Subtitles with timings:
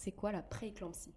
[0.00, 1.12] c'est quoi la prééclampsie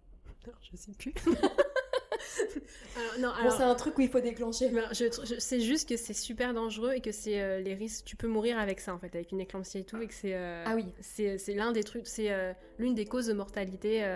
[0.60, 1.14] Je sais plus.
[1.26, 4.68] alors, non, alors, bon, c'est un truc où il faut déclencher.
[4.68, 8.04] Ben, je, je, sais juste que c'est super dangereux et que c'est euh, les risques.
[8.04, 10.34] Tu peux mourir avec ça en fait, avec une éclampsie et tout, et que c'est.
[10.34, 10.92] Euh, ah oui.
[11.00, 14.06] C'est l'un des trucs, c'est euh, l'une des causes de mortalité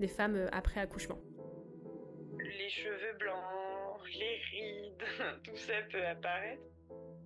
[0.00, 1.20] des femmes après accouchement.
[2.40, 3.36] Les cheveux blancs,
[4.18, 6.62] les rides, tout ça peut apparaître.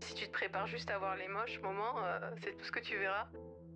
[0.01, 1.95] Si tu te prépares juste à voir les moches moments,
[2.43, 3.29] c'est tout ce que tu verras.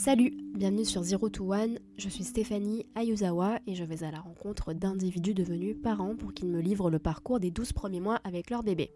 [0.00, 4.20] Salut, bienvenue sur Zero to One, je suis Stéphanie Ayuzawa et je vais à la
[4.20, 8.48] rencontre d'individus devenus parents pour qu'ils me livrent le parcours des 12 premiers mois avec
[8.48, 8.92] leur bébé.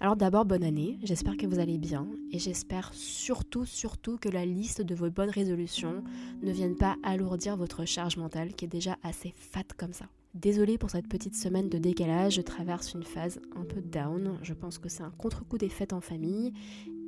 [0.00, 4.46] Alors d'abord bonne année, j'espère que vous allez bien et j'espère surtout surtout que la
[4.46, 6.02] liste de vos bonnes résolutions
[6.42, 10.06] ne vienne pas alourdir votre charge mentale qui est déjà assez fat comme ça.
[10.32, 14.54] Désolée pour cette petite semaine de décalage, je traverse une phase un peu down, je
[14.54, 16.54] pense que c'est un contre-coup des fêtes en famille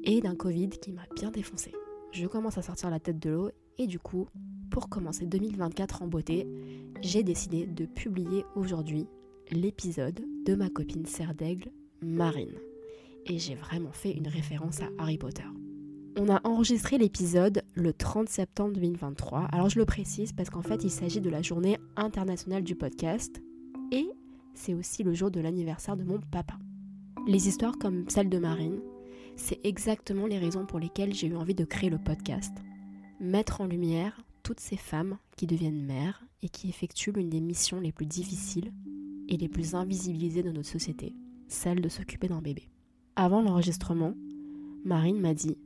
[0.05, 1.73] et d'un Covid qui m'a bien défoncé
[2.13, 4.27] je commence à sortir la tête de l'eau et du coup,
[4.71, 6.47] pour commencer 2024 en beauté,
[7.01, 9.07] j'ai décidé de publier aujourd'hui
[9.51, 11.71] l'épisode de ma copine Serre d'Aigle,
[12.03, 12.55] Marine.
[13.27, 15.45] Et j'ai vraiment fait une référence à Harry Potter.
[16.17, 19.49] On a enregistré l'épisode le 30 septembre 2023.
[19.53, 23.41] Alors je le précise parce qu'en fait il s'agit de la journée internationale du podcast
[23.93, 24.09] et
[24.55, 26.55] c'est aussi le jour de l'anniversaire de mon papa.
[27.29, 28.81] Les histoires comme celle de Marine
[29.39, 32.53] c'est exactement les raisons pour lesquelles j'ai eu envie de créer le podcast.
[33.21, 37.81] Mettre en lumière toutes ces femmes qui deviennent mères et qui effectuent l'une des missions
[37.81, 38.73] les plus difficiles
[39.29, 41.15] et les plus invisibilisées de notre société,
[41.47, 42.69] celle de s'occuper d'un bébé.
[43.15, 44.15] Avant l'enregistrement,
[44.85, 45.57] Marine m'a dit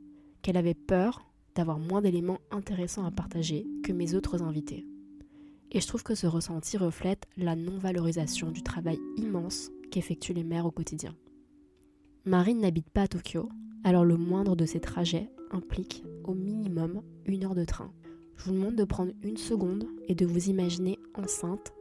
[0.41, 4.85] qu'elle avait peur d'avoir moins d'éléments intéressants à partager que mes autres invités.
[5.71, 10.67] Et je trouve que ce ressenti reflète la non-valorisation du travail immense qu'effectuent les mères
[10.67, 11.15] au quotidien.
[12.25, 13.49] Marine n'habite pas à Tokyo,
[13.83, 17.91] alors le moindre de ces trajets implique au minimum une heure de train.
[18.37, 21.73] Je vous demande de prendre une seconde et de vous imaginer enceinte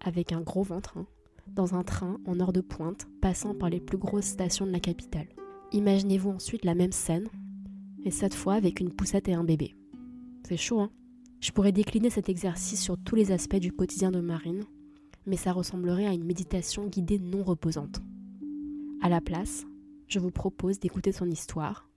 [0.00, 1.06] avec un gros ventre hein,
[1.48, 4.80] dans un train en heure de pointe passant par les plus grosses stations de la
[4.80, 5.28] capitale.
[5.72, 7.28] Imaginez-vous ensuite la même scène,
[8.04, 9.74] et cette fois avec une poussette et un bébé.
[10.46, 10.90] C'est chaud, hein
[11.40, 14.64] Je pourrais décliner cet exercice sur tous les aspects du quotidien de Marine,
[15.26, 18.02] mais ça ressemblerait à une méditation guidée non reposante.
[19.00, 19.66] À la place,
[20.08, 21.88] je vous propose d'écouter son histoire,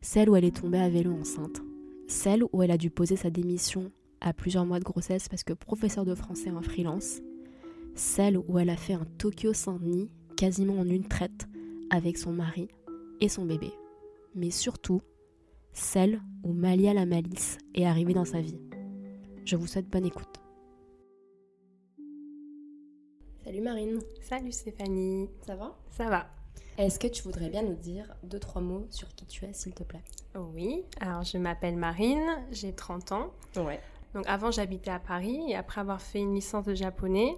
[0.00, 1.60] celle où elle est tombée à vélo enceinte,
[2.08, 3.90] celle où elle a dû poser sa démission
[4.20, 7.20] à plusieurs mois de grossesse parce que professeur de français en freelance,
[7.94, 11.46] celle où elle a fait un Tokyo Saint-Denis quasiment en une traite
[11.90, 12.68] avec son mari
[13.20, 13.72] et son bébé,
[14.34, 15.02] mais surtout
[15.72, 18.58] celle où Malia la malice est arrivée dans sa vie.
[19.44, 20.40] Je vous souhaite bonne écoute.
[23.44, 23.98] Salut Marine.
[24.20, 25.28] Salut Stéphanie.
[25.44, 25.76] Ça va?
[25.90, 26.41] Ça va.
[26.78, 29.74] Est-ce que tu voudrais bien nous dire deux, trois mots sur qui tu es, s'il
[29.74, 30.02] te plaît?
[30.34, 33.30] Oui, alors je m'appelle Marine, j'ai 30 ans.
[33.56, 33.80] Ouais.
[34.14, 37.36] Donc avant, j'habitais à Paris et après avoir fait une licence de japonais,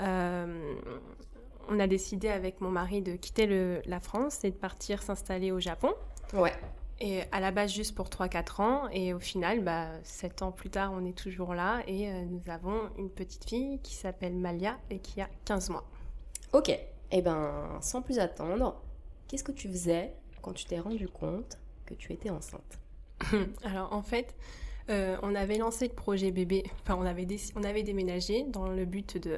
[0.00, 0.74] euh,
[1.68, 5.52] on a décidé avec mon mari de quitter le, la France et de partir s'installer
[5.52, 5.94] au Japon.
[6.34, 6.52] Ouais.
[7.00, 8.88] Et à la base juste pour 3-4 ans.
[8.92, 11.82] Et au final, bah, 7 ans plus tard, on est toujours là.
[11.86, 15.84] Et euh, nous avons une petite fille qui s'appelle Malia et qui a 15 mois.
[16.52, 16.78] Ok.
[17.12, 18.80] Eh ben, sans plus attendre,
[19.28, 22.80] qu'est-ce que tu faisais quand tu t'es rendu compte que tu étais enceinte?
[23.64, 24.34] Alors en fait,
[24.88, 28.84] euh, on avait lancé le projet bébé, enfin on avait, on avait déménagé dans le
[28.86, 29.36] but de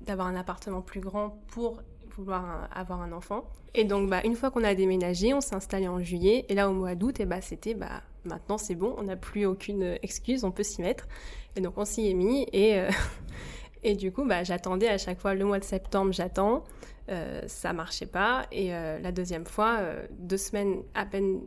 [0.00, 1.82] d'avoir un appartement plus grand pour
[2.16, 3.44] vouloir avoir un enfant.
[3.74, 6.46] Et donc bah, une fois qu'on a déménagé, on s'est installé en juillet.
[6.48, 9.44] Et là au mois d'août, et bah, c'était bah, maintenant c'est bon, on n'a plus
[9.44, 11.06] aucune excuse, on peut s'y mettre.
[11.54, 12.46] Et donc on s'y est mis.
[12.52, 12.90] Et euh,
[13.82, 16.64] Et du coup, bah, j'attendais à chaque fois le mois de septembre, j'attends.
[17.10, 18.46] Euh, ça marchait pas.
[18.52, 21.40] Et euh, la deuxième fois, euh, deux semaines à peine,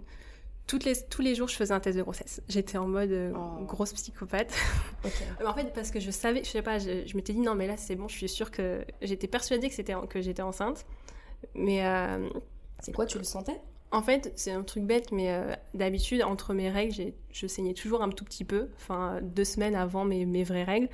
[0.66, 2.42] toutes les, tous les jours, je faisais un test de grossesse.
[2.48, 3.64] J'étais en mode euh, oh.
[3.66, 4.54] grosse psychopathe.
[5.46, 7.68] en fait, parce que je savais, je sais pas, je, je m'étais dit non, mais
[7.68, 10.86] là c'est bon, je suis sûre que j'étais persuadée que, c'était, que j'étais enceinte.
[11.54, 11.84] Mais.
[12.80, 13.60] c'est quoi, tu le sentais?
[13.94, 15.38] en fait, c'est un truc bête, mais
[15.74, 20.06] d'habitude, entre mes règles, je saignais toujours un tout petit peu, enfin deux semaines avant
[20.06, 20.88] mes, mes vraies règles.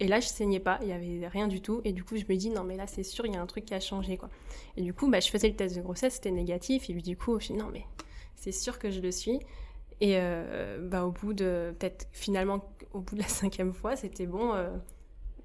[0.00, 1.80] Et là, je saignais pas, il y avait rien du tout.
[1.84, 3.46] Et du coup, je me dis, non, mais là, c'est sûr, il y a un
[3.46, 4.30] truc qui a changé, quoi.
[4.76, 6.88] Et du coup, bah, je faisais le test de grossesse, c'était négatif.
[6.88, 7.84] Et du coup, je me dis, non, mais
[8.34, 9.40] c'est sûr que je le suis.
[10.00, 14.26] Et euh, bah, au bout de, peut-être finalement, au bout de la cinquième fois, c'était
[14.26, 14.70] bon, euh,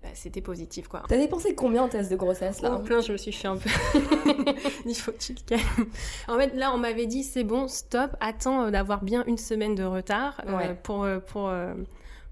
[0.06, 1.02] bah, c'était positif quoi.
[1.08, 3.58] T'as dépensé combien en test de grossesse là En plein, je me suis fait un
[3.58, 3.70] peu.
[4.86, 5.88] Il faut que tu te calmes.
[6.28, 9.74] En fait, là, on m'avait dit c'est bon, stop, attends euh, d'avoir bien une semaine
[9.74, 10.76] de retard Ouais.
[10.84, 11.52] pour, euh, pour,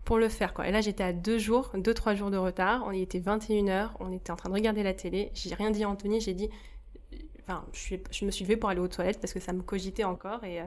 [0.06, 0.54] pour le faire.
[0.54, 0.68] Quoi.
[0.68, 2.84] Et là, j'étais à deux jours, deux, trois jours de retard.
[2.86, 5.32] On y était 21h, on était en train de regarder la télé.
[5.34, 6.50] J'ai rien dit à Anthony, j'ai dit.
[7.42, 9.62] Enfin, je, suis, je me suis levée pour aller aux toilettes parce que ça me
[9.62, 10.44] cogitait encore.
[10.44, 10.66] Et, euh,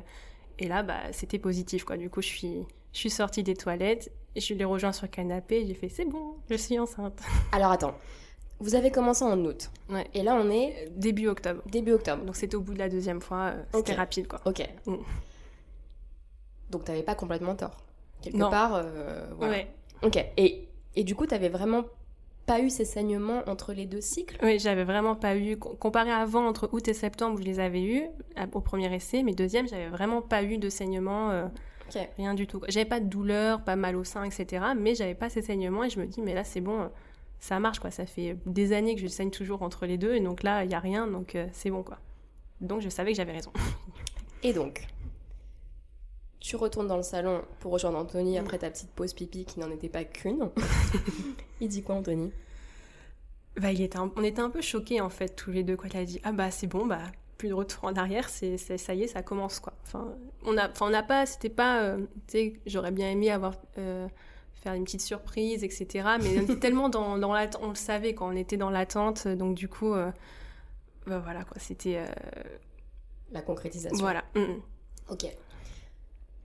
[0.59, 1.85] et là, bah, c'était positif.
[1.85, 1.97] Quoi.
[1.97, 5.11] Du coup, je suis, je suis sortie des toilettes et je l'ai rejoint sur le
[5.11, 5.63] canapé.
[5.63, 7.21] et J'ai fait c'est bon, je suis enceinte.
[7.53, 7.95] Alors attends,
[8.61, 9.71] vous avez commencé en août.
[9.89, 10.07] Ouais.
[10.15, 11.63] Et là on est Début octobre.
[11.67, 12.25] début octobre.
[12.25, 14.41] Donc c'était au bout de la deuxième fois, euh, c'était rapide quoi.
[14.45, 14.67] Ok.
[14.87, 14.97] Mm.
[16.71, 17.77] Donc t'avais pas complètement tort.
[18.31, 18.51] Quelque Non.
[18.51, 19.53] part, euh, voilà.
[19.53, 19.69] Ouais.
[20.03, 20.25] Ok.
[20.37, 21.85] Et, et du coup, t'avais vraiment
[22.47, 24.37] pas eu ces saignements entre les deux cycles?
[24.43, 27.45] Oui, j'avais vraiment pas eu, com- comparé à avant, entre août et septembre, où je
[27.45, 28.05] les avais eus
[28.37, 31.47] à- au premier essai, mais deuxième, j'avais vraiment pas eu de saignements, euh,
[32.17, 32.61] rien du tout.
[32.69, 35.91] J'avais pas de douleur, pas mal au sein, etc., mais j'avais pas ces saignements et
[35.91, 36.89] je me dis, mais là, c'est bon,
[37.41, 37.91] ça marche, quoi.
[37.91, 40.71] Ça fait des années que je saigne toujours entre les deux, et donc là, il
[40.71, 41.99] y a rien, donc euh, c'est bon, quoi.
[42.61, 43.51] Donc je savais que j'avais raison.
[44.43, 44.87] Et donc,
[46.41, 49.71] tu retournes dans le salon pour rejoindre Anthony après ta petite pause pipi qui n'en
[49.71, 50.51] était pas qu'une.
[51.61, 52.31] Il dit quoi, Anthony?
[53.57, 55.89] Bah, il était un- on était un peu choqués en fait tous les deux quand
[55.89, 57.01] il a dit ah bah c'est bon bah
[57.39, 59.73] plus de retour en arrière c'est ça y est ça commence quoi.
[59.87, 60.13] Enfin
[60.45, 61.97] on a enfin on n'a pas c'était pas euh,
[62.27, 64.07] tu sais j'aurais bien aimé avoir euh,
[64.57, 65.89] faire une petite surprise etc
[66.23, 69.27] mais on était tellement dans dans l'attente on le savait quand on était dans l'attente
[69.27, 70.11] donc du coup euh,
[71.07, 72.05] bah voilà quoi c'était
[73.33, 73.97] La concrétisation.
[73.99, 74.63] voilà Mm, mm.
[75.09, 75.25] Ok.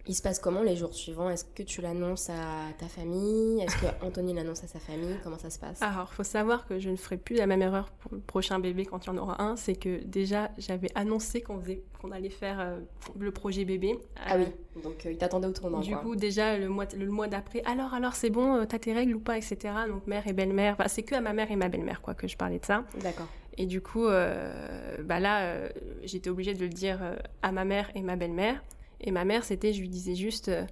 [0.07, 1.29] Il se passe comment les jours suivants?
[1.29, 3.61] Est-ce que tu l'annonces à ta famille?
[3.61, 5.15] Est-ce que Anthony l'annonce à sa famille?
[5.23, 5.81] Comment ça se passe?
[5.81, 8.85] Alors, faut savoir que je ne ferai plus la même erreur pour le prochain bébé
[8.85, 9.55] quand il y en aura un.
[9.55, 12.79] C'est que déjà, j'avais annoncé qu'on allait faire euh,
[13.19, 13.99] le projet bébé.
[14.25, 14.45] Ah oui,
[14.81, 15.81] donc euh, il t'attendait au tournant.
[15.81, 16.01] Du quoi.
[16.01, 19.15] coup, déjà, le mois, le mois d'après, alors, alors, c'est bon, euh, t'as tes règles
[19.15, 19.57] ou pas, etc.
[19.87, 20.73] Donc, mère et belle-mère.
[20.79, 22.83] Enfin, c'est que à ma mère et ma belle-mère, quoi, que je parlais de ça.
[23.01, 23.27] D'accord.
[23.57, 25.67] Et du coup, bah là,
[26.03, 26.99] j'étais obligée de le dire
[27.41, 28.63] à ma mère et ma belle-mère.
[29.01, 30.63] Et ma mère, c'était, je lui disais juste, euh,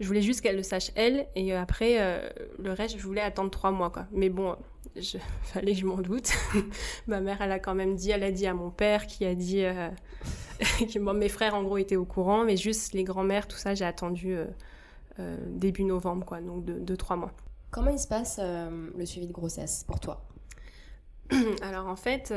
[0.00, 1.26] je voulais juste qu'elle le sache elle.
[1.34, 2.28] Et euh, après, euh,
[2.58, 4.06] le reste, je voulais attendre trois mois, quoi.
[4.12, 4.56] Mais bon,
[4.96, 6.30] je, fallait que je m'en doute.
[7.06, 9.34] ma mère, elle a quand même dit, elle a dit à mon père, qui a
[9.34, 9.88] dit euh,
[10.60, 13.74] que bon, mes frères, en gros, étaient au courant, mais juste les grands-mères, tout ça,
[13.74, 14.36] j'ai attendu
[15.46, 17.32] début novembre, quoi, donc de, de trois mois.
[17.70, 20.22] Comment il se passe le suivi de grossesse pour toi?
[21.62, 22.32] Alors en fait,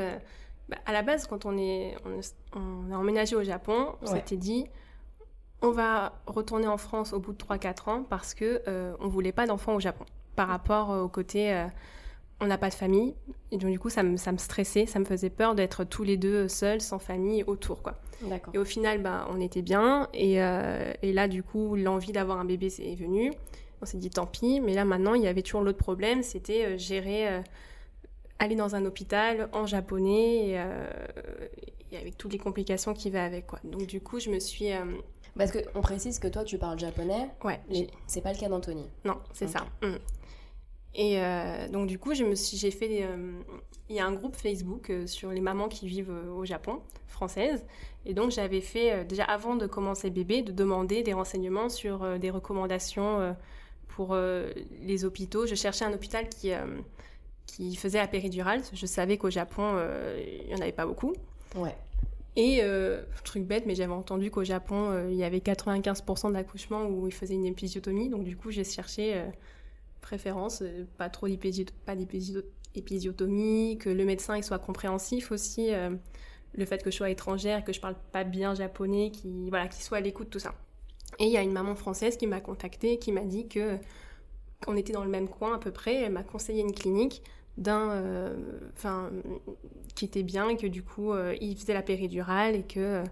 [0.69, 4.05] bah, à la base, quand on est, on, est- on a emménagé au Japon, on
[4.07, 4.19] Ouais.
[4.19, 4.65] s'était dit,
[5.61, 9.31] on va retourner en France au bout de 3-4 ans parce que euh, on voulait
[9.31, 10.05] pas d'enfants au Japon.
[10.35, 11.65] Par rapport euh, au côté, euh,
[12.41, 13.15] on n'a pas de famille,
[13.51, 16.03] et donc du coup, ça me, ça me stressait, ça me faisait peur d'être tous
[16.03, 17.95] les deux seuls, sans famille, autour, quoi.
[18.53, 20.07] Et au final, bah, on était bien.
[20.13, 23.33] Et, euh, et là, du coup, l'envie d'avoir un bébé est venue.
[23.81, 24.61] On s'est dit tant pis.
[24.61, 27.41] Mais là, maintenant, il y avait toujours l'autre problème c'était euh, gérer, euh,
[28.39, 30.87] aller dans un hôpital en japonais, et, euh,
[31.91, 33.47] et avec toutes les complications qui va avec.
[33.47, 33.59] Quoi.
[33.65, 34.71] Donc, du coup, je me suis.
[34.71, 34.85] euh,
[35.37, 37.59] Parce que on précise que toi tu parles japonais, ouais,
[38.07, 38.85] c'est pas le cas d'Anthony.
[39.05, 39.65] Non, c'est ça.
[39.81, 39.95] Mm.
[40.95, 43.39] Et euh, donc du coup, je me suis, j'ai fait, euh,
[43.89, 47.65] il y a un groupe Facebook euh, sur les mamans qui vivent au Japon, françaises.
[48.05, 52.29] Et donc j'avais fait déjà avant de commencer bébé, de demander des renseignements sur des
[52.29, 53.35] recommandations
[53.89, 55.45] pour les hôpitaux.
[55.45, 56.51] Je cherchais un hôpital qui
[57.45, 58.61] qui faisait la péridurale.
[58.71, 59.75] Je savais qu'au Japon,
[60.17, 61.13] il y en avait pas beaucoup.
[61.55, 61.75] Ouais.
[62.35, 66.85] Et euh, truc bête, mais j'avais entendu qu'au Japon, euh, il y avait 95% d'accouchements
[66.85, 68.09] où ils faisaient une épisiotomie.
[68.09, 69.25] Donc du coup, j'ai cherché euh,
[70.01, 70.63] préférence,
[70.97, 72.43] pas trop d'épésio- pas d'épésio-
[72.75, 75.71] épisiotomie, que le médecin soit compréhensif aussi,
[76.53, 79.83] le fait que je sois étrangère, que je parle pas bien japonais, qui voilà, qu'il
[79.83, 80.55] soit à l'écoute tout ça.
[81.19, 83.77] Et il y a une maman française qui m'a contactée, qui m'a dit que
[84.65, 85.95] qu'on était dans le même coin à peu près.
[85.95, 87.23] Elle m'a conseillé une clinique
[87.59, 88.35] d'un, euh,
[88.73, 89.11] enfin,
[89.95, 93.03] qui était bien, et que du coup, euh, il faisait la péridurale et que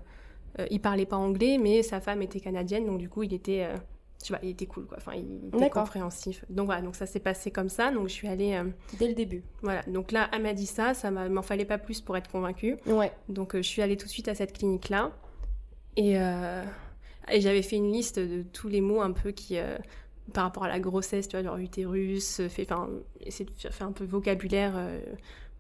[0.60, 3.68] euh, il parlait pas anglais, mais sa femme était canadienne, donc du coup, il était,
[4.22, 4.98] je sais pas, il était cool quoi.
[4.98, 6.44] Enfin, il était compréhensif.
[6.50, 7.92] Donc voilà, donc ça s'est passé comme ça.
[7.92, 8.64] Donc je suis allée, euh,
[8.98, 9.44] Dès le début.
[9.62, 9.84] voilà.
[9.84, 12.78] Donc là, elle m'a dit ça, ça m'en fallait pas plus pour être convaincue.
[12.88, 13.12] Ouais.
[13.30, 15.12] Donc euh, je suis allée tout de suite à cette clinique-là.
[15.96, 16.64] Et, euh,
[17.32, 19.58] et j'avais fait une liste de tous les mots un peu qui,
[20.34, 22.90] par rapport à la grossesse, tu vois, genre utérus, euh, fait, enfin,
[23.22, 25.00] essayer de faire, un peu vocabulaire euh,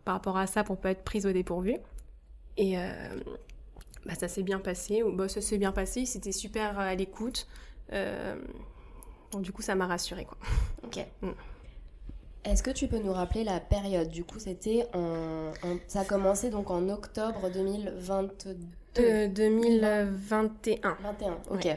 [0.05, 1.75] par rapport à ça pour pas être prise au dépourvu.
[2.57, 2.91] Et euh,
[4.05, 5.03] bah, ça s'est bien passé.
[5.03, 7.47] Ou, bah, ça s'est bien passé, c'était super à l'écoute.
[7.93, 8.35] Euh,
[9.31, 10.37] donc du coup, ça m'a rassurée, quoi.
[10.83, 11.05] Ok.
[11.21, 11.29] Mm.
[12.45, 14.07] Est-ce que tu peux nous rappeler la période?
[14.09, 18.57] Du coup, c'était en, en- ça a commencé donc en octobre 2022.
[18.99, 20.97] Euh, 2021.
[21.01, 21.37] 21.
[21.51, 21.67] Ok.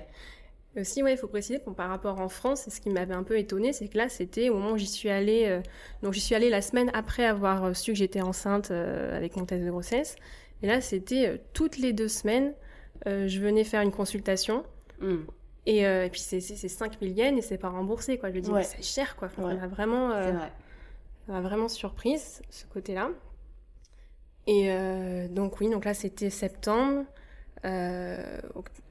[0.77, 3.73] Aussi, ouais, il faut préciser, par rapport en France, ce qui m'avait un peu étonné,
[3.73, 5.47] c'est que là, c'était au moment où j'y suis allée.
[5.49, 5.61] euh,
[6.03, 9.37] donc, j'y suis allée la semaine après avoir euh, su que j'étais enceinte euh, avec
[9.37, 10.17] mon test de grossesse.
[10.63, 12.55] Et là, c'était euh, toutes les deux semaines,
[13.07, 14.65] euh, je venais faire une consultation.
[15.01, 15.23] Hmm.
[15.67, 18.31] Et, euh, et puis, c'est c'est- c'est 5000 yens et c'est pas remboursé, quoi.
[18.31, 18.63] Je me dis, Ouais.
[18.63, 19.29] c'est cher, quoi.
[19.29, 19.55] Enfin, Ouais.
[19.55, 21.41] Ça m'a vraiment, euh, vrai.
[21.41, 23.11] vraiment surprise, ce côté-là.
[24.47, 27.05] Et euh, donc, oui, donc là, c'était septembre.
[27.67, 28.41] euh,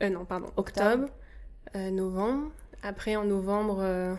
[0.04, 1.08] euh, non, pardon, octobre, euh,
[1.76, 2.52] novembre.
[2.82, 4.16] Après, en novembre, euh,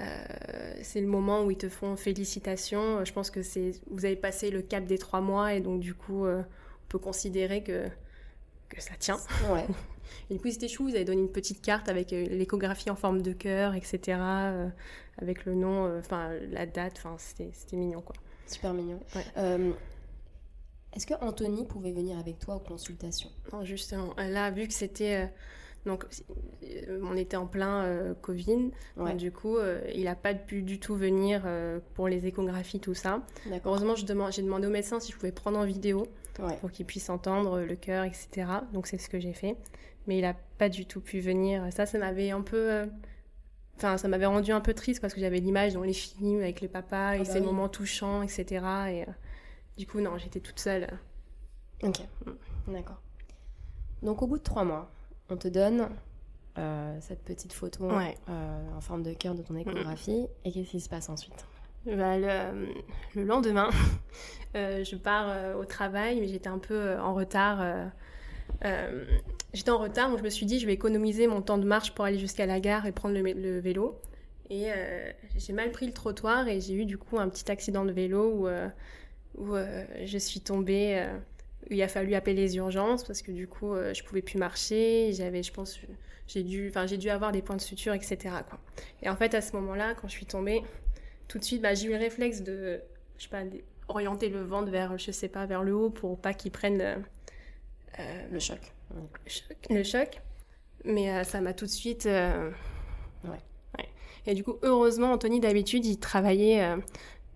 [0.00, 3.04] euh, c'est le moment où ils te font félicitations.
[3.04, 5.94] Je pense que c'est vous avez passé le cap des trois mois et donc du
[5.94, 7.88] coup, euh, on peut considérer que,
[8.68, 9.18] que ça tient.
[9.50, 9.66] Ouais.
[10.28, 10.88] Et du coup, c'était chou.
[10.88, 14.00] Ils avaient donné une petite carte avec euh, l'échographie en forme de cœur, etc.
[14.08, 14.68] euh,
[15.18, 16.94] avec le nom, euh, enfin la date.
[16.98, 18.14] Enfin, c'était c'était mignon, quoi.
[18.46, 19.00] Super mignon.
[19.14, 19.24] Ouais.
[19.38, 19.72] Euh,
[20.94, 23.30] Est-ce que Anthony pouvait venir avec toi aux consultations?
[23.52, 25.30] Non, justement, là, vu que c'était.
[25.84, 26.04] Donc,
[26.62, 28.70] euh, on était en plein euh, Covid.
[28.96, 29.10] Ouais.
[29.10, 32.78] Donc, du coup, euh, il n'a pas pu du tout venir euh, pour les échographies,
[32.80, 33.22] tout ça.
[33.64, 36.06] Heureusement, j'ai demandé au médecin si je pouvais prendre en vidéo
[36.38, 36.56] Ouais.
[36.62, 38.46] pour qu'il puisse entendre le cœur, etc.
[38.72, 39.56] Donc, c'est ce que j'ai fait.
[40.06, 41.66] Mais il n'a pas du tout pu venir.
[41.72, 42.88] Ça, ça m'avait un peu.
[43.76, 46.60] Enfin, ça m'avait rendu un peu triste parce que j'avais l'image dans les films avec
[46.60, 47.40] les papas et bah oui.
[47.40, 48.64] moments touchants, etc.
[48.90, 49.04] Et
[49.76, 50.86] du coup, non, j'étais toute seule.
[51.82, 52.00] Ok.
[52.68, 53.00] D'accord.
[54.02, 54.90] Donc au bout de trois mois,
[55.32, 55.88] on te donne
[56.58, 58.16] euh, cette petite photo Ouais.
[58.28, 60.26] euh, en forme de cœur de ton échographie.
[60.44, 61.46] Et qu'est-ce qui se passe ensuite?
[61.86, 62.68] Bah, le,
[63.16, 63.70] le lendemain,
[64.56, 67.60] euh, je pars euh, au travail, mais j'étais un peu euh, en retard.
[67.60, 67.86] euh,
[68.64, 69.04] euh,
[69.52, 71.92] j'étais en retard, donc je me suis dit, je vais économiser mon temps de marche
[71.94, 73.98] pour aller jusqu'à la gare et prendre le, vélo.
[74.50, 77.84] Et euh, j'ai mal pris le trottoir et j'ai eu du coup un petit accident
[77.84, 78.68] de vélo où, euh,
[79.38, 81.02] où euh, je suis tombée.
[81.74, 85.12] Il a fallu appeler les urgences parce que du coup, euh, je pouvais plus marcher.
[85.12, 85.78] J'avais, je pense,
[86.26, 88.16] j'ai dû, enfin, j'ai dû avoir des points de suture, etc.
[88.48, 88.58] Quoi.
[89.02, 90.62] Et en fait, à ce moment-là, quand je suis tombée,
[91.28, 92.80] tout de suite, bah, j'ai eu le réflexe de,
[93.18, 93.42] je sais pas,
[93.88, 96.96] orienter le ventre vers, je sais pas, vers le haut pour pas qu'il prenne euh,
[97.98, 98.60] euh, Le choc.
[98.94, 99.56] le choc.
[99.70, 100.20] le choc.
[100.84, 102.04] Mais euh, ça m'a tout de suite.
[102.04, 102.50] Ouais.
[103.24, 103.88] ouais.
[104.26, 106.66] Et du coup, heureusement, Anthony, d'habitude, il travaillait.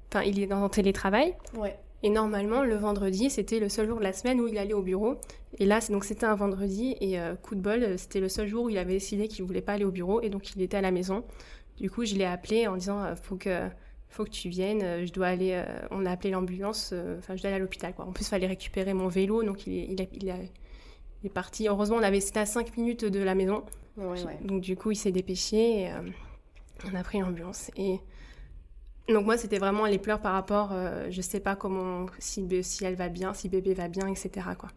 [0.09, 1.35] Enfin, il est dans un télétravail.
[1.55, 1.77] Ouais.
[2.03, 4.83] Et normalement, le vendredi, c'était le seul jour de la semaine où il allait au
[4.83, 5.17] bureau.
[5.59, 6.97] Et là, donc c'était un vendredi.
[7.01, 9.63] Et euh, coup de bol, c'était le seul jour où il avait décidé qu'il voulait
[9.63, 10.21] pas aller au bureau.
[10.21, 11.25] Et donc, il était à la maison.
[11.79, 13.69] Du coup, je l'ai appelé en disant euh, faut que
[14.09, 14.83] faut que tu viennes.
[14.83, 15.53] euh, Je dois aller.
[15.53, 16.91] euh, on a appelé l'ambulance.
[16.93, 17.95] euh, Enfin, je dois aller à l'hôpital.
[17.95, 18.05] Quoi.
[18.05, 19.43] En plus, il fallait récupérer mon vélo.
[19.43, 20.37] Donc, il est, il a- il a-
[21.23, 21.67] il est parti.
[21.67, 23.65] Heureusement, on avait c'était à 5 minutes de la maison.
[23.97, 24.39] Ouais, ouais.
[24.45, 25.91] Donc du coup, il s'est dépêché et
[26.91, 27.71] on a pris l'ambulance.
[27.77, 27.99] Et
[29.13, 32.85] donc moi, c'était vraiment les pleurs par rapport, euh, je sais pas comment, si, si
[32.85, 34.31] elle va bien, si bébé va bien, etc.
[34.59, 34.71] Quoi.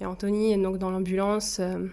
[0.00, 1.86] Et Anthony, donc dans l'ambulance, euh,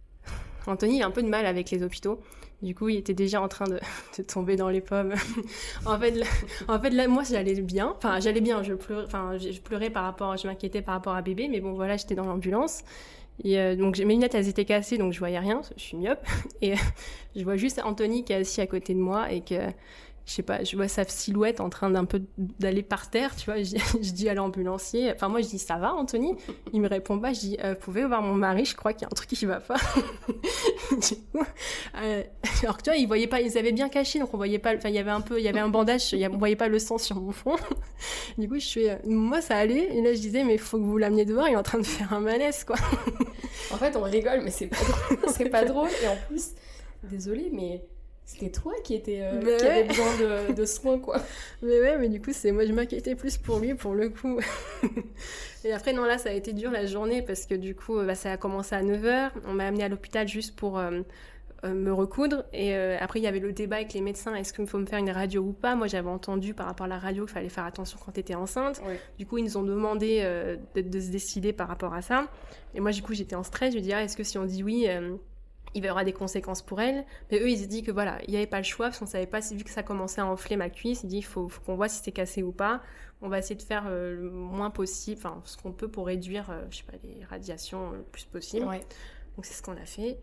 [0.66, 2.20] Anthony, il a un peu de mal avec les hôpitaux.
[2.62, 3.78] Du coup, il était déjà en train de,
[4.18, 5.14] de tomber dans les pommes.
[5.86, 6.14] en, fait,
[6.68, 7.94] en fait, là, moi, j'allais bien.
[7.96, 8.62] Enfin, j'allais bien.
[8.62, 11.48] Je pleurais, enfin, je pleurais par rapport, je m'inquiétais par rapport à bébé.
[11.48, 12.82] Mais bon, voilà, j'étais dans l'ambulance.
[13.42, 15.62] Et euh, donc, mes lunettes, elles étaient cassées, donc je voyais rien.
[15.76, 16.24] Je suis myope.
[16.60, 16.76] Et euh,
[17.34, 19.54] je vois juste Anthony qui est assis à côté de moi et que,
[20.30, 23.46] je sais pas, je vois sa silhouette en train d'un peu d'aller par terre, tu
[23.46, 23.60] vois.
[23.64, 26.36] Je, dis à l'ambulancier, enfin, moi, je dis, ça va, Anthony?
[26.72, 27.32] Il me répond pas.
[27.32, 29.44] Je dis, euh, pouvez voir mon mari, je crois qu'il y a un truc qui
[29.44, 29.74] va pas.
[32.00, 32.22] euh,
[32.62, 34.76] alors que tu vois, ils voyaient pas, ils avaient bien caché, donc on voyait pas,
[34.76, 36.38] enfin, il y avait un peu, il y avait un bandage, il y a- on
[36.38, 37.56] voyait pas le sang sur mon front.
[38.38, 39.96] du coup, je fais, euh, moi, ça allait.
[39.96, 41.86] Et là, je disais, mais faut que vous l'ameniez dehors, il est en train de
[41.86, 42.76] faire un malaise, quoi.
[43.72, 45.32] En fait, on rigole, mais c'est pas drôle.
[45.34, 45.90] c'est pas drôle.
[46.04, 46.50] Et en plus,
[47.02, 47.82] désolé, mais
[48.32, 51.20] c'était toi qui, était, euh, qui avait besoin de, de soins, quoi.
[51.62, 54.38] Mais ouais, mais du coup, c'est moi, je m'inquiétais plus pour lui, pour le coup.
[55.64, 58.14] et après, non, là, ça a été dur la journée parce que du coup, bah,
[58.14, 59.30] ça a commencé à 9h.
[59.46, 61.00] On m'a amené à l'hôpital juste pour euh,
[61.64, 62.44] euh, me recoudre.
[62.52, 64.86] Et euh, après, il y avait le débat avec les médecins est-ce qu'il faut me
[64.86, 65.74] faire une radio ou pas?
[65.74, 68.36] Moi, j'avais entendu par rapport à la radio qu'il fallait faire attention quand tu étais
[68.36, 68.80] enceinte.
[68.86, 69.00] Ouais.
[69.18, 70.22] Du coup, ils nous ont demandé
[70.76, 72.28] de, de se décider par rapport à ça.
[72.76, 73.72] Et moi, du coup, j'étais en stress.
[73.72, 74.86] Je me dis ah, est-ce que si on dit oui.
[75.76, 77.04] Euh, il y aura des conséquences pour elle.
[77.30, 79.06] Mais eux, ils se disent que voilà, il n'y avait pas le choix, parce qu'on
[79.06, 81.60] savait pas, vu que ça commençait à enfler ma cuisse, ils disent il faut, faut
[81.62, 82.82] qu'on voit si c'est cassé ou pas.
[83.22, 86.50] On va essayer de faire euh, le moins possible, enfin, ce qu'on peut pour réduire,
[86.50, 88.66] euh, je sais pas, les radiations le plus possible.
[88.66, 88.80] Ouais.
[89.36, 90.18] Donc c'est ce qu'on a fait.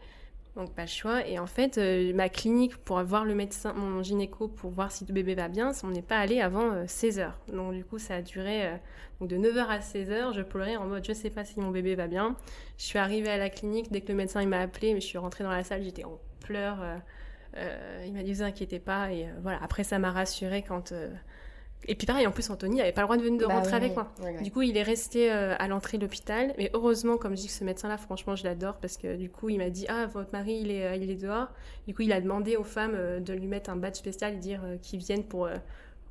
[0.57, 1.25] Donc pas le choix.
[1.27, 5.05] Et en fait, euh, ma clinique pour voir le médecin, mon gynéco, pour voir si
[5.05, 7.31] le bébé va bien, on n'est pas allé avant 16h.
[7.53, 8.75] Donc du coup, ça a duré euh,
[9.21, 10.33] de 9h à 16h.
[10.33, 12.35] Je pleurais en mode je sais pas si mon bébé va bien.
[12.77, 15.05] Je suis arrivée à la clinique dès que le médecin il m'a appelé, mais je
[15.05, 16.81] suis rentrée dans la salle, j'étais en pleurs.
[16.81, 16.97] euh,
[17.57, 19.11] euh, il m'a dit vous inquiétez pas.
[19.11, 21.09] Et euh, voilà, après ça m'a rassurée quand, euh,
[21.85, 23.75] Et puis pareil, en plus, Anthony n'avait pas le droit de venir de Bah rentrer
[23.75, 24.11] avec moi.
[24.41, 26.53] Du coup, il est resté euh, à l'entrée de l'hôpital.
[26.57, 29.49] Mais heureusement, comme je dis que ce médecin-là, franchement, je l'adore parce que du coup,
[29.49, 31.47] il m'a dit Ah, votre mari, il est, euh, il est dehors.
[31.87, 34.37] Du coup, il a demandé aux femmes euh, de lui mettre un badge spécial et
[34.37, 35.47] dire euh, qu'ils viennent pour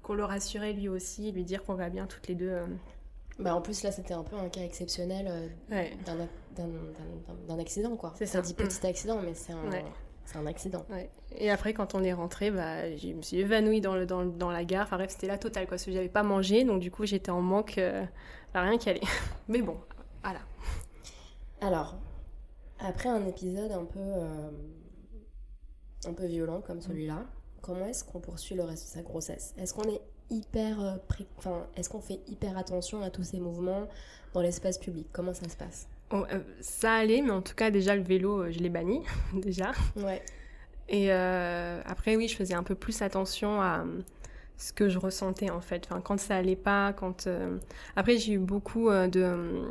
[0.02, 2.56] qu'on le rassurait lui aussi, lui dire qu'on va bien toutes les deux.
[3.38, 5.92] Bah, en plus, là, c'était un peu un cas exceptionnel Ouais.
[6.06, 8.14] d'un ac- d'un- d'un- d'un accident, quoi.
[8.16, 8.40] C'est Ça ça.
[8.40, 9.85] dit petit accident, mais c'est un, Ouais.
[10.26, 10.85] C'est un accident.
[10.90, 11.11] Ouais.
[11.38, 14.30] Et après, quand on est rentré, bah, je me suis évanouie dans, le, dans, le-
[14.30, 14.85] dans la gare.
[14.85, 15.71] Enfin bref, c'était la totale, quoi.
[15.76, 17.78] Parce que j'avais pas mangé, donc du coup, j'étais en manque.
[17.78, 18.04] euh,
[18.52, 19.00] bah, rien qu'à aller.
[19.49, 19.78] Mais bon,
[20.23, 20.40] voilà.
[21.61, 21.97] Alors,
[22.78, 24.50] après un épisode un peu, euh,
[26.06, 27.25] un peu violent comme celui-là,
[27.62, 29.54] comment est-ce qu'on poursuit le reste de sa grossesse?
[29.59, 33.38] Est-ce qu'on est hyper, euh, pré- enfin, est-ce qu'on fait hyper attention à tous ces
[33.40, 33.87] mouvements
[34.35, 35.09] dans l'espace public?
[35.12, 35.88] Comment ça se passe?
[36.60, 39.02] Ça allait, mais en tout cas, déjà, le vélo, euh, je l'ai banni,
[39.34, 39.72] déjà.
[39.96, 40.22] Ouais.
[40.88, 44.00] Et euh, après, oui, je faisais un peu plus attention à euh,
[44.56, 45.86] ce que je ressentais, en fait.
[45.90, 47.26] Enfin, quand ça allait pas, quand...
[47.26, 47.58] euh,
[47.96, 49.20] Après, j'ai eu beaucoup euh, de...
[49.22, 49.64] euh,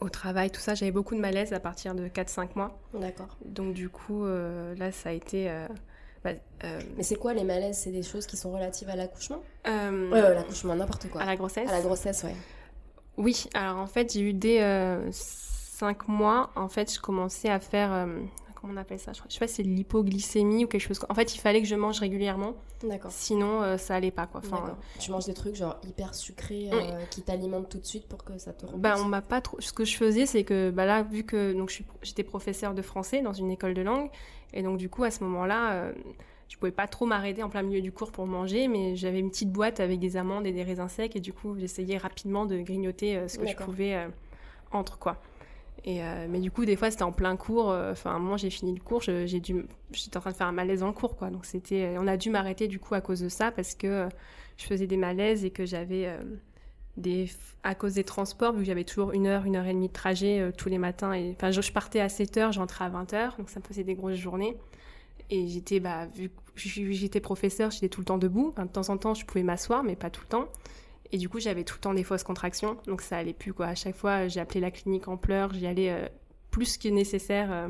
[0.00, 2.78] Au travail, tout ça, j'avais beaucoup de malaise à partir de 4-5 mois.
[2.94, 3.36] D'accord.
[3.44, 5.50] Donc, du coup, euh, là, ça a été...
[5.50, 5.66] euh,
[6.22, 6.30] bah,
[6.64, 7.78] euh, Mais c'est quoi les malaises?
[7.78, 9.42] C'est des choses qui sont relatives à l'accouchement?
[9.66, 11.22] Euh, Ouais, ouais, l'accouchement, n'importe quoi.
[11.22, 12.36] à la grossesse À la grossesse, ouais.
[13.16, 14.60] Oui, alors en fait, j'ai eu dès
[15.78, 18.20] 5 mois, en fait, je commençais à faire, euh,
[18.54, 20.98] comment on appelle ça Je sais pas si c'est de l'hypoglycémie ou quelque chose.
[21.10, 23.10] En fait, il fallait que je mange régulièrement, D'accord.
[23.10, 24.40] sinon euh, ça allait pas, quoi.
[24.42, 24.78] Enfin, D'accord.
[24.98, 28.38] Tu manges des trucs genre hyper sucrés euh, qui t'alimentent tout de suite pour que
[28.38, 29.60] ça te repousse bah, on m'a pas trop.
[29.60, 32.72] Ce que je faisais, c'est que bah là, vu que donc je suis- j'étais professeure
[32.72, 34.08] de français dans une école de langue,
[34.54, 35.92] et donc du coup à ce moment-là,
[36.48, 39.28] je pouvais pas trop m'arrêter en plein milieu du cours pour manger, mais j'avais une
[39.30, 42.56] petite boîte avec des amandes et des raisins secs, et du coup j'essayais rapidement de
[42.60, 44.08] grignoter euh, ce que je pouvais euh,
[44.72, 45.18] entre quoi.
[45.86, 47.70] Euh, mais du coup des fois c'était en plein cours.
[47.70, 50.36] euh, Enfin à un moment j'ai fini le cours, j'ai dû, j'étais en train de
[50.36, 51.30] faire un malaise en cours quoi.
[51.30, 54.08] Donc c'était, on a dû m'arrêter du coup à cause de ça parce que euh,
[54.56, 56.18] je faisais des malaises et que j'avais euh,
[56.96, 57.28] des
[57.62, 59.92] à cause des transports, vu que j'avais toujours une heure, une heure et demie de
[59.92, 61.12] trajet euh, tous les matins.
[61.12, 63.84] Et, enfin, je, partais à 7 heures, j'entrais à 20 heures, donc ça me faisait
[63.84, 64.56] des grosses journées.
[65.30, 68.54] Et j'étais, bah, vu que j'étais professeur, j'étais tout le temps debout.
[68.56, 70.48] De temps en temps, je pouvais m'asseoir, mais pas tout le temps.
[71.16, 73.68] Et du coup, j'avais tout le temps des fausses contractions, donc ça allait plus, quoi.
[73.68, 76.06] À chaque fois, j'ai appelé la clinique en pleurs, j'y allais euh,
[76.50, 77.50] plus que nécessaire.
[77.50, 77.68] euh,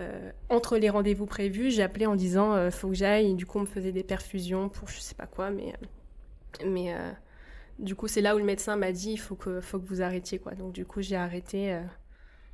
[0.00, 3.30] euh, entre les rendez-vous prévus, j'ai appelé en disant euh, faut que j'aille.
[3.30, 5.72] Et du coup, on me faisait des perfusions pour je sais pas quoi, mais
[6.66, 6.92] mais
[7.78, 10.02] du coup, c'est là où le médecin m'a dit il faut que, faut que vous
[10.02, 10.40] arrêtiez.
[10.40, 10.56] Quoi.
[10.56, 11.80] Donc, du coup, j'ai arrêté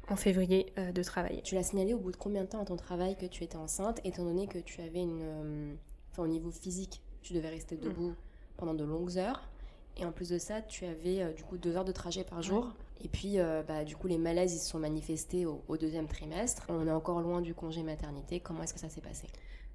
[0.09, 1.40] en février de travailler.
[1.40, 3.56] Tu l'as signalé au bout de combien de temps à ton travail que tu étais
[3.56, 5.78] enceinte, étant donné que tu avais une.
[6.11, 8.14] Enfin, au niveau physique, tu devais rester debout
[8.59, 9.48] pendant de longues heures?
[9.96, 12.42] Et en plus de ça, tu avais euh, du coup deux heures de trajet par
[12.42, 12.72] jour.
[13.03, 16.07] Et puis, euh, bah, du coup, les malaises, ils se sont manifestés au, au deuxième
[16.07, 16.64] trimestre.
[16.68, 18.40] On est encore loin du congé maternité.
[18.40, 19.26] Comment est-ce que ça s'est passé?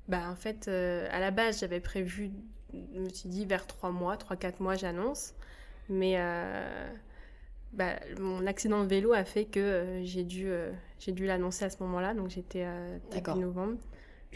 [0.08, 2.32] Bah, en fait, euh, à la base, j'avais prévu,
[2.74, 5.34] je me suis dit vers 3 mois, 3-4 mois, j'annonce.
[5.90, 6.88] Mais euh,
[7.74, 10.48] bah, mon accident de vélo a fait que j'ai dû,
[11.00, 12.14] j'ai dû l'annoncer à ce moment-là.
[12.14, 12.68] Donc, j'étais
[13.12, 13.80] début novembre.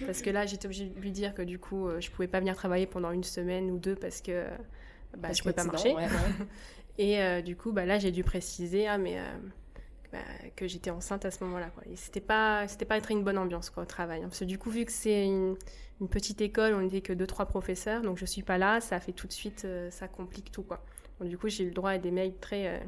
[0.05, 2.55] Parce que là, j'étais obligée de lui dire que du coup, je pouvais pas venir
[2.55, 4.45] travailler pendant une semaine ou deux parce que
[5.17, 5.89] bah, je pouvais pas marcher.
[5.89, 6.33] ouais, ouais.
[6.97, 9.23] Et euh, du coup, bah, là, j'ai dû préciser ah, mais, euh,
[10.11, 10.19] bah,
[10.55, 11.69] que j'étais enceinte à ce moment-là.
[11.69, 11.83] Quoi.
[11.91, 14.19] Et c'était pas, c'était pas être une bonne ambiance quoi, au travail.
[14.21, 14.27] hein.
[14.29, 15.55] Parce que du coup, vu que c'est une,
[16.01, 18.99] une petite école, on n'était que deux, trois professeurs, donc je suis pas là, ça
[18.99, 20.63] fait tout de suite, euh, ça complique tout.
[20.63, 20.83] Quoi.
[21.19, 22.81] Donc, du coup, j'ai eu le droit à des mails très.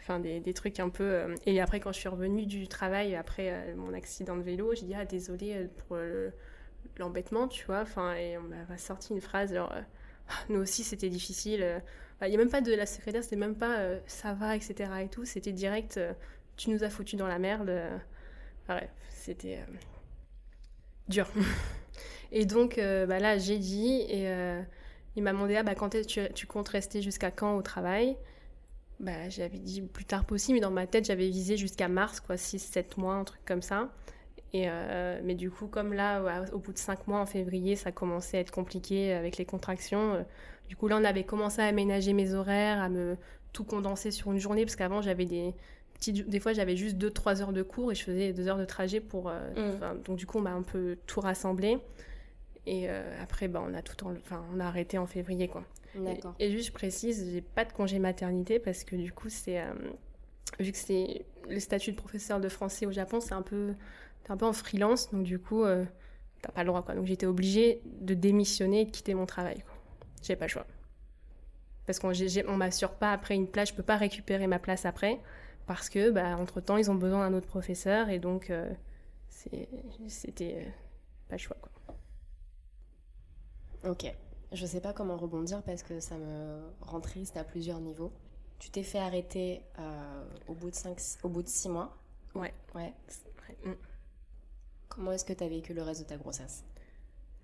[0.00, 1.04] Enfin, des, des trucs un peu.
[1.04, 4.74] euh, Et après, quand je suis revenue du travail, après euh, mon accident de vélo,
[4.74, 6.30] j'ai dit Ah, désolée euh, pour euh,
[6.98, 7.80] l'embêtement, tu vois.
[7.80, 9.72] Enfin, et on m'a sorti une phrase genre.
[10.48, 11.62] Nous aussi, c'était difficile.
[11.62, 11.78] euh,
[12.22, 14.90] il n'y a même pas de la secrétaire, c'était même pas euh, ça va, etc.
[15.02, 15.24] et tout.
[15.24, 16.12] C'était direct, euh,
[16.56, 17.72] tu nous as foutu dans la merde.
[18.68, 19.60] bref, c'était
[21.08, 21.28] dur.
[22.32, 24.28] et donc, bah, là, j'ai dit, et
[25.16, 28.16] il m'a demandé, ah, bah, quand tu, tu comptes rester jusqu'à quand au travail?
[29.00, 32.36] Bah, J'avais dit plus tard possible, mais dans ma tête, j'avais visé jusqu'à mars, quoi,
[32.36, 33.90] 6-7 mois, un truc comme ça.
[34.56, 37.74] Et euh, mais du coup, comme là, ouais, au bout de 5 mois, en février,
[37.74, 40.14] ça commençait à être compliqué avec les contractions.
[40.14, 40.22] euh,
[40.68, 43.16] du coup, là, on avait commencé à aménager mes horaires, à me
[43.52, 45.54] tout condenser sur une journée, parce qu'avant, j'avais des
[45.94, 46.28] petites...
[46.28, 49.00] Des fois, j'avais juste 2-3 heures de cours et je faisais 2 heures de trajet
[49.00, 49.28] pour...
[49.28, 49.40] euh,
[49.96, 50.02] Mm.
[50.04, 51.78] Donc, du coup, on m'a un peu tout rassemblé.
[52.66, 52.88] Et
[53.20, 55.64] après, bah, on, a tout en- enfin, on a arrêté en février, quoi.
[56.38, 59.62] Et, et juste, je précise, j'ai pas de congé maternité, parce que du coup, c'est...
[60.60, 63.74] vu que c'est le statut de professeur de français au Japon, c'est un peu...
[64.24, 65.84] T'es un peu en freelance, donc du coup, euh,
[66.40, 66.94] t'as pas le droit, quoi.
[66.94, 69.62] Donc, j'étais obligée de démissionner et de quitter mon travail.
[70.22, 70.66] J'ai pas le choix.
[71.86, 72.12] Parce qu'on
[72.48, 75.20] on m'assure pas après une place, je peux pas récupérer ma place après,
[75.66, 78.72] parce que, bah, entre-temps, ils ont besoin d'un autre professeur, et donc, euh,
[79.28, 80.70] c'était euh,
[81.28, 81.70] pas le choix, quoi.
[83.86, 84.10] Ok.
[84.52, 88.12] je sais pas comment rebondir parce que ça me rend triste à plusieurs niveaux.
[88.58, 89.60] Tu t'es fait arrêter
[90.48, 91.94] au, bout de cinq, au bout de six mois.
[92.34, 92.54] Ouais.
[92.74, 92.94] Ouais.
[93.46, 93.70] Ouais.
[93.70, 93.74] Mm.
[94.94, 96.64] Comment est-ce que tu as vécu le reste de ta grossesse?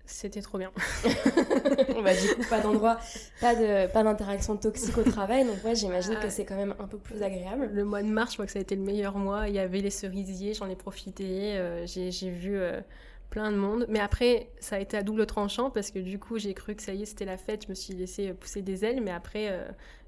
[0.05, 0.71] C'était trop bien.
[2.03, 2.99] bah, Du coup, pas d'endroit,
[3.39, 5.45] pas de, pas d'interaction toxique au travail.
[5.45, 6.29] Donc, ouais, j'imagine que Ah.
[6.29, 7.69] c'est quand même un peu plus agréable.
[7.73, 9.47] Le mois de mars, je crois que ça a été le meilleur mois.
[9.47, 11.55] Il y avait les cerisiers, j'en ai profité.
[11.57, 12.81] euh, j'ai, j'ai vu euh,
[13.29, 13.85] plein de monde.
[13.89, 16.81] Mais après, ça a été à double tranchant parce que du coup, j'ai cru que
[16.81, 17.63] ça y est, c'était la fête.
[17.65, 19.01] Je me suis laissé pousser des ailes.
[19.01, 19.63] Mais après, euh,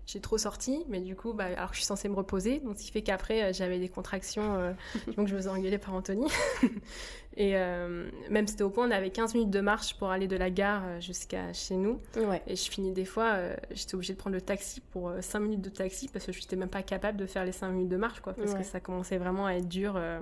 [0.05, 0.83] j'ai trop sorti.
[0.89, 2.59] Mais du coup, bah, alors que je suis censée me reposer.
[2.59, 4.55] Donc, ce qui fait qu'après, euh, j'avais des contractions.
[4.55, 4.73] euh,
[5.17, 6.27] donc, je me faisais engueuler par Anthony.
[7.35, 10.35] Et euh, même c'était au point, on avait 15 minutes de marche pour aller de
[10.35, 11.99] la gare euh, jusqu'à chez nous.
[12.15, 12.43] Ouais.
[12.45, 13.37] Et je finis des fois,
[13.71, 16.55] j'étais obligée de prendre le taxi pour 5 minutes de taxi parce que je n'étais
[16.55, 18.59] même pas capable de faire les 5 minutes de marche, quoi, parce Ouais.
[18.59, 19.97] que ça commençait vraiment à être dur.
[19.97, 20.21] à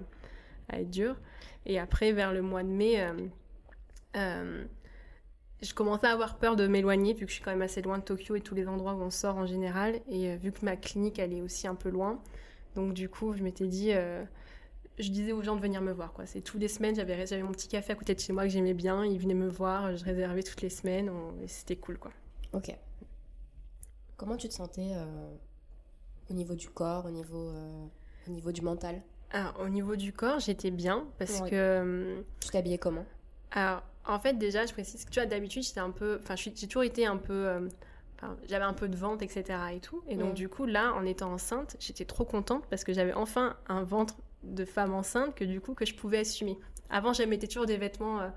[0.80, 1.18] être dur.
[1.66, 3.06] Et après, vers le mois de mai,
[5.62, 7.98] je commençais à avoir peur de m'éloigner, vu que je suis quand même assez loin
[8.00, 10.00] de Tokyo et tous les endroits où on sort en général.
[10.10, 12.20] Et euh, vu que ma clinique, elle est aussi un peu loin.
[12.76, 13.92] Donc du coup, je m'étais dit...
[13.94, 14.24] euh,
[15.00, 16.14] je disais aux gens de venir me voir.
[16.14, 16.26] Quoi.
[16.26, 18.50] C'est tous les semaines, j'avais, j'avais mon petit café à côté de chez moi que
[18.50, 19.06] j'aimais bien.
[19.06, 21.10] Ils venaient me voir, je réservais toutes les semaines.
[21.10, 22.12] on- et c'était cool, quoi.
[22.54, 22.76] Ok.
[24.18, 25.34] Comment tu te sentais euh,
[26.30, 27.86] au niveau du corps, au niveau, euh,
[28.28, 29.02] au niveau du mental?
[29.32, 31.50] Alors, au niveau du corps, j'étais bien parce Ouais.
[31.50, 32.24] que.
[32.40, 33.06] Tu t'habillais comment?
[33.52, 36.20] Alors, en fait, déjà, je précise que tu vois, d'habitude, j'étais un peu.
[36.22, 37.34] Enfin, j'ai toujours été un peu.
[37.34, 37.60] euh,
[38.48, 39.58] j'avais un peu de ventre, etc.
[39.74, 40.04] et tout.
[40.08, 40.34] Et donc, Ouais.
[40.34, 44.16] du coup, là, en étant enceinte, j'étais trop contente parce que j'avais enfin un ventre
[44.44, 46.60] de femme enceinte que du coup, que je pouvais assumer.
[46.92, 48.28] Avant, je mettais toujours des vêtements, euh,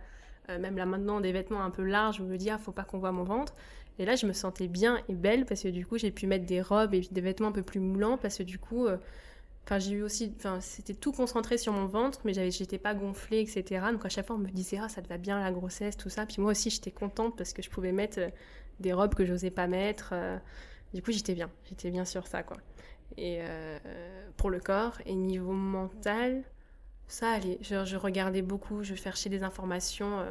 [0.51, 2.73] euh, même là maintenant, des vêtements un peu larges où je me dis, ah, faut
[2.73, 3.55] pas qu'on voit mon ventre.
[3.99, 6.47] Et là, je me sentais bien et belle parce que du coup, j'ai pu mettre
[6.47, 8.87] des robes et des vêtements un peu plus moulants parce que du coup.
[9.65, 13.41] Enfin, j'ai eu aussi, enfin, c'était tout concentré sur mon ventre, mais j'étais pas gonflée,
[13.41, 13.87] etc.
[13.93, 16.11] Donc à chaque fois, on me disait, ah, ça te va bien la grossesse, tout
[16.11, 16.27] ça.
[16.27, 18.29] Puis moi aussi, j'étais contente parce que je pouvais mettre euh,
[18.81, 20.11] des robes que j'osais pas mettre.
[20.13, 20.39] euh.
[20.93, 22.59] Du coup, j'étais bien, j'étais bien sur ça, quoi.
[23.17, 23.79] Et euh,
[24.37, 26.45] pour le corps et niveau mental,
[27.09, 27.59] ça allait.
[27.63, 30.25] Je, regardais beaucoup, je cherchais des informations.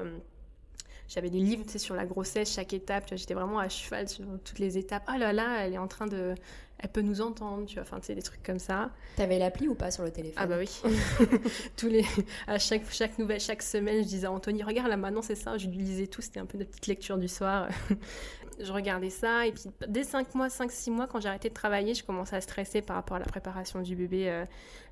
[1.08, 3.06] j'avais des livres, sur la grossesse, chaque étape.
[3.16, 5.04] J'étais vraiment à cheval sur toutes les étapes.
[5.08, 6.36] Ah là là, elle est en train de,
[6.84, 7.84] elle peut nous entendre, tu vois.
[7.84, 8.92] Enfin, tu sais, des trucs comme ça.
[9.16, 10.82] T'avais l'appli ou pas sur le téléphone Ah bah oui.
[11.78, 12.06] Tous les
[12.46, 15.58] à chaque chaque nouvelle chaque semaine, je disais à Anthony regarde là maintenant c'est ça,
[15.58, 17.70] je lui lisais tout, c'était un peu de petite lecture du soir.
[18.60, 21.54] je regardais ça et puis dès 5 mois, 5 6 mois quand j'ai arrêté de
[21.54, 24.46] travailler, je commençais à stresser par rapport à la préparation du bébé euh,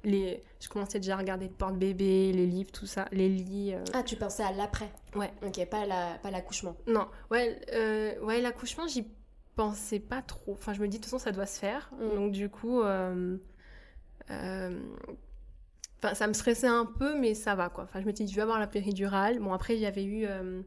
[0.05, 3.83] les je commençais déjà à regarder le porte-bébé, les livres, tout ça, les lits euh.
[3.93, 4.89] Ah, tu pensais à l'après?
[5.15, 5.31] Ouais.
[5.45, 6.77] Ok, pas la, pas l'accouchement.
[6.87, 9.05] Non, ouais euh, ouais l'accouchement, j'y
[9.55, 10.53] pensais pas trop.
[10.53, 11.91] Enfin, je me dis de toute façon ça doit se faire.
[11.99, 12.15] Mm.
[12.15, 13.37] Donc du coup euh,
[14.29, 14.79] euh,
[16.03, 17.83] Enfin, ça me stressait un peu, mais ça va, quoi.
[17.83, 19.37] Enfin, je me dit, je vais avoir la péridurale.
[19.37, 20.61] Bon, après, j'avais eu euh,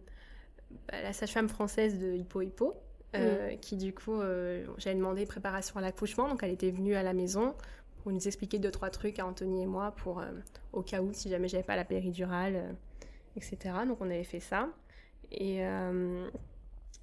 [0.87, 2.75] bah, la sage-femme française de Hippo Hippo,
[3.17, 4.21] euh, qui, du coup,
[4.79, 6.29] j'avais demandé préparation à l'accouchement.
[6.29, 7.57] Donc, elle était venue à la maison
[8.01, 10.23] pour nous expliquer deux, trois trucs à Anthony et moi, pour,
[10.73, 12.77] au cas où, si jamais j'avais pas la péridurale,
[13.37, 13.75] etc.
[13.89, 14.69] Donc, on avait fait ça.
[15.33, 15.65] Et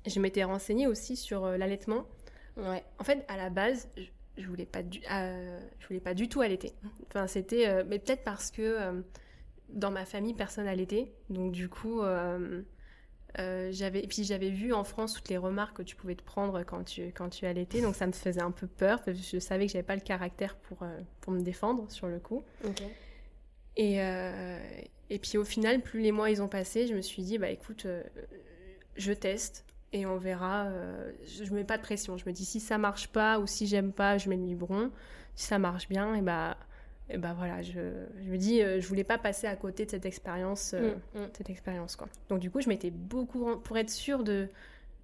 [0.06, 2.06] je m'étais renseignée aussi sur euh, l'allaitement.
[2.58, 2.84] Ouais.
[3.00, 4.04] En fait, à la base, je,
[4.38, 6.74] je voulais pas du, euh, je voulais pas du tout allaiter.
[7.08, 9.02] Enfin, c'était, euh, mais peut-être parce que euh,
[9.70, 11.12] dans ma famille, personne allaitait.
[11.30, 12.02] Donc du coup,
[13.38, 16.64] j'avais, et puis j'avais vu en France toutes les remarques que tu pouvais te prendre
[16.64, 17.82] quand tu quand tu allaitais.
[17.82, 20.02] Donc ça me faisait un peu peur parce que je savais que j'avais pas le
[20.02, 20.80] caractère pour
[21.22, 22.44] pour me défendre sur le coup.
[23.78, 24.00] Et,
[25.10, 27.50] et puis au final, plus les mois ils ont passé, je me suis dit, bah
[27.50, 27.88] écoute,
[28.98, 30.66] je teste et on verra.
[30.66, 32.18] euh, je ne mets pas de pression.
[32.18, 34.92] Je me dis, si ça marche pas ou si j'aime pas, je mets le biberon.
[35.36, 36.58] Si ça marche bien, et bah,
[37.10, 37.72] et bah voilà, je,
[38.24, 40.74] je me dis, euh, je voulais pas passer à côté de cette expérience.
[40.74, 41.30] euh, Mm, mm.
[41.38, 42.08] cette expérience quoi.
[42.30, 44.50] Donc du coup, je m'étais beaucoup pour être sûre de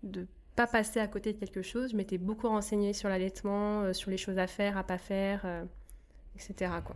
[0.03, 3.93] de pas passer à côté de quelque chose, je m'étais beaucoup renseignée sur l'allaitement, euh,
[3.93, 5.63] sur les choses à faire, à pas faire, euh,
[6.35, 6.71] etc.
[6.85, 6.95] quoi.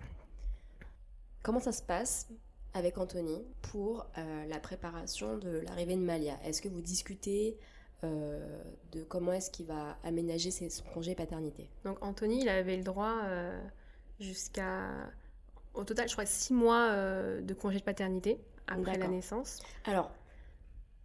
[1.43, 2.27] Comment ça se passe
[2.73, 4.05] avec Anthony pour
[4.47, 6.37] la préparation de l'arrivée de Malia?
[6.45, 7.57] Est-ce que vous discutez
[8.03, 12.75] euh, de comment est-ce qu'il va aménager ses, son congé paternité Donc Anthony, il avait
[12.75, 13.61] le droit euh,
[14.19, 14.89] jusqu'à,
[15.75, 19.59] au total, je crois, six mois euh, de congé de paternité après la naissance.
[19.85, 20.11] Alors,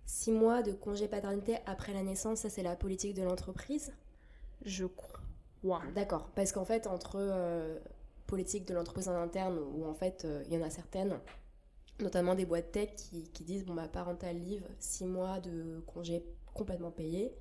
[0.06, 3.92] six mois de congé paternité après la naissance, ça c'est la politique de l'entreprise?
[4.64, 5.82] Je crois.
[5.94, 7.80] D'accord, parce qu'en fait, entre
[8.26, 11.18] politique de l'entreprise en interne, où en fait, il y en a certaines,
[12.00, 16.24] notamment des boîtes tech qui, qui disent, bon, bah, parental leave, six mois de congé
[16.56, 17.32] complètement payé,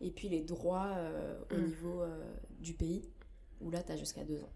[0.00, 1.64] et puis les droits euh, au Mm.
[1.64, 2.22] niveau euh,
[2.60, 3.08] du pays,
[3.60, 4.52] où là, tu as jusqu'à deux ans.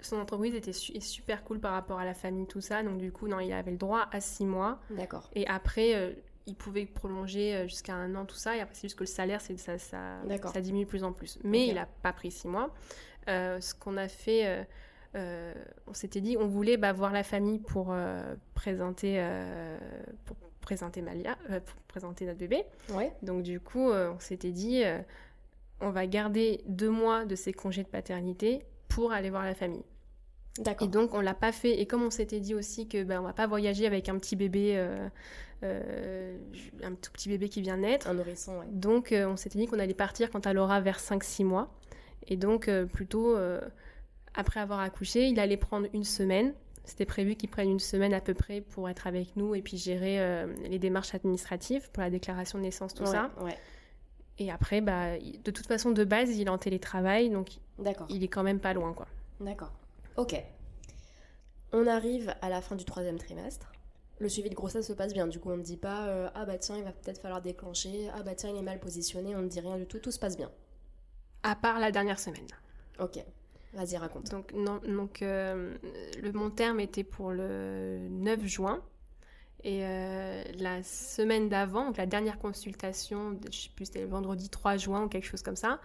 [0.00, 2.82] Son entreprise était su- est super cool par rapport à la famille, tout ça.
[2.82, 4.78] Donc du coup, non, il avait le droit à six mois.
[4.90, 5.30] D'accord.
[5.34, 6.12] Et après, euh,
[6.46, 8.56] il pouvait prolonger jusqu'à un an, tout ça.
[8.56, 10.20] Et après, c'est juste que le salaire, c'est, ça, ça,
[10.52, 11.38] ça diminue de plus en plus.
[11.44, 12.72] Mais il n'a pas pris six mois.
[13.26, 14.66] Ce qu'on a fait,
[15.16, 15.54] euh,
[15.88, 19.78] on s'était dit, on voulait bah, voir la famille pour euh, présenter, euh,
[20.26, 22.64] pour présenter Malia, euh, pour présenter notre bébé.
[22.92, 23.12] Ouais.
[23.22, 24.98] Donc du coup, euh, on s'était dit, euh,
[25.80, 29.84] on va garder deux mois de ses congés de paternité pour aller voir la famille.
[30.58, 30.88] D'accord.
[30.88, 31.80] Et donc on l'a pas fait.
[31.80, 34.36] Et comme on s'était dit aussi que ben on va pas voyager avec un petit
[34.36, 34.76] bébé,
[35.62, 38.08] un tout petit bébé qui vient naître.
[38.08, 38.66] Un nourrisson, ouais.
[38.70, 41.74] Donc on s'était dit qu'on allait partir quand elle aura vers 5-6 mois.
[42.26, 43.36] Et donc plutôt
[44.34, 46.54] après avoir accouché, il allait prendre une semaine.
[46.86, 49.76] C'était prévu qu'il prenne une semaine à peu près pour être avec nous et puis
[49.76, 53.30] gérer euh, les démarches administratives pour la déclaration de naissance, tout Ouais, ça.
[53.40, 53.58] Ouais.
[54.38, 57.58] Et après, bah, de toute façon, de base, il est en télétravail, donc
[58.08, 59.08] il est quand même pas loin, quoi.
[59.40, 59.72] D'accord.
[60.16, 60.40] Ok.
[61.72, 63.72] On arrive à la fin du troisième trimestre.
[64.18, 65.26] Le suivi de grossesse se passe bien.
[65.26, 68.08] Du coup, on ne dit pas euh, ah bah tiens, il va peut-être falloir déclencher.
[68.14, 69.34] Ah bah tiens, il est mal positionné.
[69.36, 69.98] On ne dit rien du tout.
[69.98, 70.50] Tout se passe bien.
[71.42, 72.46] À part la dernière semaine.
[72.98, 73.22] Ok.
[73.76, 74.30] Vas-y, raconte.
[74.30, 75.76] Donc, non, donc euh,
[76.22, 78.82] le, mon terme était pour le 9 juin.
[79.64, 84.50] Et euh, la semaine d'avant, donc la dernière consultation, je sais plus, c'était le vendredi
[84.50, 85.80] 3 juin ou quelque chose comme ça.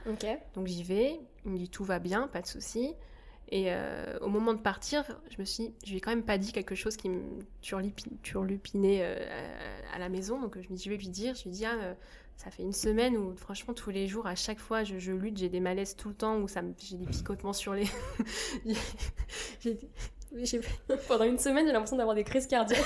[0.56, 2.94] Donc j'y vais, il me dit tout va bien, pas de souci.
[3.50, 6.38] Et euh, au moment de partir, je me suis je lui ai quand même pas
[6.38, 7.22] dit quelque chose qui me
[7.64, 9.18] turlupi- turlupinait euh,
[9.92, 10.40] à, à la maison.
[10.42, 11.96] Donc je me dis, je vais lui dire, je lui dis, ah,
[12.44, 15.38] ça fait une semaine où franchement tous les jours, à chaque fois, je, je lutte,
[15.38, 16.48] j'ai des malaises tout le temps, où
[16.80, 17.86] j'ai des picotements sur les...
[19.62, 19.78] j'ai
[21.10, 22.80] Pendant une semaine, j'ai l'impression d'avoir des crises cardiaques.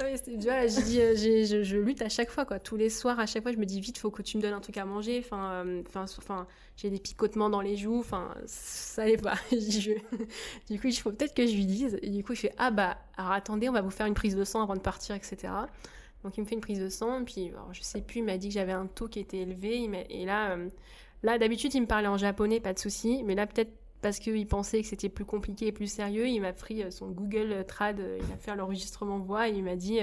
[0.00, 2.58] Ouais, tu vois, je, euh, je, je lutte à chaque fois, quoi.
[2.58, 4.54] Tous les soirs, à chaque fois, je me dis vite, faut que tu me donnes
[4.54, 5.22] un truc à manger.
[5.22, 5.82] Enfin, euh,
[6.76, 7.98] j'ai des picotements dans les joues.
[7.98, 9.34] Enfin, ça allait pas.
[9.52, 9.92] Je je-
[10.72, 11.98] Du coup, il faut peut-être que je lui dise.
[12.02, 14.44] Et du coup, il fait, ah bah, attendez, on va vous faire une prise de
[14.44, 15.52] sang avant de partir, etc.
[16.22, 17.24] Donc, il me fait une prise de sang.
[17.24, 19.88] Puis, alors, je sais plus, il m'a dit que j'avais un taux qui était élevé.
[20.10, 20.68] Et là, euh,
[21.22, 23.22] là d'habitude, il me parlait en japonais, pas de souci.
[23.24, 26.52] Mais là, peut-être parce qu'il pensait que c'était plus compliqué et plus sérieux, il m'a
[26.52, 30.00] pris euh, son Google Trad, euh, il a fait l'enregistrement voix et il m'a dit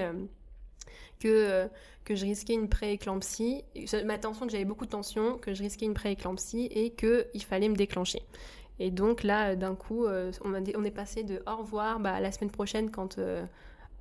[1.20, 1.68] que,
[2.06, 3.64] que je risquais une prééclampsie,
[4.06, 7.70] ma tension, que j'avais beaucoup de tension, que je risquais une prééclampsie et qu'il fallait
[7.70, 8.22] me déclencher.
[8.80, 12.32] Et donc là, d'un coup, on, dit- on est passé de au revoir bah, la
[12.32, 13.20] semaine prochaine quand...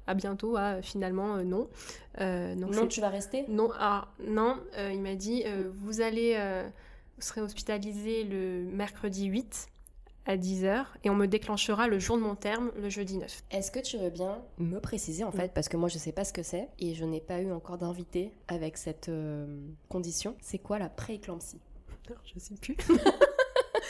[0.06, 1.68] à bientôt, à finalement euh, non.
[2.20, 5.44] Euh, donc non, tu vas rester non, alors, non, euh, il m'a dit
[5.82, 6.36] vous allez,
[7.16, 9.68] vous serez hospitalisé le mercredi 8
[10.26, 13.44] à 10h et on me déclenchera le jour de mon terme, le jeudi 9.
[13.50, 16.24] Est-ce que tu veux bien me préciser en fait, parce que moi je sais pas
[16.24, 19.46] ce que c'est et je n'ai pas eu encore d'invité avec cette euh,
[19.88, 20.36] condition.
[20.40, 21.60] C'est quoi la prééclampsie?
[22.34, 22.76] Je sais plus.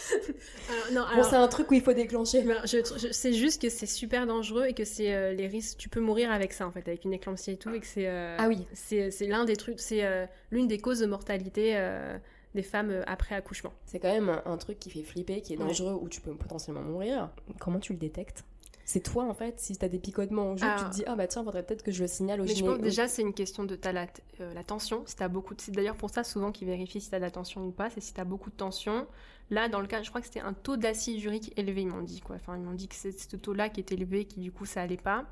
[0.68, 2.42] alors, non, Bon, c'est un truc où il faut déclencher.
[2.42, 5.78] ben, je, je- c'est juste que c'est super dangereux et que c'est euh, les risques.
[5.78, 8.08] Tu peux mourir avec ça en fait, avec une éclampsie et tout, et que c'est.
[8.08, 8.66] euh, Ah oui.
[8.72, 12.18] C'est c'est l'un des trucs, c'est euh, l'une des causes de mortalité euh,
[12.54, 13.72] des femmes euh, après accouchement.
[13.84, 15.64] C'est quand même un, un truc qui fait flipper, qui est Ouais.
[15.64, 17.30] dangereux, où tu peux potentiellement mourir.
[17.58, 18.44] Comment tu le détectes?
[18.88, 21.26] C'est toi en fait, si t'as des picotements au joue, tu te dis ah bah
[21.26, 23.64] tiens, faudrait peut-être que je le signale au Mais je pense déjà c'est une question
[23.64, 24.06] de ta la,
[24.40, 25.02] euh, la tension.
[25.06, 27.32] Si t'as beaucoup, de- c'est d'ailleurs pour ça souvent qu'ils vérifient si t'as de la
[27.32, 27.90] tension ou pas.
[27.90, 29.06] C'est si t'as beaucoup de tension.
[29.50, 31.82] Là, dans le cas, je crois que c'était un taux d'acide urique élevé.
[31.82, 32.36] Ils m'ont dit quoi.
[32.36, 34.82] Enfin, ils m'ont dit que c'est ce taux-là qui est élevé, qui du coup ça
[34.82, 35.24] allait pas.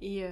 [0.00, 0.30] Et euh,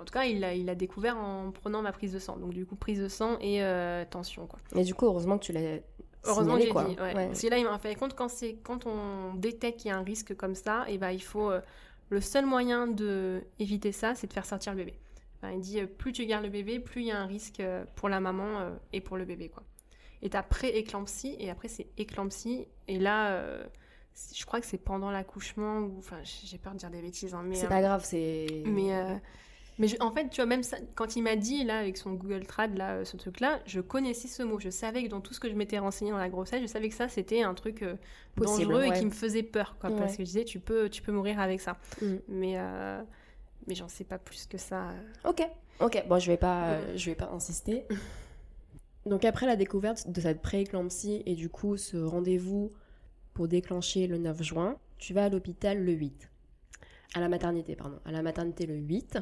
[0.00, 2.36] en tout cas, il l'a il a découvert en prenant ma prise de sang.
[2.38, 4.58] Donc du coup, prise de sang et euh, tension quoi.
[4.74, 5.78] Mais du coup, heureusement que tu l'as
[6.24, 6.72] Heureusement que j'ai dit.
[6.72, 7.14] ouais.
[7.14, 7.26] Ouais.
[7.28, 8.28] Parce que là, il m'a fait compte quand
[8.62, 11.60] quand on détecte qu'il y a un risque comme ça, et ben il faut euh,
[12.10, 14.94] le seul moyen de éviter ça, c'est de faire sortir le bébé.
[15.36, 17.60] Enfin, il dit euh, plus tu gardes le bébé, plus il y a un risque
[17.60, 19.62] euh, pour la maman et pour le bébé quoi.
[20.24, 23.42] Et t'as pré-éclampsie et après c'est éclampsie et là
[24.34, 27.42] je crois que c'est pendant l'accouchement ou enfin j'ai peur de dire des bêtises hein,
[27.44, 28.62] mais C'est euh, pas grave, c'est.
[28.66, 29.14] mais, euh,
[29.78, 32.12] mais je- en fait, tu vois, même ça, quand il m'a dit, là, avec son
[32.12, 34.58] Google Trad, là, ce truc-là, je connaissais ce mot.
[34.60, 36.88] Je savais que dans tout ce que je m'étais renseigné dans la grossesse, je savais
[36.88, 37.96] que ça, c'était un truc euh,
[38.34, 38.96] Possible, dangereux ouais.
[38.96, 39.90] et qui me faisait peur, quoi.
[39.90, 41.78] Parce que je disais, tu peux, tu peux mourir avec ça.
[42.00, 42.06] Mm.
[42.28, 43.02] Mais, euh,
[43.66, 44.90] mais j'en sais pas plus que ça.
[45.24, 45.42] Ok,
[45.80, 46.04] ok.
[46.08, 47.84] Bon, je vais pas, euh, je vais pas insister.
[49.06, 52.70] Donc après la découverte de cette prééclampsie et du coup ce rendez-vous
[53.34, 56.30] pour déclencher le 9 juin, tu vas à l'hôpital le 8.
[57.14, 57.98] À la maternité, pardon.
[58.04, 59.18] À la maternité le 8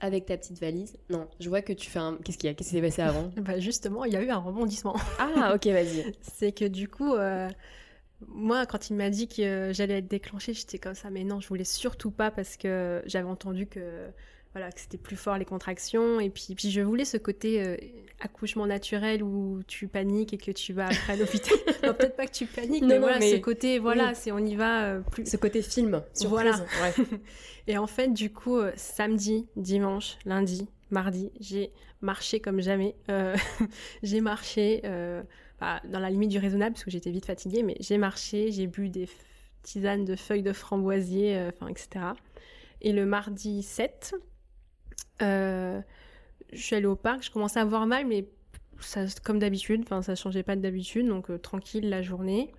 [0.00, 0.96] avec ta petite valise.
[1.10, 2.16] Non, je vois que tu fais un.
[2.24, 4.30] Qu'est-ce qu'il y a Qu'est-ce qui s'est passé avant Bah, justement, il y a eu
[4.30, 4.96] un rebondissement.
[5.18, 6.12] Ah, ok, vas-y.
[6.20, 7.48] c'est que du coup, euh,
[8.26, 11.48] moi, quand il m'a dit que j'allais être déclenchée, j'étais comme ça, mais non, je
[11.48, 14.08] voulais surtout pas parce que j'avais entendu que
[14.52, 17.76] voilà que c'était plus fort les contractions et puis puis je voulais ce côté euh,
[18.20, 21.56] accouchement naturel où tu paniques et que tu vas après à l'hôpital.
[21.84, 24.12] non, peut-être pas que tu paniques, Non, mais non, voilà mais- ce côté voilà, oui.
[24.14, 25.26] c'est on y va euh, plus.
[25.26, 26.28] Ce côté film, surprise.
[26.28, 26.56] Voilà.
[26.82, 27.18] Ouais.
[27.66, 32.96] Et en fait, du coup, euh, samedi, dimanche, lundi, mardi, j'ai marché comme jamais.
[34.02, 34.82] J'ai marché
[35.60, 38.66] bah, dans la limite du raisonnable parce que j'étais vite fatiguée, mais j'ai marché, j'ai
[38.68, 39.08] bu des
[39.62, 41.88] tisanes de feuilles de framboisier, enfin, etc.
[42.80, 44.14] Et le mardi 7,
[45.20, 45.82] je
[46.52, 48.26] suis allée au parc, je commençais à avoir mal, mais
[48.80, 52.52] ça, comme d'habitude, enfin, ça changeait pas d'habitude, donc tranquille la journée.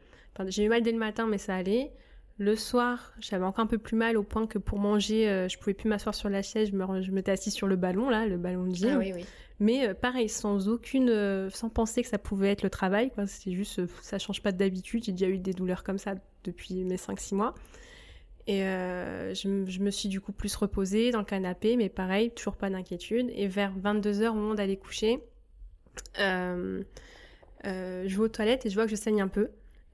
[0.47, 1.91] j'ai eu mal dès le matin, mais ça allait.
[2.39, 5.58] Le soir, j'avais encore un peu plus mal au point que pour manger, euh, je
[5.58, 8.25] pouvais plus m'asseoir sur la chaise, je me je m'étais assise sur le ballon là,
[8.25, 8.91] le ballon de gym.
[8.93, 9.25] Ah oui, oui.
[9.60, 13.28] Mais euh, pareil, sans aucune, euh, sans penser que ça pouvait être le travail, quoi.
[13.28, 15.04] C'était juste, ça change pas d'habitude.
[15.04, 17.56] J'ai déjà eu des douleurs comme ça depuis mes 5-6 mois.
[18.52, 22.56] Et je, je, me suis du coup plus reposée dans le canapé, mais pareil, toujours
[22.56, 23.30] pas d'inquiétude.
[23.36, 25.20] Et vers 22h, au moment d'aller coucher,
[26.16, 26.84] je
[27.64, 29.50] vais aux toilettes et je vois que je saigne un peu.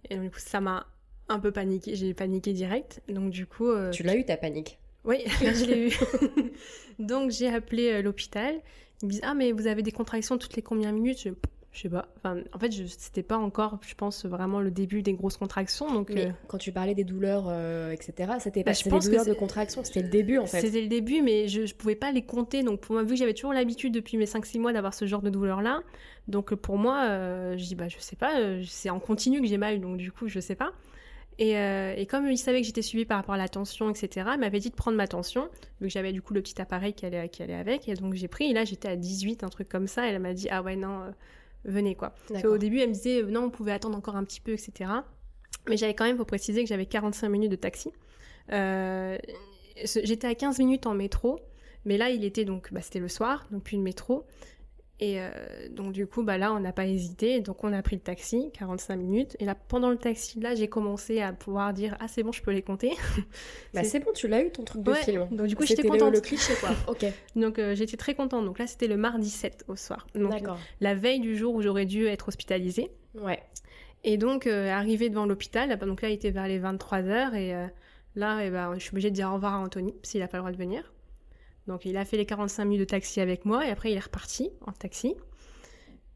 [0.10, 0.88] Et donc, du coup, ça m'a
[1.30, 3.02] un peu paniqué, j'ai paniqué direct.
[3.10, 3.70] Donc du coup...
[3.70, 4.80] Euh, tu l'as eu ta panique?
[5.04, 6.52] Oui, je l'ai eu.
[7.00, 8.56] donc j'ai appelé euh, l'hôpital.
[9.02, 11.22] Ils me disent, ah mais vous avez des contractions toutes les combien de minutes?
[11.24, 11.30] Je,
[11.76, 12.08] je sais pas.
[12.18, 15.94] Enfin, en fait, c'était pas encore, je pense, vraiment le début des grosses contractions.
[15.94, 17.52] Donc, mais euh, quand tu parlais des douleurs,
[17.92, 20.62] etc., c'était pas bah, des douleurs de contraction, c'était le début en fait.
[20.62, 22.64] C'était le début, mais je, je pouvais pas les compter.
[22.64, 25.22] Donc pour moi, vu que j'avais toujours l'habitude depuis mes 5-6 mois d'avoir ce genre
[25.22, 25.82] de douleurs-là,
[26.28, 27.08] donc pour moi,
[27.58, 28.34] je dis, bah je sais pas,
[28.66, 30.72] c'est en continu que j'ai mal, donc du coup, je sais pas.
[31.42, 34.40] Euh, et, comme il savait que j'étais suivie par rapport à la tension, etc., il
[34.40, 35.50] m'avait dit de prendre ma tension,
[35.82, 37.90] vu que j'avais du coup le petit appareil qui allait, qui allait avec.
[37.90, 40.08] Et donc j'ai pris, et là j'étais à 18, un truc comme ça.
[40.08, 41.12] Et elle m'a dit, ah ouais, non, euh,
[41.66, 42.14] venez quoi.
[42.44, 44.92] Au début, elle me disait, non, on pouvait attendre encore un petit peu, etc.
[45.68, 47.92] Mais j'avais quand même, pour préciser, que j'avais 45 minutes de taxi.
[48.52, 49.18] Euh,
[49.84, 51.40] j'étais à 15 minutes en métro.
[51.86, 54.26] Mais là, il était donc, bah, c'était le soir, donc puis le métro.
[55.02, 55.30] Et euh,
[55.72, 57.42] donc du coup, bah là, on n'a pas hésité.
[57.42, 59.36] Donc on a pris le taxi, 45 minutes.
[59.40, 62.42] Et là, pendant le taxi, là, j'ai commencé à pouvoir dire ah c'est bon, je
[62.42, 62.92] peux les compter.
[63.74, 65.28] bah c'est bon, tu l'as eu ton truc de film.
[65.32, 66.12] Donc du coup, j'étais contente.
[66.12, 66.70] Le, le cliché quoi.
[66.88, 67.06] ok.
[67.36, 68.46] donc euh, j'étais très contente.
[68.46, 70.08] Donc là, c'était le mardi 7 au soir.
[70.16, 70.44] Donc
[70.80, 72.92] la veille du jour où j'aurais dû être hospitalisée.
[73.16, 73.42] Ouais.
[74.06, 77.54] Et donc euh, arrivé devant l'hôpital, donc là, il était vers les 23 h et
[78.16, 80.28] là, et eh ben, je suis obligée de dire au revoir à Anthony s'il a
[80.30, 80.94] pas le droit de venir.
[81.68, 84.04] Donc il a fait les 45 minutes de taxi avec moi et après il est
[84.04, 85.16] reparti en taxi.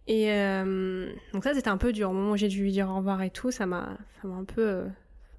[0.08, 2.10] Et euh, donc ça c'était un peu dur.
[2.10, 4.68] Au moment où j'ai dû lui dire au revoir et tout, ça m'a un peu
[4.68, 4.88] euh,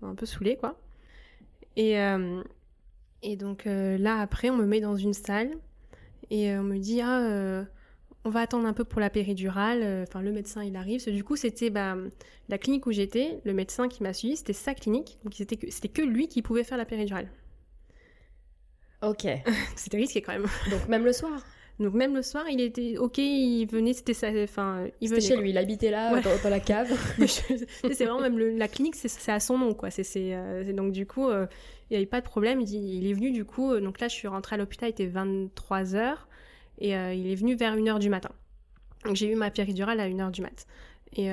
[0.03, 0.79] un peu saoulé quoi.
[1.77, 2.43] Et euh,
[3.23, 5.51] et donc là après on me met dans une salle
[6.31, 7.65] et on me dit ah
[8.25, 10.05] on va attendre un peu pour la péridurale.
[10.09, 11.05] Enfin le médecin il arrive.
[11.13, 11.97] Du coup c'était bah,
[12.49, 15.71] la clinique où j'étais, le médecin qui m'a suivi c'était sa clinique donc c'était que
[15.71, 17.29] c'était que lui qui pouvait faire la péridurale.
[19.03, 19.27] Ok.
[19.77, 20.47] c'était risqué quand même.
[20.71, 21.41] Donc même le soir
[21.81, 25.23] donc même le soir, il était ok, il venait, c'était ça, enfin, il venait.
[25.23, 26.93] chez lui, il habitait là, dans, la cave.
[27.27, 29.91] c'est vraiment même la clinique, c'est à son nom, quoi.
[29.91, 31.47] C'est euh, donc du coup, euh,
[31.89, 32.61] il n'y avait pas de problème.
[32.61, 34.93] Il, il, est venu du coup, euh, donc là, je suis rentrée à l'hôpital, il
[34.93, 36.17] était 23 h
[36.81, 38.31] et il est venu vers 1 h du matin.
[39.07, 40.67] Donc j'ai eu ma péridurale à 1 h du mat.
[41.17, 41.31] Et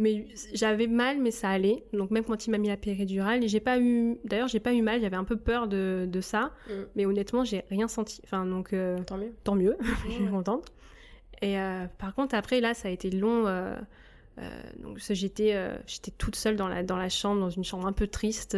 [0.00, 1.84] mais j'avais mal, mais ça allait.
[1.92, 4.16] Donc même quand il m'a mis la péridurale, j'ai pas eu.
[4.24, 5.02] D'ailleurs, j'ai pas eu mal.
[5.02, 6.72] J'avais un peu peur de, de ça, mm.
[6.96, 8.20] mais honnêtement, j'ai rien senti.
[8.24, 8.72] Enfin donc.
[8.72, 9.34] Euh, tant mieux.
[9.44, 9.76] Tant mieux.
[10.06, 10.72] je suis contente.
[11.42, 13.46] Et euh, par contre, après là, ça a été long.
[13.46, 13.76] Euh,
[14.78, 18.06] donc j'étais j'étais toute seule dans la dans la chambre, dans une chambre un peu
[18.06, 18.56] triste.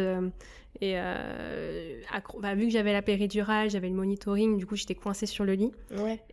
[0.81, 2.01] Et euh,
[2.41, 5.53] bah, vu que j'avais la péridurale, j'avais le monitoring, du coup j'étais coincée sur le
[5.53, 5.71] lit.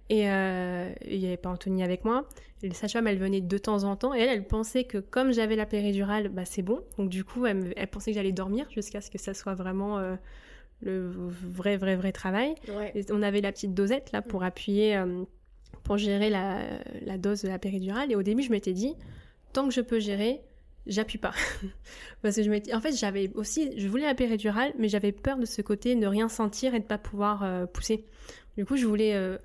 [0.08, 2.26] Et euh, il n'y avait pas Anthony avec moi.
[2.62, 4.14] Et les sage-femme, elle venait de temps en temps.
[4.14, 6.80] Et elle, elle pensait que comme j'avais la péridurale, bah, c'est bon.
[6.98, 9.98] Donc du coup, elle, elle pensait que j'allais dormir jusqu'à ce que ça soit vraiment
[9.98, 10.16] euh,
[10.80, 12.54] le vrai, vrai, vrai travail.
[13.10, 15.24] on avait la petite dosette là pour appuyer, euh,
[15.84, 16.60] pour gérer la,
[17.02, 18.10] la dose de la péridurale.
[18.10, 18.94] Et au début, je m'étais dit,
[19.52, 20.40] tant que je peux gérer,
[20.86, 21.32] j'appuie pas.
[22.22, 22.74] Parce que je m'étais...
[22.74, 23.72] En fait, j'avais aussi...
[23.78, 26.84] Je voulais la péridurale, mais j'avais peur de ce côté ne rien sentir et de
[26.84, 28.04] pas pouvoir euh, pousser.
[28.56, 29.38] Du coup, je voulais euh,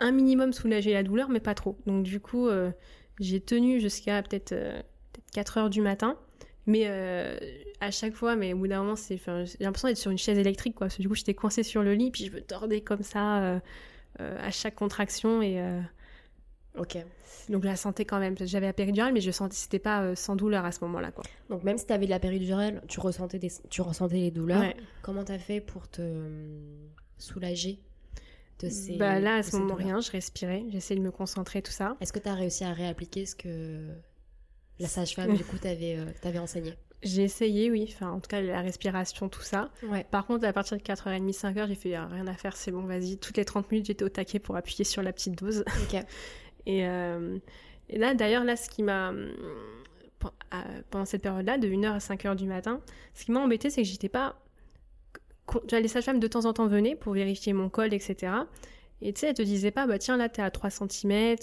[0.00, 1.78] un minimum soulager la douleur, mais pas trop.
[1.86, 2.70] Donc du coup, euh,
[3.20, 6.16] j'ai tenu jusqu'à peut-être, peut 4 heures du matin.
[6.66, 6.86] Mais
[7.80, 10.36] à chaque fois, mais au bout d'un moment, c'est, j'ai l'impression d'être sur une chaise
[10.36, 10.88] électrique, quoi.
[10.98, 13.58] Du coup, j'étais coincée sur le lit, puis je me tordais comme ça
[14.18, 15.62] à chaque contraction et
[16.78, 16.98] Ok.
[17.48, 18.34] Donc la santé quand même.
[18.40, 21.24] J'avais la péridurale, mais je sentais c'était pas euh, sans douleur à ce moment-là, quoi.
[21.48, 24.64] Donc même si tu avais de la péridurale, tu ressentais des, tu ressentais les douleurs.
[25.02, 27.80] Comment t'as fait pour te hum, soulager
[28.60, 31.72] de ces Bah là à ce moment rien, je respirais, j'essayais de me concentrer tout
[31.72, 31.96] ça.
[32.00, 33.88] Est-ce que tu as réussi à réappliquer ce que
[34.78, 36.74] la sage-femme du coup t'avait euh, enseigné?
[37.02, 37.88] J'ai essayé, oui.
[37.94, 39.70] Enfin, en tout cas, la respiration, tout ça.
[39.84, 40.04] Ouais.
[40.10, 42.82] Par contre, à partir de 4h30, 5h, j'ai fait ah, rien à faire, c'est bon,
[42.82, 43.18] vas-y.
[43.18, 45.64] Toutes les 30 minutes, j'étais au taquet pour appuyer sur la petite dose.
[45.84, 46.00] Ok.
[46.68, 47.38] Euh,
[47.88, 49.12] et, là, d'ailleurs, là, ce qui m'a.
[50.90, 52.80] Pendant cette période-là, de 1h à 5h du matin,
[53.14, 54.40] ce qui m'a embêté, c'est que j'étais pas.
[55.70, 58.32] Les sages-femmes de temps en temps venaient pour vérifier mon col, etc.
[59.00, 61.36] Et tu sais, elle te disait pas, bah tiens, là, t'es à 3 cm,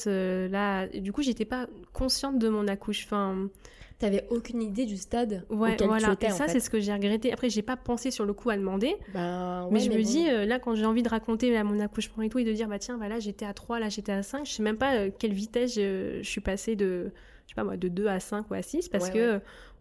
[0.52, 0.88] là.
[0.88, 3.06] Du coup, j'étais pas consciente de mon accouche.
[3.06, 3.50] Enfin,
[3.98, 6.08] T'avais aucune idée du stade ouais, auquel voilà.
[6.08, 6.52] tu étais, et en ça, fait.
[6.54, 7.32] c'est ce que j'ai regretté.
[7.32, 8.94] Après, j'ai pas pensé sur le coup à demander.
[9.14, 10.02] Ben, mais je me bon.
[10.04, 12.52] dis, euh, là, quand j'ai envie de raconter là, mon accouchement et tout, et de
[12.52, 14.78] dire, bah tiens, bah, là, j'étais à 3, là, j'étais à 5, je sais même
[14.78, 17.12] pas euh, quelle vitesse je, je suis passée de,
[17.46, 19.40] je sais pas moi, de 2 à 5 ou à 6, parce Ouais, que euh,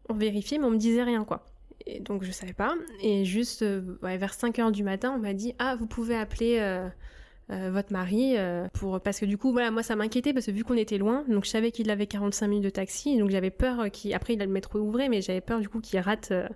[0.09, 1.45] on vérifiait, mais on me disait rien, quoi.
[1.87, 2.75] Et donc, je savais pas.
[3.03, 6.59] Et juste, euh, vers 5 heures du matin, on m'a dit, ah, vous pouvez appeler.
[6.61, 6.89] euh,
[7.51, 10.51] euh, votre mari euh, pour parce que du coup voilà moi ça m'inquiétait parce que
[10.51, 13.51] vu qu'on était loin donc je savais qu'il avait 45 minutes de taxi donc j'avais
[13.51, 16.49] peur qu'il il a le métro ouvré mais j'avais peur du coup qu'il rate euh,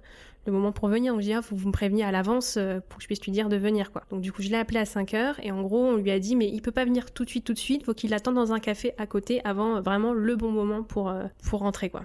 [0.46, 1.12] le moment pour venir.
[1.12, 2.58] Donc je dis ah faut vous me préveniez à l'avance
[2.88, 4.04] pour que je puisse lui dire de venir quoi.
[4.08, 6.18] Donc du coup je l'ai appelé à 5 heures et en gros on lui a
[6.18, 7.84] dit mais il peut pas venir tout de suite tout de suite.
[7.84, 11.12] Faut qu'il attende dans un café à côté avant vraiment le bon moment pour
[11.42, 12.04] pour rentrer quoi.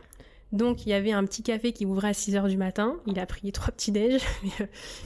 [0.52, 2.98] Donc il y avait un petit café qui ouvrait à 6 heures du matin.
[3.08, 4.22] Il a pris trois petits déj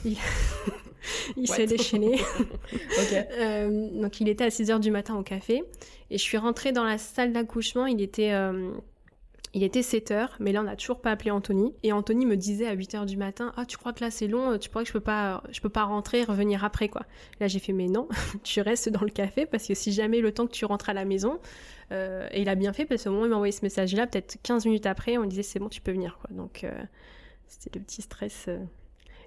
[1.38, 2.20] il s'est déchaîné.
[3.40, 5.64] Euh, donc il était à 6h du matin au café.
[6.10, 8.72] Et je suis rentrée dans la salle d'accouchement, il était euh,
[9.54, 11.74] il était 7h, mais là on n'a toujours pas appelé Anthony.
[11.84, 14.58] Et Anthony me disait à 8h du matin "Ah, tu crois que là c'est long,
[14.58, 17.04] tu crois que je peux pas je peux pas rentrer et revenir après quoi."
[17.40, 18.08] Là j'ai fait "Mais non,
[18.44, 20.94] tu restes dans le café parce que si jamais le temps que tu rentres à
[20.94, 21.40] la maison
[21.92, 23.94] euh, et il a bien fait parce qu'au moment où il m'a envoyé ce message
[23.96, 26.30] là, peut-être 15 minutes après, on disait "C'est bon, tu peux venir" quoi.
[26.36, 26.72] Donc euh,
[27.48, 28.58] c'était le petit stress euh.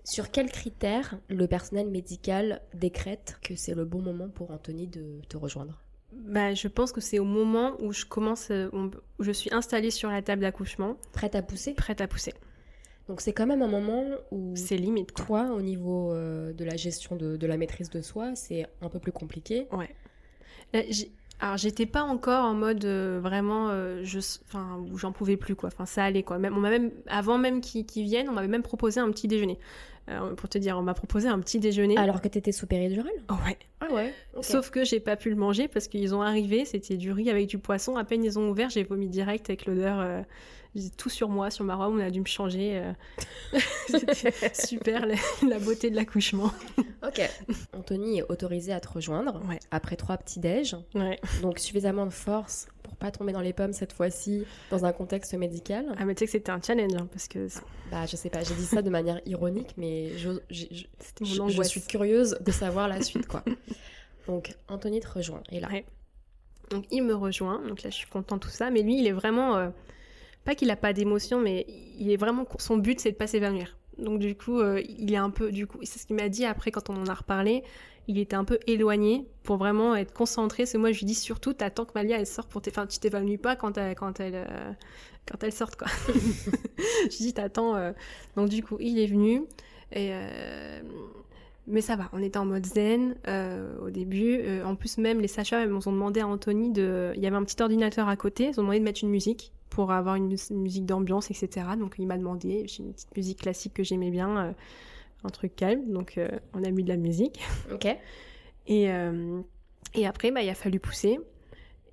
[0.04, 5.20] Sur quels critères le personnel médical décrète que c'est le bon moment pour Anthony de
[5.28, 5.80] te rejoindre?
[6.12, 9.90] Bah, je pense que c'est au moment où je commence, euh, où je suis installée
[9.90, 11.74] sur la table d'accouchement, Prête à pousser?
[11.74, 12.34] Prête à pousser.
[13.08, 15.24] Donc c'est quand même un moment où C'est limite, quoi.
[15.26, 18.88] toi, au niveau euh, de la gestion de, de la maîtrise de soi, c'est un
[18.88, 19.66] peu plus compliqué.
[20.72, 25.10] Là, j'ai- Alors, j'étais pas encore en mode euh, vraiment, euh, je, enfin, où j'en
[25.10, 25.68] pouvais plus, quoi.
[25.72, 26.38] Enfin, ça allait, quoi.
[26.38, 29.58] Même, on m'a même, avant même qu'ils viennent, on m'avait même proposé un petit déjeuner.
[30.10, 31.96] Euh, pour te dire, on m'a proposé un petit déjeuner.
[31.96, 33.58] Alors que t'étais sous péridurale Oh, ouais.
[33.80, 34.12] Ah ouais
[34.42, 37.46] Sauf que j'ai pas pu le manger parce qu'ils ont arrivé, c'était du riz avec
[37.46, 37.96] du poisson.
[37.96, 40.24] À peine ils ont ouvert, j'ai vomi direct avec l'odeur.
[40.76, 42.78] Euh, j'ai tout sur moi, sur ma robe, on a dû me changer.
[42.78, 43.58] euh.
[43.88, 45.14] C'était super, la,
[45.48, 46.52] la beauté de l'accouchement.
[47.06, 47.20] Ok.
[47.72, 49.58] Anthony est autorisé à te rejoindre Ouais.
[49.70, 50.76] après trois petits déj.
[50.94, 51.18] Ouais.
[51.42, 55.32] Donc suffisamment de force pour pas tomber dans les pommes cette fois-ci dans un contexte
[55.34, 55.86] médical.
[55.98, 57.48] Ah, mais tu sais que c'était un challenge hein, parce que
[57.90, 60.84] Bah je sais pas, j'ai dit ça de manière ironique, mais je, je- je-
[61.22, 61.68] je- mon je angoisse.
[61.68, 63.42] suis curieuse de savoir la suite quoi.
[64.26, 65.68] Donc Anthony te rejoint et là.
[65.68, 65.84] Ouais.
[66.70, 69.12] Donc il me rejoint, donc là je suis contente tout ça, mais lui il est
[69.12, 69.70] vraiment euh,
[70.44, 71.66] pas qu'il a pas d'émotion, mais
[71.98, 73.76] il est vraiment son but c'est de pas s'évanouir.
[73.98, 76.44] Donc du coup euh, il est un peu du coup c'est ce qu'il m'a dit
[76.44, 77.62] après quand on en a reparlé,
[78.08, 80.62] il était un peu éloigné pour vraiment être concentré.
[80.62, 82.98] Parce que moi je lui dis surtout t'attends que Malia elle sort pour enfin tu
[82.98, 84.72] t'évanouis pas quand elle quand elle euh,
[85.30, 85.88] quand elle sort quoi.
[87.10, 87.76] je dis t'attends.
[87.76, 87.92] euh.
[88.36, 89.42] Donc du coup il est venu
[89.92, 90.80] et euh,
[91.70, 94.38] mais ça va, on était en mode zen euh, au début.
[94.40, 97.12] Euh, en plus, même les elles nous ont demandé à Anthony de.
[97.16, 99.52] Il y avait un petit ordinateur à côté, ils ont demandé de mettre une musique
[99.70, 101.66] pour avoir une, mus- une musique d'ambiance, etc.
[101.78, 104.52] Donc il m'a demandé, j'ai une petite musique classique que j'aimais bien, euh,
[105.24, 105.90] un truc calme.
[105.92, 106.18] Donc
[106.54, 107.40] on a mis de la musique.
[107.72, 107.86] Ok.
[108.66, 108.88] Et,
[109.94, 111.18] et après, bah, il a fallu pousser.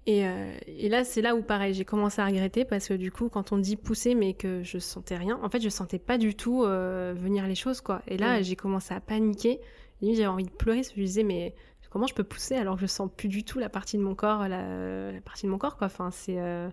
[0.08, 3.12] Et, euh, et là, c'est là où, pareil, j'ai commencé à regretter parce que du
[3.12, 6.18] coup, quand on dit pousser, mais que je sentais rien, en fait, je sentais pas
[6.18, 8.02] du tout euh, venir les choses, quoi.
[8.08, 8.44] Et là, Mm.
[8.44, 9.60] j'ai commencé à paniquer.
[10.02, 11.54] J'avais envie de pleurer parce que je me disais, mais
[11.90, 14.16] comment je peux pousser alors que je sens plus du tout la partie de mon
[14.16, 15.88] corps, la, la partie de mon corps, quoi.
[15.88, 16.36] Enfin, c'est.
[16.40, 16.70] euh,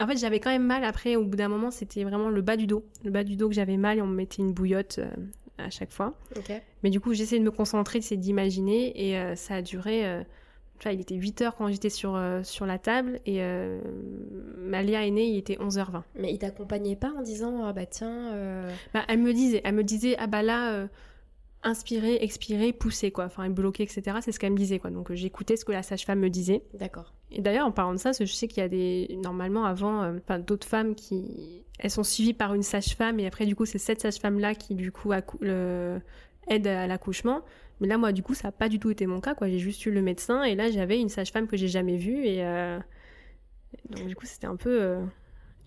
[0.00, 2.56] En fait, j'avais quand même mal après, au bout d'un moment, c'était vraiment le bas
[2.56, 2.84] du dos.
[3.04, 5.00] Le bas du dos que j'avais mal et on me mettait une bouillotte
[5.58, 6.14] à chaque fois.
[6.84, 10.22] Mais du coup, j'essayais de me concentrer, c'est d'imaginer, et ça a duré.
[10.82, 13.80] Tu vois, il était 8 heures quand j'étais sur, euh, sur la table, et euh,
[14.58, 16.02] Malia est née, il était 11h20.
[16.16, 18.32] Mais il t'accompagnait pas en disant ah bah tiens.
[18.32, 20.86] euh, Bah, elle me disait, elle me disait, ah bah là, euh,
[21.62, 23.26] inspirer, expirer, pousser, quoi.
[23.26, 24.16] Enfin, bloquer, etc.
[24.22, 24.90] C'est ce qu'elle me disait, quoi.
[24.90, 26.62] Donc, j'écoutais ce que la sage-femme me disait.
[26.74, 27.14] D'accord.
[27.30, 29.64] Et d'ailleurs, en parlant de ça, parce que je sais qu'il y a des, normalement,
[29.64, 33.64] avant, enfin, d'autres femmes qui, elles sont suivies par une sage-femme, et après, du coup,
[33.66, 36.00] c'est cette sage-femme-là qui, du coup, le-
[36.48, 37.42] aide à l'accouchement.
[37.82, 39.48] Mais là, moi, du coup, ça n'a pas du tout été mon cas, quoi.
[39.48, 42.44] J'ai juste eu le médecin, et là, j'avais une sage-femme que j'ai jamais vue, et
[42.44, 42.78] euh,
[43.90, 45.04] donc, du coup, c'était un peu euh,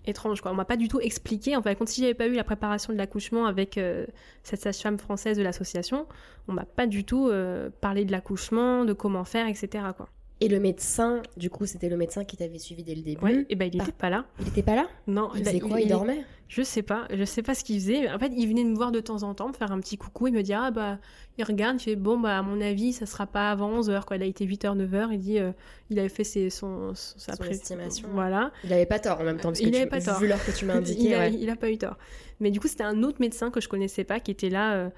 [0.06, 0.50] étrange, quoi.
[0.50, 1.56] On m'a pas du tout expliqué.
[1.56, 4.06] En fait, quand si j'avais pas eu la préparation de l'accouchement avec euh,
[4.44, 6.06] cette sage-femme française de l'association,
[6.48, 7.30] on m'a pas du tout
[7.82, 9.84] parlé de l'accouchement, de comment faire, etc..
[10.42, 13.24] Et le médecin, du coup, c'était le médecin qui t'avait suivi dès le début.
[13.24, 13.84] Ouais, et ben il Bah.
[13.84, 14.26] était pas là.
[14.40, 14.86] Il était pas là?
[15.06, 16.24] Non, Il a- faisait quoi Il dormait?
[16.48, 18.08] Je sais pas, je sais pas ce qu'il faisait.
[18.10, 20.28] En fait, il venait me voir de temps en temps, me faire un petit coucou,
[20.28, 20.98] il me dit ah bah
[21.38, 24.16] il regarde, il fait bon bah à mon avis ça sera pas avant 11h quoi.
[24.16, 25.50] Il a été 8h 9h, il dit euh,
[25.90, 28.06] il avait fait ses son, son- sa Son pré- estimation.
[28.12, 28.52] Voilà.
[28.62, 30.20] Il avait pas tort en même temps, parce Il que avait tu- pas tort.
[30.20, 31.00] vu l'heure que tu m'as indiqué.
[31.08, 31.32] il, a, ouais.
[31.34, 31.96] il a pas eu tort.
[32.38, 34.74] Mais du coup, c'était un autre médecin que je connaissais pas qui était là.
[34.74, 34.90] euh,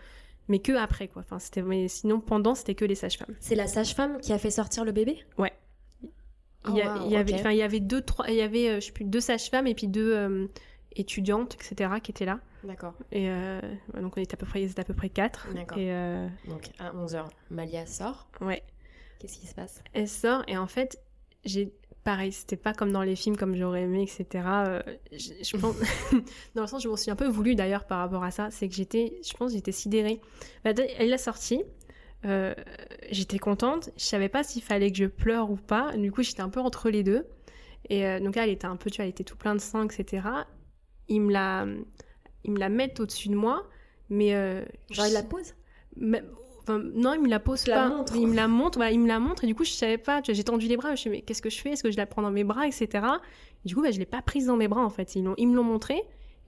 [0.48, 1.22] mais que après quoi.
[1.22, 3.34] Enfin, c'était, mais sinon pendant c'était que les sages-femmes.
[3.40, 5.18] C'est la sage-femme qui a fait sortir le bébé?
[5.38, 5.52] Ouais.
[6.68, 8.34] Il y, a- Oh, wow, il y avait, enfin, il y avait deux, trois, il
[8.34, 10.46] y avait, euh, je sais plus, deux sages-femmes et puis deux euh,
[10.96, 12.40] étudiantes, etc., qui étaient là.
[12.64, 12.94] D'accord.
[13.12, 13.60] Et euh,
[14.00, 15.46] donc on était à peu près, à peu près quatre.
[15.54, 15.78] D'accord.
[15.78, 18.28] Et euh, Donc à 11h, Malia sort.
[18.40, 18.62] ouais,
[19.20, 19.82] Qu'est-ce qui se passe?
[19.94, 21.00] Elle sort et en fait,
[21.44, 21.72] j'ai,
[22.10, 24.44] pareil, c'était pas comme dans les films, comme j'aurais aimé, etc.
[24.46, 24.82] Euh,
[25.12, 25.76] je, je pense,
[26.54, 28.66] dans le sens, je m'en suis un peu voulu d'ailleurs par rapport à ça, c'est
[28.66, 30.18] que j'étais, je pense, j'étais sidérée.
[30.64, 31.62] Bah, elle l'a sortie.
[32.24, 32.54] euh,
[33.10, 36.40] j'étais contente, je savais pas s'il fallait que je pleure ou pas, du coup j'étais
[36.40, 37.26] un peu entre les deux.
[37.90, 39.60] Et euh, donc là, elle était un peu, tu vois, elle était tout plein de
[39.60, 40.26] sang, etc.
[41.08, 41.66] Ils me la,
[42.44, 43.68] ils me la mettent au-dessus de moi,
[44.08, 44.30] mais
[44.90, 45.54] Genre il la je- pose
[45.96, 46.22] mais-
[46.68, 47.88] enfin, non, il me la pose la pas.
[47.88, 48.14] montre.
[48.16, 50.20] Il me la montre, voilà, il me la montre, et du coup, je savais pas.
[50.26, 51.70] J'ai tendu les bras, je me suis dit, mais qu'est-ce que je fais?
[51.70, 53.04] Est-ce que je la prends dans mes bras, etc.
[53.64, 55.14] Et du coup, bah, je l'ai pas prise dans mes bras, en fait.
[55.16, 55.96] Ils, ils me l'ont montré.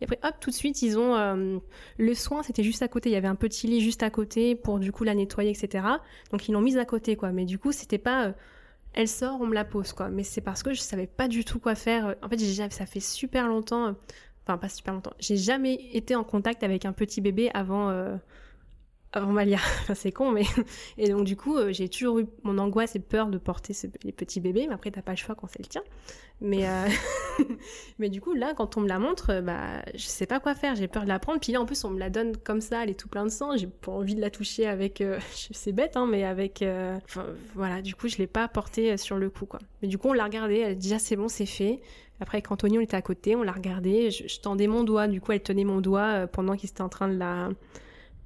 [0.01, 1.14] Et après, hop, tout de suite, ils ont.
[1.16, 1.59] euh,
[1.99, 3.11] le soin, c'était juste à côté.
[3.11, 5.85] Il y avait un petit lit juste à côté pour, du coup, la nettoyer, etc.
[6.33, 7.33] Donc, ils l'ont mise à côté, quoi.
[7.33, 8.27] Mais du coup, c'était pas.
[8.27, 8.33] euh,
[8.93, 10.09] elle sort, on me la pose, quoi.
[10.09, 12.14] Mais c'est parce que je savais pas du tout quoi faire.
[12.23, 12.39] En fait,
[12.71, 13.87] ça fait super longtemps.
[13.89, 13.93] euh,
[14.47, 15.12] Enfin, pas super longtemps.
[15.21, 17.91] J'ai jamais été en contact avec un petit bébé avant.
[17.91, 18.16] euh,
[19.13, 19.59] avant Malia.
[19.83, 20.45] Enfin, c'est con, mais.
[20.99, 23.87] Et donc, du coup, euh, j'ai toujours eu mon angoisse et peur de porter ce-
[24.05, 24.67] les petits bébés.
[24.69, 25.83] Mais après, t'as pas le choix quand c'est le tien.
[26.43, 26.87] Mais, euh,
[27.99, 30.55] mais du coup, là, quand on me la montre, euh, bah, je sais pas quoi
[30.55, 30.75] faire.
[30.75, 31.41] J'ai peur de la prendre.
[31.41, 33.31] Puis là, en plus, on me la donne comme ça, elle est tout plein de
[33.31, 33.57] sang.
[33.57, 35.01] J'ai pas envie de la toucher avec.
[35.01, 36.63] euh, C'est bête, hein, mais avec.
[37.05, 39.59] Enfin, voilà, du coup, je l'ai pas portée sur le coup, quoi.
[39.83, 40.59] Mais du coup, on l'a regardée.
[40.59, 41.81] Elle dit, ah, c'est bon, c'est fait.
[42.21, 44.11] Après, avec Anthony, on était à côté, on l'a regardée.
[44.11, 45.09] Je, je tendais mon doigt.
[45.09, 47.49] Du coup, elle tenait mon doigt pendant qu'il était en train de la.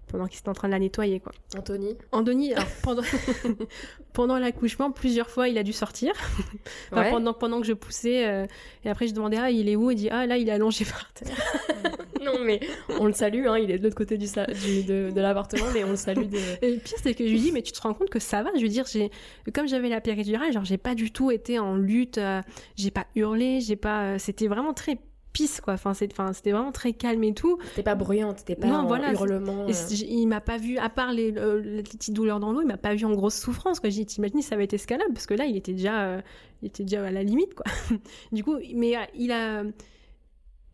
[0.08, 1.32] Pendant qu'il était en train de la nettoyer, quoi.
[1.56, 3.02] Anthony Anthony, alors, pendant,
[4.12, 6.12] pendant l'accouchement, plusieurs fois, il a dû sortir.
[6.92, 7.10] Enfin, Ouais.
[7.10, 8.26] pendant, pendant que je poussais.
[8.26, 8.46] euh,
[8.84, 9.90] et après, je demandais, ah, il est où?
[9.90, 11.34] Il dit, ah, là, il est allongé par terre.
[12.22, 12.58] Non mais
[13.00, 15.66] on le salue, hein, il est de l'autre côté du, sa- du- de, de l'appartement,
[15.74, 16.22] mais on le salue.
[16.62, 18.42] Et le pire, c'est que je lui dis, mais tu te rends compte que ça
[18.42, 18.48] va?
[18.56, 19.10] Je veux dire, j'ai,
[19.52, 22.40] comme j'avais la péridurale, genre, j'ai pas du tout été en lutte, euh,
[22.76, 24.04] j'ai pas hurlé, j'ai pas.
[24.14, 24.98] euh, c'était vraiment très
[25.34, 25.74] pisse, quoi.
[25.74, 27.58] Enfin, c'était vraiment très calme et tout.
[27.74, 29.66] T'es pas bruyante, t'es pas Non, en voilà, hurlement.
[29.90, 32.78] Il m'a pas vu, à part les, euh, les petites douleurs dans l'eau, il m'a
[32.78, 33.80] pas vu en grosse souffrance.
[33.80, 33.90] Quoi.
[33.90, 36.20] J'ai dit, t'imagines, ça va être escalable, parce que là, il était déjà, euh,
[36.62, 37.66] il était déjà à la limite, quoi.
[38.32, 39.64] du coup, mais euh, il a,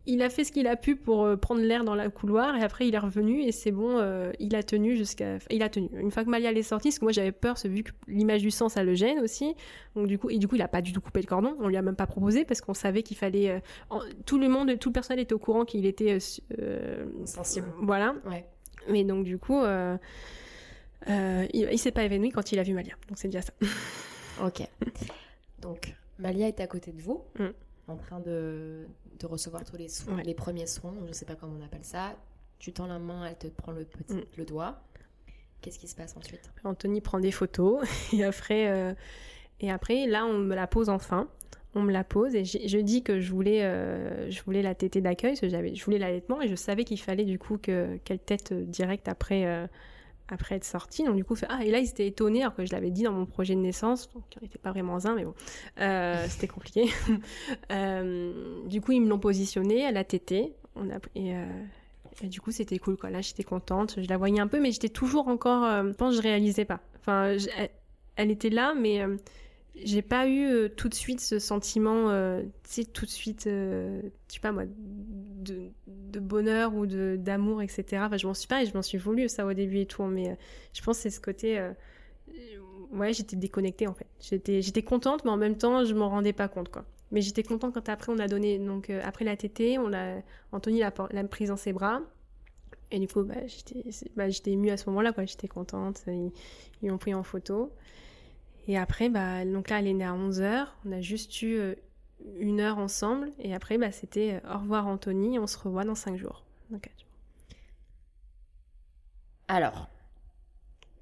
[0.07, 2.63] il a fait ce qu'il a pu pour euh, prendre l'air dans le couloir, et
[2.63, 5.89] après, il est revenu, et c'est bon, euh, il a tenu jusqu'à, il a tenu.
[5.95, 8.51] Une fois que Malia est sortie, parce que moi, j'avais peur, vu que l'image du
[8.51, 9.55] sang, ça le gêne aussi.
[9.95, 11.55] Donc, du coup, et du coup, il a pas du tout coupé le cordon.
[11.61, 14.49] On lui a même pas proposé, parce qu'on savait qu'il fallait, euh, en- tout le
[14.49, 16.19] monde, tout le personnel était au courant qu'il était,
[16.59, 17.69] euh, Sensible.
[17.81, 18.15] voilà.
[18.27, 18.47] Ouais.
[18.89, 19.61] Mais donc du coup,
[21.09, 22.95] il, il s'est pas évanoui quand il a vu Malia.
[23.09, 23.53] Donc c'est déjà ça.
[24.45, 24.63] Ok.
[25.61, 27.49] Donc, Malia est à côté de vous, Mm.
[27.91, 28.87] En train de,
[29.19, 30.23] de recevoir tous les soins, Ouais.
[30.23, 32.17] les premiers soins, je sais pas comment on appelle ça.
[32.59, 34.21] Tu tends la main, elle te prend le petit, Mm.
[34.39, 34.83] le doigt.
[35.61, 36.51] Qu'est-ce qui se passe ensuite?
[36.65, 37.83] Anthony prend des photos
[38.13, 38.95] et après, euh,
[39.61, 41.29] et après là on me la pose enfin.
[41.77, 45.01] On me la pose et je dis que je voulais, euh, je voulais la tétée
[45.01, 47.97] d'accueil, parce que j'avais, je voulais l'allaitement et je savais qu'il fallait du coup que
[48.05, 49.67] qu'elle tète euh, direct après, euh,
[50.33, 51.05] après être sortie.
[51.05, 53.03] Donc du coup, fait, ah et là ils étaient étonnés alors que je l'avais dit
[53.03, 55.35] dans mon projet de naissance, donc il n'était pas vraiment zinc, mais bon,
[55.81, 56.87] Euh, c'était compliqué.
[57.73, 61.45] Euh, du coup ils me l'ont positionnée, elle a tété, on a et, euh,
[62.23, 63.09] et du coup, c'était cool, quoi.
[63.09, 63.95] Là, j'étais contente.
[64.01, 65.65] Je la voyais un peu, mais j'étais toujours encore.
[65.85, 66.81] je pense que je réalisais pas.
[66.99, 67.71] Enfin, elle,
[68.17, 69.03] elle était là, mais
[69.75, 72.09] j'ai pas eu tout de suite ce sentiment,
[72.65, 74.65] tu sais, tout de suite, je sais pas moi,
[75.41, 77.85] de, bonheur ou d'amour, etc.
[78.07, 80.03] Enfin, je m'en suis pas et je m'en suis voulu ça au début et tout,
[80.05, 80.35] mais euh,
[80.73, 81.59] je pense que c'est ce côté.
[81.59, 81.73] euh,
[82.93, 84.07] ouais, j'étais déconnectée en fait.
[84.21, 86.85] J'étais, j'étais contente, mais en même temps, je m'en rendais pas compte, quoi.
[87.13, 90.23] Mais j'étais contente quand après on a donné, donc euh, après la tétée, on l'a,
[90.53, 92.01] Anthony l'a, l'a prise dans ses bras.
[92.93, 93.85] Et du coup, bah, j'étais,
[94.17, 95.25] bah, j'étais émue à ce moment-là, quoi.
[95.25, 96.03] J'étais contente.
[96.09, 96.33] Ils,
[96.83, 97.73] ils m'ont pris en photo.
[98.69, 100.67] Et après, bah, donc là, elle est née à 11h.
[100.87, 101.77] On a juste eu
[102.39, 103.31] une heure ensemble.
[103.39, 106.45] Et après, bah, c'était euh, au revoir Anthony, on se revoit dans 5 jours.
[106.71, 106.81] Jours.
[109.49, 109.89] Alors,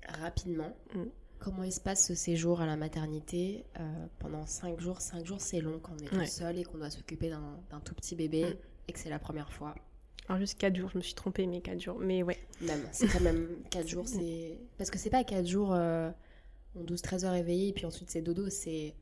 [0.09, 1.03] rapidement, Mm.
[1.39, 5.01] comment il se passe ce séjour à la maternité euh, pendant 5 jours?
[5.01, 6.25] 5 jours, c'est long quand on est Ouais.
[6.25, 8.57] tout seul et qu'on doit s'occuper d'un tout petit bébé Mm.
[8.89, 9.75] et que c'est la première fois.
[10.29, 11.99] Alors, juste 4 jours, je me suis trompée, mais 4 jours.
[11.99, 12.39] Mais ouais.
[12.61, 14.07] Même, c'est quand même 4 jours.
[14.09, 16.11] c'est Parce que c'est pas 4 jours, euh,
[16.75, 18.95] on 12-13 heures éveillé et puis ensuite c'est dodo, c'est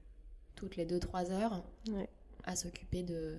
[0.57, 2.09] toutes les 2-3 heures Ouais.
[2.45, 3.37] à s'occuper de,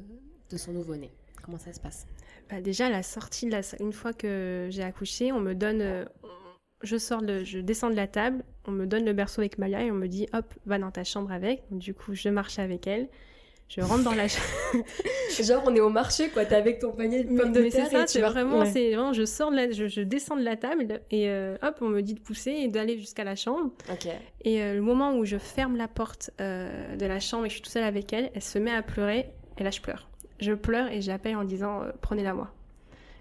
[0.49, 1.11] de son nouveau-né.
[1.43, 2.07] Comment ça se passe?
[2.49, 5.81] Bah, déjà, la sortie de la une fois que j'ai accouché, on me donne.
[5.81, 6.05] euh,
[6.83, 9.81] je sors, de, je descends de la table, on me donne le berceau avec Maya
[9.83, 11.63] et on me dit hop, va dans ta chambre avec.
[11.71, 13.09] Donc, du coup, je marche avec elle.
[13.69, 14.45] Je rentre dans la chambre.
[15.43, 16.45] Genre, on est au marché, quoi.
[16.45, 18.29] T'es avec ton panier de pommes de mais c'est terre ça, et tu c'est vas-
[18.29, 18.65] vraiment, Ouais.
[18.65, 21.75] c'est vraiment, je sors de la, je, je descends de la table et euh, hop,
[21.81, 23.71] on me dit de pousser et d'aller jusqu'à la chambre.
[23.91, 24.07] Ok.
[24.45, 27.55] Et euh, le moment où je ferme la porte euh, de la chambre et je
[27.55, 30.07] suis tout seule avec elle, elle se met à pleurer et là je pleure.
[30.39, 32.53] Je pleure et j'appelle en disant prenez-la moi.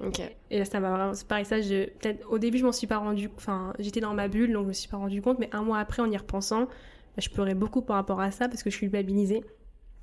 [0.05, 0.21] Ok.
[0.51, 2.87] Et là ça m'a vraiment, c'est pareil ça, je, peut-être au début je m'en suis
[2.87, 5.49] pas rendu, enfin j'étais dans ma bulle donc je me suis pas rendu compte, mais
[5.53, 6.69] un mois après en y repensant, bah,
[7.19, 9.43] je pleurais beaucoup par rapport à ça parce que je suis culpabilisée.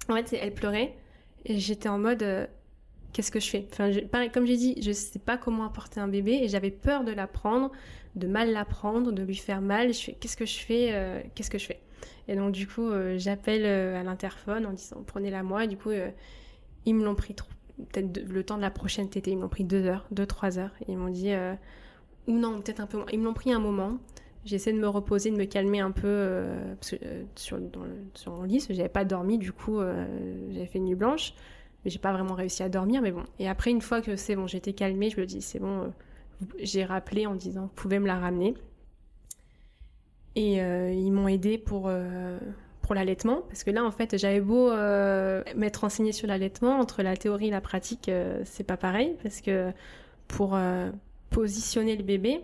[0.10, 0.96] En fait, elle pleurait
[1.46, 2.46] et j'étais en mode euh,
[3.14, 3.68] qu'est-ce que je fais?
[3.78, 7.12] Je- comme j'ai dit, je sais pas comment apporter un bébé et j'avais peur de
[7.12, 7.72] la prendre,
[8.16, 9.94] de mal la prendre, de lui faire mal.
[9.94, 11.80] Je fais qu'est-ce que je fais euh, Qu'est-ce que je fais?
[12.28, 15.66] Et donc du coup, euh, j'appelle à l'interphone en disant prenez-la moi.
[15.66, 15.92] Et du coup,
[16.86, 17.50] ils me l'ont pris trop-
[17.92, 20.60] peut-être le temps de la prochaine tétée, ils me l'ont pris deux heures, deux trois
[20.60, 20.72] heures.
[20.88, 21.32] Ils m'ont dit
[22.28, 23.08] ou non, peut-être un peu moins.
[23.12, 23.98] Ils me l'ont pris un moment.
[24.46, 28.34] J'essaie de me reposer, de me calmer un peu euh, euh, sur, dans le- sur
[28.34, 30.06] mon lit, j'avais pas dormi, du coup euh,
[30.52, 31.34] j'avais fait une nuit blanche,
[31.86, 33.24] mais j'ai pas vraiment réussi à dormir, mais bon.
[33.40, 35.88] Et après, une fois que c'est bon, j'étais calmée, je me dis c'est bon, euh,
[36.60, 38.54] j'ai rappelé en disant vous pouvez me la ramener.
[40.36, 41.90] Et ils m'ont aidé pour,
[42.82, 47.02] pour l'allaitement, parce que là en fait j'avais beau euh, m'être renseignée sur l'allaitement, entre
[47.04, 49.72] la théorie et la pratique, euh, c'est pas pareil, parce que
[50.28, 50.92] pour euh,
[51.32, 52.42] positionner le bébé,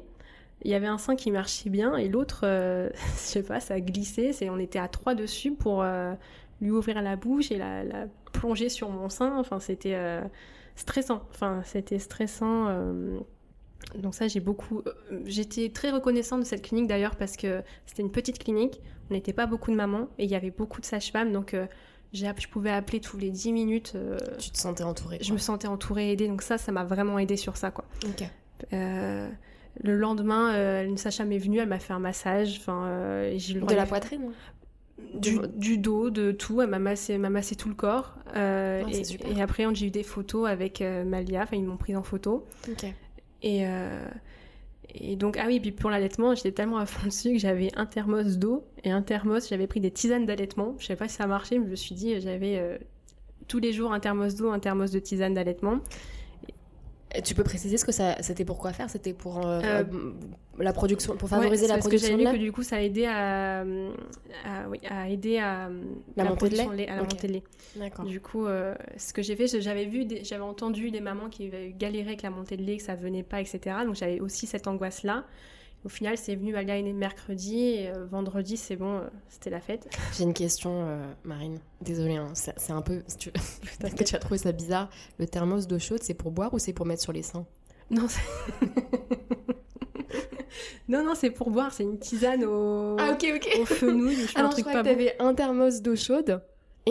[0.64, 3.80] il y avait un sein qui marchait bien et l'autre, euh, je sais pas, ça
[3.80, 4.34] glissait.
[4.34, 6.14] C'est, on était à trois dessus pour euh,
[6.62, 9.38] lui ouvrir la bouche et la, la plonger sur mon sein.
[9.38, 10.22] Enfin, c'était euh,
[10.76, 11.24] stressant.
[11.32, 12.68] Enfin, c'était stressant.
[12.68, 13.20] euh,
[13.98, 14.82] donc ça, j'ai beaucoup.
[15.26, 18.82] J'étais très reconnaissante de cette clinique d'ailleurs parce que c'était une petite clinique.
[19.10, 21.32] On n'était pas beaucoup de mamans et il y avait beaucoup de sages-femmes.
[21.32, 21.56] Donc
[22.14, 23.98] je pouvais appeler tous les 10 minutes.
[24.38, 25.18] Tu te sentais entourée.
[25.22, 26.28] je me sentais entourée, aidée.
[26.28, 27.86] Donc ça, ça m'a vraiment aidée sur ça, quoi.
[28.06, 28.28] Ok.
[29.84, 32.58] Le lendemain, euh, une sage-femme est venue, elle m'a fait un massage.
[32.60, 34.34] Enfin, euh, j'ai eu le droit De la poitrine hein
[35.14, 36.62] du, du dos, de tout.
[36.62, 38.16] Elle m'a massé, massé tout le corps.
[38.36, 41.44] Euh, et, après, j'ai eu des photos avec euh, Malia.
[41.44, 42.46] Enfin, ils m'ont prise en photo.
[43.42, 43.64] Et,
[44.94, 47.86] et donc, ah oui, puis pour l'allaitement, j'étais tellement à fond dessus que j'avais un
[47.86, 50.76] thermos d'eau et un thermos, j'avais pris des tisanes d'allaitement.
[50.80, 52.80] Je sais pas si ça a marché, mais je me suis dit, j'avais
[53.48, 55.80] tous les jours un thermos d'eau, un thermos de tisane d'allaitement.
[57.24, 58.90] Tu peux préciser ce que ça, c'était pour quoi faire?
[58.90, 60.14] C'était pour euh, Euh, euh,
[60.60, 62.82] la production, pour favoriser la parce que production j'avais lait que du coup ça a
[62.82, 63.66] aidé à, à,
[64.70, 65.70] oui, à aider à
[66.16, 67.44] La montée de production lait à la montée de lait.
[67.76, 68.06] D'accord.
[68.06, 71.50] Du coup, euh, ce que j'ai fait, j'avais vu, j'avais entendu des mamans qui
[71.80, 73.78] galéré avec la montée de lait, que ça venait pas, etc.
[73.86, 75.26] Donc j'avais aussi cette angoisse-là.
[75.86, 79.88] Au final, c'est venu née mercredi et euh, vendredi, c'est bon, euh, c'était la fête.
[80.18, 81.60] J'ai une question, euh, Marine.
[81.82, 83.02] Désolée, hein, c'est un peu.
[83.08, 83.32] si tu-
[83.80, 84.90] Peut-être que tu as trouvé ça bizarre.
[85.20, 87.46] Le thermos d'eau chaude, c'est pour boire ou c'est pour mettre sur les seins?
[87.92, 88.20] Non, c'est-
[90.90, 93.58] non, non, c'est pour boire, c'est une tisane au, Ah, ok, ok.
[93.62, 94.96] au fenouil, je Ah un je truc croyais pas que bon.
[94.98, 96.42] t'avais un thermos d'eau chaude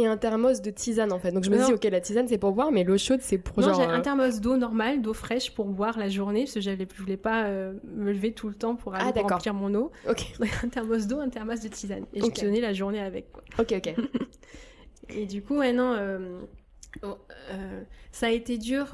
[0.01, 1.33] et un thermos de tisane en fait.
[1.33, 1.67] Donc je me Non.
[1.67, 3.81] dis, ok, la tisane c'est pour boire, mais l'eau chaude c'est pour Non, genre.
[3.81, 6.87] j'ai euh, un thermos d'eau normale, d'eau fraîche pour boire la journée, parce que j'avais-
[6.95, 9.91] je voulais pas euh, me lever tout le temps pour aller Ah, remplir mon eau.
[10.09, 12.05] Ok, Donc, un thermos d'eau, un thermos de tisane.
[12.15, 12.33] Et Ok.
[12.37, 13.33] je tenais la journée avec.
[13.33, 13.43] Quoi.
[13.59, 13.95] ok, ok.
[15.11, 16.41] Et du coup, ouais, non, euh,
[17.03, 17.17] oh,
[17.51, 17.83] euh,
[18.13, 18.87] ça a été dur.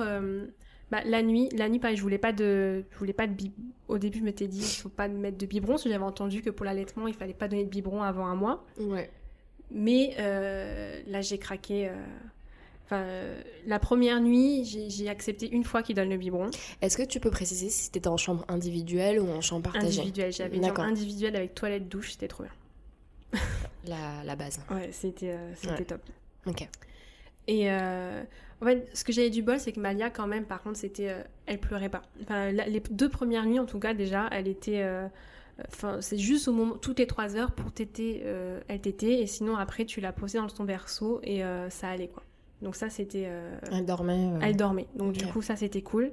[0.90, 3.62] bah, la nuit, la nuit, pareil, je voulais pas de, je voulais pas de biberon.
[3.88, 6.40] Au début, je m'étais dit, il faut pas mettre de biberon, parce que j'avais entendu
[6.40, 8.64] que pour l'allaitement, il fallait pas donner de biberon avant un mois.
[8.78, 9.10] Ouais.
[9.70, 11.88] Mais euh, là, j'ai craqué.
[11.88, 11.92] euh,
[12.86, 16.50] Enfin, euh, la première nuit, j'ai accepté une fois qu'il donne le biberon.
[16.82, 20.00] Est-ce que tu peux préciser si c'était en chambre individuelle ou en chambre partagée?
[20.02, 23.40] Individuel, j'avais une chambre individuelle avec toilette, douche, c'était trop bien.
[23.86, 24.60] la, la base.
[24.70, 25.84] Ouais, c'était euh, Ouais.
[25.84, 26.02] top.
[26.46, 26.68] Ok.
[27.46, 28.22] Et euh,
[28.60, 31.14] en fait, ce que j'avais du bol, c'est que Malia, quand même, par contre, c'était,
[31.46, 32.02] elle pleurait pas.
[32.22, 34.82] Enfin, la- les deux premières nuits, en tout cas, déjà, elle était,
[35.68, 39.26] enfin, c'est juste au moment, toutes les trois heures pour téter, euh, elle tétait, et
[39.26, 42.22] sinon après, tu la posais dans ton berceau et euh, ça allait quoi.
[42.62, 44.14] Donc ça, c'était, euh, Elle dormait.
[44.32, 44.86] euh, elle dormait.
[44.96, 46.12] Donc du coup, ça c'était cool.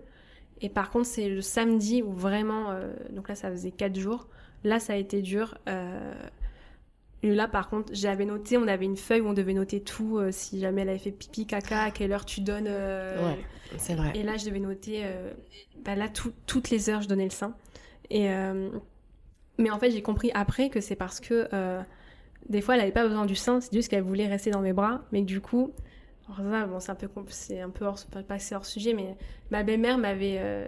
[0.61, 2.67] Et par contre, c'est le samedi où vraiment,
[3.11, 4.27] donc là, ça faisait quatre jours.
[4.63, 5.57] Là, ça a été dur.
[7.23, 10.31] là, par contre, j'avais noté, on avait une feuille où on devait noter tout, euh,
[10.31, 12.65] si jamais elle avait fait pipi, caca, à quelle heure tu donnes.
[12.67, 13.37] euh, Ouais,
[13.77, 14.11] c'est vrai.
[14.15, 15.31] Et là, je devais noter, euh,
[15.83, 17.55] bah là, tout- toutes les heures, je donnais le sein.
[18.09, 18.29] Et,
[19.61, 21.81] mais en fait, j'ai compris après que c'est parce que euh,
[22.49, 24.73] des fois, elle n'avait pas besoin du sein, c'est juste qu'elle voulait rester dans mes
[24.73, 25.03] bras.
[25.11, 25.71] Mais du coup,
[26.27, 29.15] bon, c'est un peu, c'est un peu hors, sujet, mais
[29.51, 30.65] ma belle-mère m'avait euh,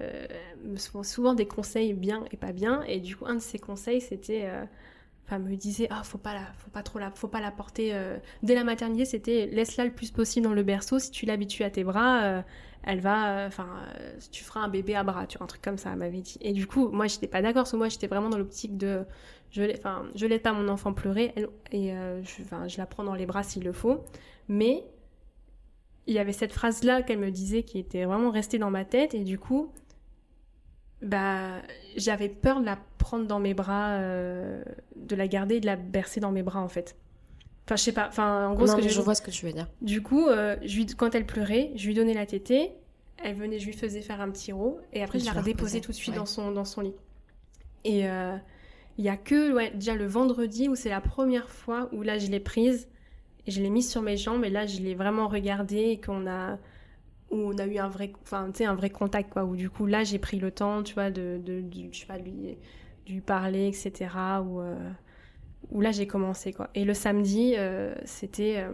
[1.03, 2.83] souvent des conseils bien et pas bien.
[2.87, 4.43] Et du coup, un de ses conseils, c'était.
[4.45, 4.65] euh,
[5.25, 7.93] Enfin, me disait, ah, faut pas la, faut pas trop la, faut pas la porter.
[8.43, 10.99] Dès la maternité, c'était laisse-la le plus possible dans le berceau.
[10.99, 12.43] Si tu l'habitues à tes bras,
[12.83, 13.67] elle va, euh, enfin,
[13.99, 16.21] euh, tu feras un bébé à bras, tu vois, un truc comme ça, elle m'avait
[16.21, 16.37] dit.
[16.41, 19.05] Et du coup, moi, j'étais pas d'accord, parce que moi, j'étais vraiment dans l'optique de,
[19.51, 21.33] je, enfin, je laisse pas mon enfant pleurer,
[21.71, 24.03] et euh, je, je la prends dans les bras s'il le faut,
[24.47, 24.83] mais
[26.07, 29.13] il y avait cette phrase-là qu'elle me disait qui était vraiment restée dans ma tête.
[29.13, 29.71] Et du coup,
[31.01, 31.61] bah,
[31.95, 34.63] j'avais peur de la prendre dans mes bras, euh,
[34.95, 36.97] de la garder de la bercer dans mes bras, en fait.
[37.65, 38.07] Enfin, je sais pas.
[38.09, 39.67] Enfin, en gros, Non, ce que mais je vois ce que tu veux dire.
[39.81, 42.71] Du coup, euh, je lui, quand elle pleurait, je lui donnais la tétée.
[43.23, 44.79] Elle venait, je lui faisais faire un petit rot.
[44.91, 46.19] Et après, Et je la redéposais tout de suite ouais.
[46.19, 46.93] dans, son, dans son lit.
[47.85, 48.35] Et euh,
[48.97, 52.17] il y a que, ouais, déjà le vendredi où c'est la première fois où là,
[52.17, 52.89] je l'ai prise.
[53.47, 54.43] Et je l'ai mise sur mes jambes.
[54.43, 55.89] Et là, je l'ai vraiment regardée.
[55.91, 56.57] Et qu'on a.
[57.31, 59.43] Où on a eu un vrai, enfin, tu sais, un vrai contact, quoi.
[59.45, 62.05] Où du coup, là, j'ai pris le temps, tu vois, de, de, de- je sais
[62.05, 62.57] pas, lui,
[63.07, 64.11] lui parler, etc.
[64.59, 64.75] Euh,
[65.73, 66.69] où là, j'ai commencé, quoi.
[66.75, 68.55] Et le samedi, euh, c'était.
[68.59, 68.71] euh,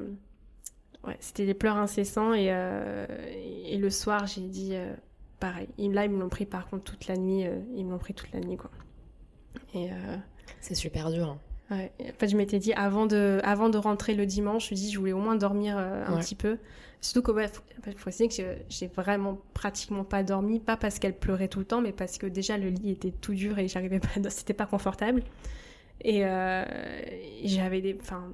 [1.07, 3.05] Ouais, c'était des pleurs incessants et, euh,
[3.65, 4.73] et le soir j'ai dit
[5.39, 5.69] pareil.
[5.77, 8.13] Et là ils me l'ont pris par contre toute la nuit, ils me l'ont pris
[8.13, 8.69] toute la nuit quoi.
[9.73, 9.87] Et
[10.59, 11.37] C'est super dur.
[11.71, 11.75] hein.
[11.77, 11.93] ouais.
[12.01, 14.91] En fait je m'étais dit avant de, avant de rentrer le dimanche, je me dis
[14.91, 16.19] je voulais au moins dormir un Ouais.
[16.19, 16.57] petit peu.
[16.99, 17.61] Surtout qu'au fait,
[17.97, 18.35] faut essayer que
[18.67, 22.27] j'ai- vraiment pratiquement pas dormi, pas parce qu'elle pleurait tout le temps, mais parce que
[22.27, 25.23] déjà le lit était tout dur et j'arrivais pas, c'était pas confortable.
[26.01, 26.63] Et, euh,
[27.41, 28.31] et j'avais des, enfin,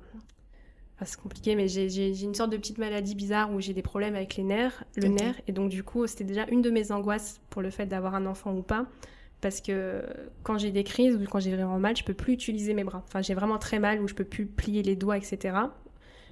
[0.98, 4.16] Enfin, c'est compliqué, mais j'ai- une sorte de petite maladie bizarre où j'ai des problèmes
[4.16, 7.42] avec les nerfs, le nerf, et donc du coup, c'était déjà une de mes angoisses
[7.50, 8.86] pour le fait d'avoir un enfant ou pas,
[9.42, 10.04] parce que
[10.44, 13.04] quand j'ai des crises ou quand j'ai vraiment mal, je peux plus utiliser mes bras.
[13.10, 15.58] Enfin, j'ai vraiment très mal où je peux plus plier les doigts, etc.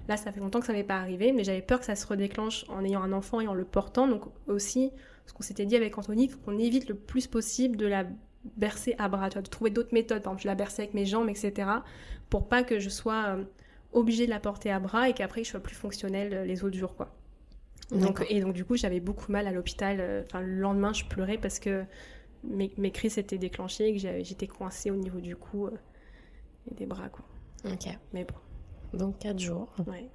[0.08, 2.08] Là, ça fait longtemps que ça m'est pas arrivé, mais j'avais peur que ça se
[2.08, 4.08] redéclenche en ayant un enfant et en le portant.
[4.08, 4.92] Donc aussi,
[5.26, 8.06] ce qu'on s'était dit avec Anthony, faut qu'on évite le plus possible de la
[8.58, 10.22] bercer à bras, tu vois, de trouver d'autres méthodes.
[10.22, 11.70] Par exemple, je la berçais avec mes jambes, etc.
[12.30, 13.44] Pour pas que je sois euh,
[13.94, 16.78] obligée de la porter à bras et qu'après je sois plus fonctionnelle euh, les autres
[16.78, 17.14] jours, quoi.
[17.91, 19.98] Donc, et donc du coup, j'avais beaucoup mal à l'hôpital.
[20.00, 21.84] euh, Enfin, le lendemain, je pleurais parce que
[22.44, 25.72] mes, mes crises s'étaient déclenchées et que j'étais coincée au niveau du cou euh,
[26.72, 27.26] et des bras, quoi.
[27.72, 27.88] Ok.
[28.14, 29.74] Mais bon, Donc 4 jours.
[29.88, 30.10] ouais.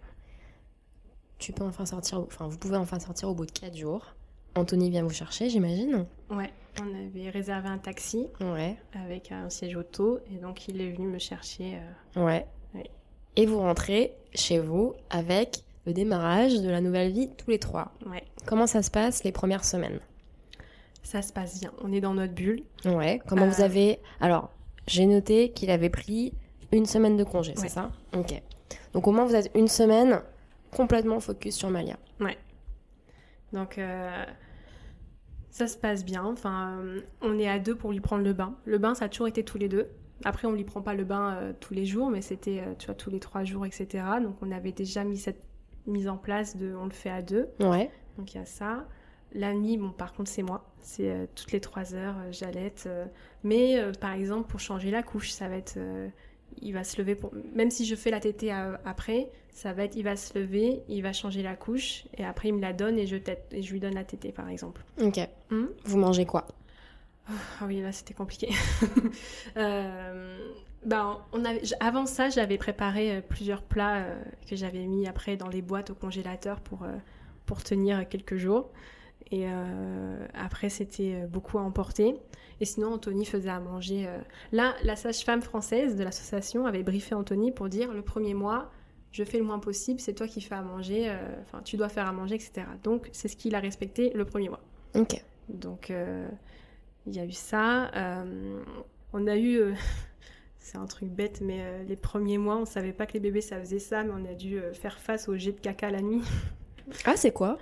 [1.38, 4.14] Tu peux enfin sortir, enfin vous pouvez enfin sortir au bout de 4 jours.
[4.58, 6.04] Anthony vient vous chercher, j'imagine.
[6.30, 6.50] Ouais,
[6.80, 8.76] on avait réservé un taxi Ouais.
[8.94, 11.78] avec un siège auto et donc il est venu me chercher.
[12.16, 12.46] euh, Ouais.
[12.74, 12.90] Ouais.
[13.36, 17.92] Et vous rentrez chez vous avec le démarrage de la nouvelle vie tous les trois.
[18.06, 20.00] Ouais, Comment ça se passe les premières semaines?
[21.02, 21.72] Ça se passe bien.
[21.82, 22.62] On est dans notre bulle.
[22.84, 23.20] Ouais.
[23.26, 23.48] Comment Euh.
[23.50, 24.50] vous avez Alors,
[24.86, 26.34] j'ai noté qu'il avait pris
[26.72, 27.68] une semaine de congé, c'est Ouais.
[27.68, 27.90] ça?
[28.14, 28.42] Ok.
[28.92, 30.20] Donc au moins vous êtes une semaine
[30.74, 31.96] complètement focus sur Malia.
[33.52, 34.24] Donc euh,
[35.50, 36.24] ça se passe bien.
[36.24, 38.54] Enfin, euh, on est à deux pour lui prendre le bain.
[38.64, 39.88] Le bain, ça a toujours été tous les deux.
[40.24, 42.86] Après, on lui prend pas le bain euh, tous les jours, mais c'était, euh, tu
[42.86, 44.04] vois, tous les trois jours, etc.
[44.22, 45.42] Donc on avait déjà mis cette
[45.86, 47.48] mise en place de, on le fait à deux.
[47.60, 47.90] Ouais.
[48.16, 48.86] Donc il y a ça.
[49.32, 50.64] La nuit, bon, par contre, c'est moi.
[50.80, 52.88] C'est euh, toutes les trois heures, j'allaite.
[53.44, 55.78] mais par exemple, pour changer la couche, ça va être.
[56.62, 57.32] Il va se lever pour.
[57.54, 59.96] Même si je fais la tétée à- après, ça va être.
[59.96, 62.98] Il va se lever, il va changer la couche, et après, il me la donne
[62.98, 63.16] et je,
[63.52, 64.82] et je lui donne la tétée, par exemple.
[65.00, 65.18] Ok.
[65.50, 65.66] Hmm?
[65.84, 66.46] Vous mangez quoi?
[67.28, 68.48] Ah oui, là, c'était compliqué.
[69.56, 70.38] Euh,
[70.84, 74.14] ben, on avait, avant ça, j'avais préparé euh, plusieurs plats euh,
[74.48, 76.96] que j'avais mis après dans les boîtes au congélateur pour, euh,
[77.46, 78.70] pour tenir quelques jours.
[79.30, 82.14] Et euh, après, c'était euh, beaucoup à emporter.
[82.60, 84.06] Et sinon, Anthony faisait à manger.
[84.06, 84.18] euh.
[84.52, 88.70] Là, la sage-femme française de l'association avait briefé Anthony pour dire le premier mois,
[89.12, 91.10] je fais le moins possible, c'est toi qui fais à manger,
[91.42, 92.66] enfin, tu dois faire à manger, etc.
[92.84, 94.60] Donc, c'est ce qu'il a respecté le premier mois.
[94.94, 95.22] Ok.
[95.48, 95.90] Donc,
[97.08, 97.90] il y a eu ça.
[97.94, 98.62] Euh,
[99.12, 99.56] on a eu.
[99.56, 99.74] euh,
[100.58, 103.40] c'est un truc bête, mais euh, les premiers mois, on savait pas que les bébés
[103.40, 106.22] ça faisait ça, mais on a dû faire face au jet de caca la nuit.
[107.04, 107.58] Ah, c'est quoi?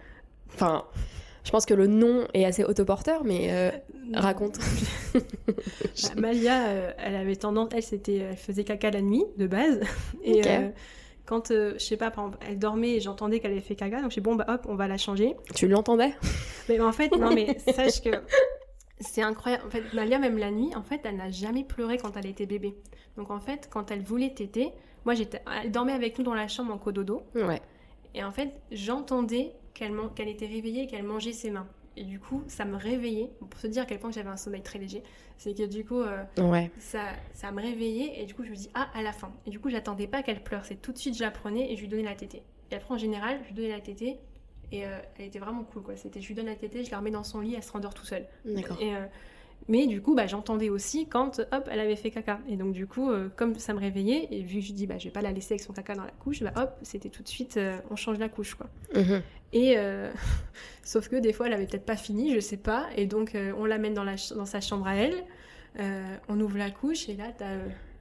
[0.49, 0.85] Enfin,
[1.47, 3.71] je pense que le nom est assez autoporteur, mais euh,
[4.15, 4.59] raconte.
[5.15, 9.81] Bah, Malia, euh, elle avait tendance, elle, c'était, elle faisait caca la nuit de base.
[10.23, 10.69] Et euh,
[11.25, 14.11] quand, je sais pas, par exemple, elle dormait et j'entendais qu'elle avait fait caca, donc
[14.11, 15.37] je dis bon, bah hop, on va la changer.
[15.55, 16.13] tu l'entendais?
[16.69, 18.11] Mais en fait, non, mais sache que
[19.01, 19.65] c'est incroyable.
[19.67, 22.47] En fait, Malia, même la nuit, en fait, elle n'a jamais pleuré quand elle était
[22.47, 22.75] bébé.
[23.17, 24.73] Donc en fait, quand elle voulait téter,
[25.07, 27.23] moi, j'étais, elle dormait avec nous dans la chambre en cododo.
[27.35, 27.63] Ouais.
[28.15, 31.67] Et en fait, j'entendais qu'elle, était réveillée et qu'elle mangeait ses mains.
[31.99, 33.31] Et du coup, ça me réveillait.
[33.49, 35.03] Pour se dire à quel point j'avais un sommeil très léger,
[35.39, 36.71] c'est que du coup, euh, Ouais.
[36.79, 38.21] ça, ça me réveillait.
[38.21, 39.33] Et du coup, je me dis, ah, à la fin.
[39.47, 40.65] Et du coup, j'attendais pas qu'elle pleure.
[40.65, 42.43] C'est tout de suite, je la prenais et je lui donnais la tétée.
[42.71, 44.19] Et après, en général, je lui donnais la tétée.
[44.73, 45.97] Et euh, elle était vraiment cool, quoi.
[45.97, 47.95] C'était, je lui donne la tétée, je la remets dans son lit, elle se rendort
[47.95, 48.27] tout seule.
[48.45, 48.77] D'accord.
[48.81, 49.07] Et, euh,
[49.69, 52.39] mais du coup, bah, j'entendais aussi quand, hop, elle avait fait caca.
[52.49, 54.97] Et donc, du coup, euh, comme ça me réveillait, et vu que je dis, bah,
[54.99, 57.23] je vais pas la laisser avec son caca dans la couche, bah, hop, c'était tout
[57.23, 58.69] de suite, euh, on change la couche, quoi.
[58.95, 59.23] Mhm.
[59.53, 60.13] Et euh,
[60.85, 62.87] sauf que des fois, elle avait peut-être pas fini, je sais pas.
[62.97, 65.25] Et donc, on l'amène dans, la dans sa chambre à elle.
[66.29, 67.57] On ouvre la couche et là, t'as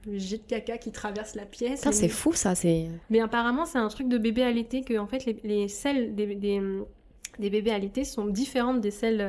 [0.06, 1.80] le jet de caca qui traverse la pièce.
[1.80, 2.86] Putain, c'est fou ça, c'est.
[3.10, 6.34] Mais apparemment, c'est un truc de bébé allaité que en fait, les, les selles des,
[6.36, 6.62] des,
[7.38, 9.20] des bébés allaités sont différentes des selles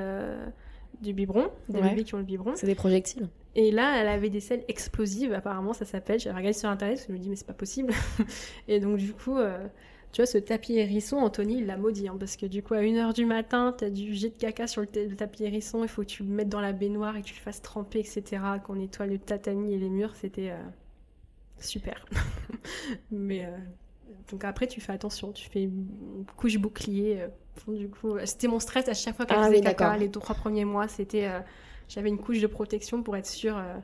[1.01, 1.89] du biberon, des Ouais.
[1.89, 2.53] bébés qui ont le biberon.
[2.55, 3.29] C'est des projectiles.
[3.55, 6.19] Et là, elle avait des selles explosives, apparemment, ça s'appelle.
[6.19, 7.93] J'ai regardé sur internet, je me dis, mais c'est pas possible.
[8.67, 9.67] et donc, du coup, euh,
[10.11, 12.07] tu vois, ce tapis hérisson, Anthony, il l'a maudit.
[12.07, 14.81] hein, parce que du coup, à 1h du matin, t'as du jet de caca sur
[14.81, 17.33] le tapis hérisson, il faut que tu le mettes dans la baignoire et que tu
[17.35, 18.41] le fasses tremper, etc.
[18.63, 20.61] Qu'on nettoie le tatami et les murs, c'était euh,
[21.59, 22.05] super.
[23.11, 23.45] mais.
[23.45, 23.49] euh,
[24.31, 27.21] donc après, tu fais attention, tu fais une couche bouclier.
[27.21, 29.97] euh, du coup, euh, c'était mon stress à chaque fois qu'elle Ah faisait oui, caca.
[29.97, 31.27] Les deux, trois premiers mois, c'était.
[31.27, 31.39] euh,
[31.89, 33.75] j'avais une couche de protection pour être sûre euh,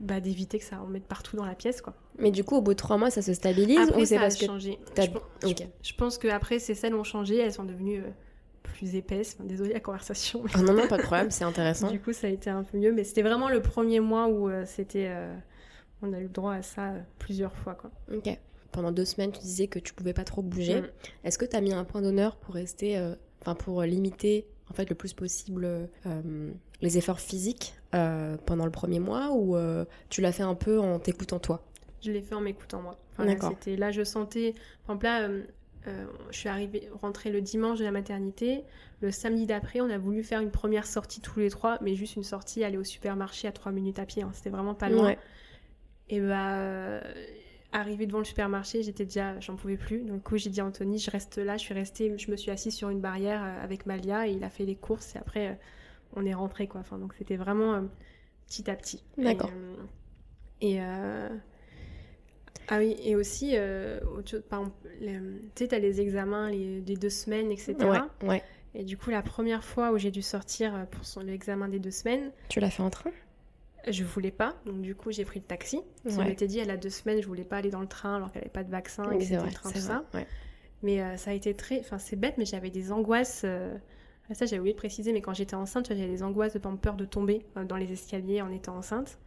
[0.00, 1.80] bah, d'éviter que ça en mette partout dans la pièce.
[1.82, 1.94] Quoi.
[2.18, 4.36] Mais du coup, au bout de trois mois, ça se stabilise Après, ou c'est parce
[4.36, 4.46] que.
[4.46, 4.78] changé.
[4.96, 8.08] Je, pen- je- je pense que après ces selles ont changé, elles sont devenues euh,
[8.62, 9.34] plus épaisses.
[9.38, 10.42] Enfin, désolée la conversation.
[10.54, 11.90] Ah non, non, pas de problème, c'est intéressant.
[11.90, 12.92] du coup, ça a été un peu mieux.
[12.92, 15.10] Mais c'était vraiment le premier mois où c'était.
[16.02, 17.74] on a eu le droit à ça plusieurs fois.
[17.74, 17.90] Quoi.
[18.14, 18.38] Ok.
[18.76, 20.82] Pendant deux semaines, tu disais que tu pouvais pas trop bouger.
[20.82, 20.86] Mm.
[21.24, 24.74] Est-ce que tu as mis un point d'honneur pour rester, euh, enfin pour limiter en
[24.74, 26.52] fait le plus possible euh,
[26.82, 30.78] les efforts physiques euh, pendant le premier mois ou euh, tu l'as fait un peu
[30.78, 31.64] en t'écoutant toi?
[32.02, 32.98] Je l'ai fait en m'écoutant moi.
[33.12, 33.52] Enfin, là, D'accord.
[33.58, 34.52] c'était là, je sentais.
[34.86, 35.42] Par exemple, là, euh,
[35.86, 38.62] euh, je suis arrivée, rentrée le dimanche de la maternité.
[39.00, 42.16] Le samedi d'après, on a voulu faire une première sortie tous les trois, mais juste
[42.16, 44.22] une sortie, aller au supermarché à trois minutes à pied.
[44.22, 44.30] hein.
[44.34, 45.06] C'était vraiment pas loin.
[45.06, 45.18] Ouais.
[46.10, 47.00] Et bah, euh,
[47.76, 50.00] arrivée devant le supermarché, j'étais déjà, j'en pouvais plus.
[50.02, 51.56] Donc, du coup, j'ai dit à Anthony, je reste là.
[51.56, 54.44] Je suis restée, je me suis assise sur une barrière euh, avec Malia et il
[54.44, 55.14] a fait les courses.
[55.16, 55.54] Et après, euh,
[56.14, 56.80] on est rentré quoi.
[56.80, 57.82] Enfin, donc, c'était vraiment euh,
[58.48, 59.02] petit à petit.
[59.18, 59.50] D'accord.
[60.60, 65.18] Et, euh, et, ah oui, et aussi, euh, autre chose, par exemple, les-
[65.54, 68.10] tu sais, t'as les examens les, des deux semaines, etc.
[68.20, 68.42] Ouais, ouais.
[68.74, 71.90] Et du coup, la première fois où j'ai dû sortir pour son, l'examen des deux
[71.92, 73.10] semaines, Tu l'as fait en train?
[73.86, 75.80] Je voulais pas, donc du coup j'ai pris le taxi.
[76.04, 76.24] Ouais.
[76.24, 78.42] m'étais dit, elle a deux semaines, je voulais pas aller dans le train alors qu'elle
[78.42, 79.80] avait pas de vaccin et Oui, vrai, le train, tout vrai.
[79.86, 80.04] ça.
[80.14, 80.26] ouais.
[80.82, 81.80] Mais euh, ça a été très.
[81.80, 83.42] Enfin, c'est bête, mais j'avais des angoisses.
[83.44, 83.74] euh,
[84.32, 87.04] Ça, j'avais oublié de préciser, mais quand j'étais enceinte, j'avais des angoisses de peur de
[87.04, 89.18] tomber euh, dans les escaliers en étant enceinte.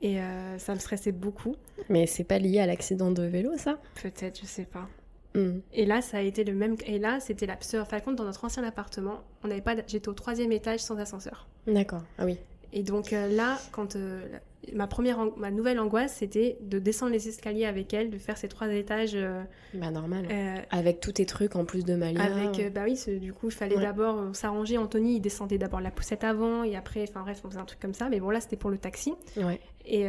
[0.00, 1.54] Et euh, ça me stressait beaucoup.
[1.88, 3.78] Mais c'est pas lié à l'accident de vélo, ça?
[4.02, 4.88] Peut-être, je sais pas.
[5.34, 5.60] Hmm.
[5.72, 6.76] Et là, ça a été le même.
[6.86, 7.56] Et là, c'était la.
[7.80, 9.76] Enfin, compte, dans notre ancien appartement, on n'avait pas.
[9.86, 11.46] J'étais au troisième étage sans ascenseur.
[11.68, 12.38] D'accord, ah oui.
[12.72, 14.26] Et donc euh, là, quand euh,
[14.74, 18.48] ma première, ma nouvelle angoisse, c'était de descendre les escaliers avec elle, de faire ces
[18.48, 19.42] trois étages euh,
[19.74, 20.26] Bah normal.
[20.30, 22.22] euh, Avec tous tes trucs en plus de Malia.
[22.22, 22.72] avec.
[22.72, 23.82] bah oui, du coup, il fallait Ouais.
[23.82, 24.78] d'abord s'arranger.
[24.78, 27.80] Anthony, il descendait d'abord la poussette avant, et après, enfin bref, on faisait un truc
[27.80, 28.08] comme ça.
[28.08, 29.12] Mais bon, là, c'était pour le taxi.
[29.36, 29.60] Ouais.
[29.84, 30.06] Et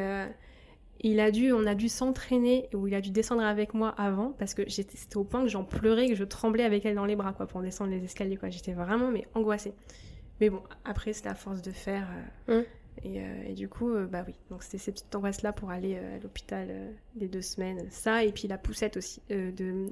[1.06, 4.34] il a dû, on a dû s'entraîner, ou il a dû descendre avec moi avant,
[4.40, 7.06] parce que j'étais, c'était au point que j'en pleurais, que je tremblais avec elle dans
[7.06, 8.50] les bras, quoi, pour descendre les escaliers, quoi.
[8.50, 9.74] J'étais vraiment, mais angoissée.
[10.42, 12.08] Mais bon, après, c'était à force de faire.
[12.50, 12.64] euh,
[13.04, 14.36] et, euh, et du coup, euh, bah oui.
[14.50, 16.70] Donc, c'était ces petites angoisses-là pour aller à l'hôpital
[17.16, 17.88] des deux semaines.
[17.90, 19.22] Ça, et puis la poussette aussi.
[19.30, 19.88] de,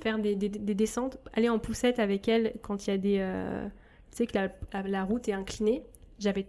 [0.00, 3.70] faire des, des- des descentes, aller en poussette avec elle quand il y a des.
[4.10, 5.84] tu sais que la, la- la route est inclinée.
[6.18, 6.46] J'avais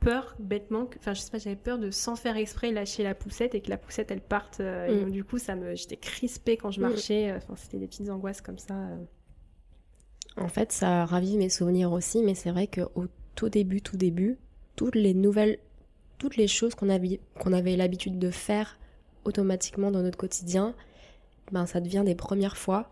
[0.00, 3.54] peur bêtement, enfin je sais pas, j'avais peur de sans faire exprès lâcher la poussette
[3.54, 4.60] et que la poussette elle parte.
[4.60, 5.00] euh, et Mm.
[5.04, 6.82] donc, du coup, ça me, j'étais crispée quand je Mm.
[6.82, 7.32] marchais.
[7.32, 8.74] Enfin, c'était des petites angoisses comme ça.
[8.74, 8.96] euh.
[10.36, 14.36] En fait, ça ravive mes souvenirs aussi, mais c'est vrai qu'au tout début, tout début,
[14.76, 15.58] toutes les nouvelles,
[16.18, 18.78] toutes les choses qu'on avait, qu'on avait l'habitude de faire
[19.24, 20.74] automatiquement dans notre quotidien,
[21.52, 22.90] ben ça devient des premières fois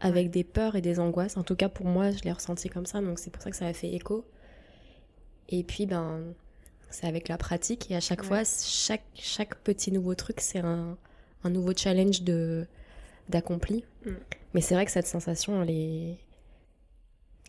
[0.00, 1.36] avec des peurs et des angoisses.
[1.36, 3.56] En tout cas, pour moi, je l'ai ressenti comme ça, donc c'est pour ça que
[3.56, 4.24] ça a fait écho.
[5.48, 6.20] Et puis, ben,
[6.90, 8.26] c'est avec la pratique, et à chaque Ouais.
[8.28, 10.96] fois, chaque, chaque petit nouveau truc, c'est un,
[11.42, 12.66] un nouveau challenge de
[13.28, 13.84] d'accompli.
[14.06, 14.10] Mm.
[14.54, 16.18] Mais c'est vrai que cette sensation, elle est...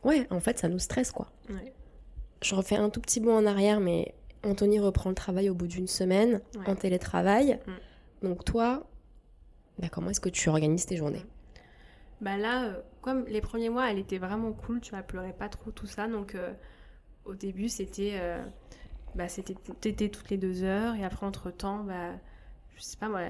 [0.04, 1.32] Ouais, en fait, ça nous stresse, quoi.
[1.50, 1.74] Ouais.
[2.42, 5.68] Je refais un tout petit bond en arrière, mais Anthony reprend le travail au bout
[5.68, 6.70] d'une semaine Ouais.
[6.70, 7.60] en télétravail.
[7.68, 8.28] Mm.
[8.28, 8.88] Donc toi,
[9.78, 11.26] bah, comment est-ce que tu organises tes journées?
[12.22, 15.50] Bah là, euh, comme les premiers mois, elle était vraiment cool, tu vois, pleurait pas
[15.50, 16.08] trop, tout ça.
[16.08, 16.52] Donc euh,
[17.26, 18.44] au début, c'était euh,
[19.16, 20.96] bah, c'était tété toutes les deux heures.
[20.96, 22.12] Et après, entre-temps, bah,
[22.76, 23.22] je sais pas moi,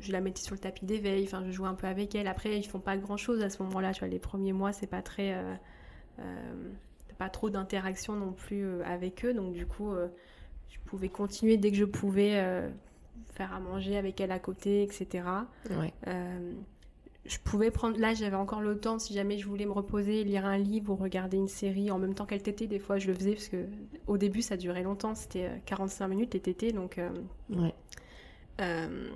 [0.00, 2.26] je la mettais sur le tapis d'éveil, enfin, je jouais un peu avec elle.
[2.26, 5.02] Après, ils font pas grand-chose à ce moment-là, tu vois, les premiers mois, c'est pas
[5.02, 5.36] très...
[6.18, 6.70] euh,
[7.18, 9.34] pas trop d'interaction non plus euh, avec eux.
[9.34, 10.08] Donc du coup, euh,
[10.70, 12.42] je pouvais continuer dès que je pouvais
[13.34, 15.24] faire à manger avec elle à côté, etc.
[15.70, 15.92] Ouais.
[17.24, 17.98] Je pouvais prendre.
[18.00, 20.96] Là, j'avais encore le temps si jamais je voulais me reposer, lire un livre ou
[20.96, 22.66] regarder une série en même temps qu'elle tétait.
[22.66, 23.64] Des fois, je le faisais parce que
[24.08, 25.14] au début, ça durait longtemps.
[25.14, 27.00] C'était euh, 45 minutes les tétés, donc.
[27.50, 27.74] Ouais.
[28.60, 29.10] euh,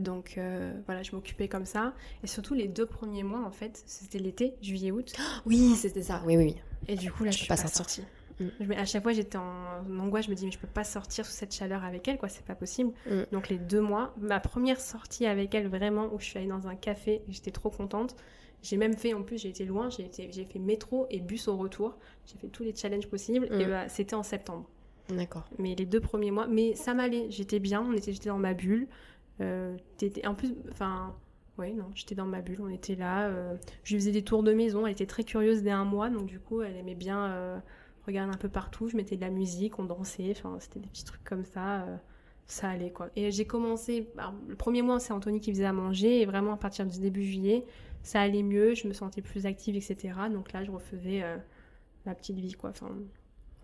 [0.00, 1.94] donc euh, voilà, je m'occupais comme ça.
[2.22, 5.12] Et surtout, les deux premiers mois, en fait, c'était l'été, juillet-août.
[5.46, 6.22] Oui, c'était ça.
[6.26, 6.56] Oui, oui,
[6.88, 7.84] Et du coup, là, Je je suis pas pas sortir.
[7.84, 8.02] sortie.
[8.40, 8.48] Mm.
[8.60, 9.42] Je à chaque fois, j'étais en,
[9.88, 10.26] en angoisse.
[10.26, 12.28] Je me dis, mais je peux pas sortir sous cette chaleur avec elle, quoi.
[12.28, 12.92] C'est pas possible.
[13.06, 13.20] Mm.
[13.32, 16.66] Donc, les deux mois, ma première sortie avec elle, vraiment, où je suis allée dans
[16.66, 18.16] un café, et j'étais trop contente.
[18.62, 19.88] J'ai même fait, en plus, j'ai été loin.
[19.90, 21.96] J'ai été, j'ai fait métro et bus au retour.
[22.26, 23.46] J'ai fait tous les challenges possibles.
[23.52, 23.68] Et Mm.
[23.70, 24.66] bah, c'était en septembre.
[25.08, 25.48] D'accord.
[25.58, 27.26] Mais les deux premiers mois, mais ça m'allait.
[27.30, 27.82] J'étais bien.
[27.82, 28.86] On était, j'étais dans ma bulle.
[29.40, 29.76] Euh,
[30.24, 31.14] en plus, enfin.
[31.58, 33.28] Ouais, non, j'étais dans ma bulle, on était là.
[33.28, 36.08] euh, je lui faisais des tours de maison, elle était très curieuse dès un mois,
[36.08, 37.58] donc du coup, elle aimait bien euh,
[38.06, 38.88] regarder un peu partout.
[38.88, 41.84] Je mettais de la musique, on dansait, enfin, c'était des petits trucs comme ça.
[42.46, 43.10] ça allait, quoi.
[43.14, 44.08] Et j'ai commencé,
[44.48, 47.24] le premier mois, c'est Anthony qui faisait à manger, et vraiment à partir du début
[47.24, 47.66] juillet,
[48.02, 50.14] ça allait mieux, je me sentais plus active, etc.
[50.32, 51.22] Donc là, je refaisais
[52.06, 52.70] ma petite vie, quoi.
[52.70, 52.88] Enfin,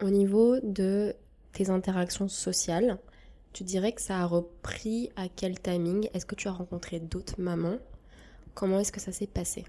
[0.02, 1.14] Au niveau de
[1.52, 2.98] tes interactions sociales,
[3.56, 6.10] tu dirais que ça a repris à quel timing?
[6.12, 7.78] Est-ce que tu as rencontré d'autres mamans?
[8.52, 9.64] Comment est-ce que ça s'est passé?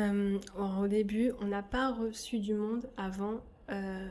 [0.00, 3.34] Euh, au début, on n'a pas reçu du monde avant
[3.70, 4.08] euh,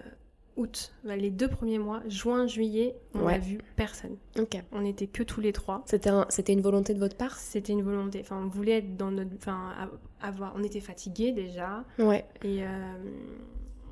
[0.55, 0.93] août.
[1.03, 3.33] Bah, Les deux premiers mois, juin, juillet, on Ouais.
[3.33, 4.15] n'a vu personne.
[4.39, 4.55] Ok.
[4.71, 5.83] On n'était que tous les trois.
[5.87, 7.35] C'était un- c'était une volonté de votre part?
[7.35, 8.21] C'était une volonté.
[8.21, 9.31] Enfin, on voulait être dans notre.
[9.35, 9.73] Enfin,
[10.21, 10.53] avoir.
[10.55, 11.83] On était fatigués déjà.
[11.99, 12.23] Ouais.
[12.43, 12.67] Et euh,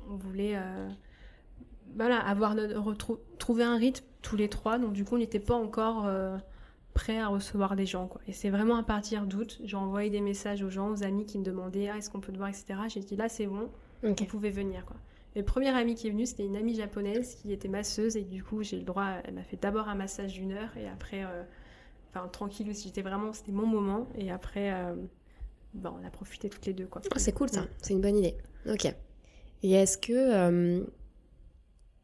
[0.08, 0.56] on voulait.
[1.94, 3.18] voilà, avoir notre,
[3.60, 4.78] un rythme tous les trois.
[4.78, 6.06] Donc, du coup, on n'était pas encore.
[6.06, 6.36] euh,
[6.92, 8.20] prêts à recevoir des gens quoi.
[8.26, 11.38] et c'est vraiment à partir d'août j'ai envoyé des messages aux gens aux amis qui
[11.38, 13.70] me demandaient ah, est-ce qu'on peut te voir etc j'ai dit là c'est bon
[14.02, 14.16] Ok.
[14.16, 14.96] qui pouvait venir quoi.
[15.36, 18.22] Et le premier ami qui est venu, c'était une amie japonaise qui était masseuse et
[18.24, 21.22] du coup j'ai le droit, elle m'a fait d'abord un massage d'une heure et après,
[21.24, 21.44] euh,
[22.12, 24.96] enfin tranquille aussi, j'étais vraiment, c'était mon moment et après, euh,
[25.74, 27.00] bon, on a profité toutes les deux quoi.
[27.14, 27.68] Ah, c'est cool ça, Mm.
[27.82, 28.34] c'est une bonne idée.
[28.68, 28.92] Ok.
[29.62, 30.84] Et est-ce que euh,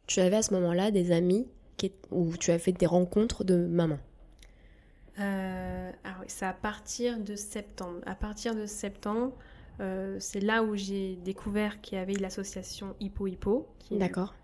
[0.07, 1.49] tu avais à ce moment-là des amis
[2.11, 3.99] où tu as fait des rencontres de mamans
[5.19, 8.01] Euh, alors oui, c'est à partir de septembre.
[8.07, 9.35] À partir de septembre,
[9.81, 14.35] euh, c'est là où j'ai découvert qu'il y avait l'association Hippo Hippo, qui est D'accord.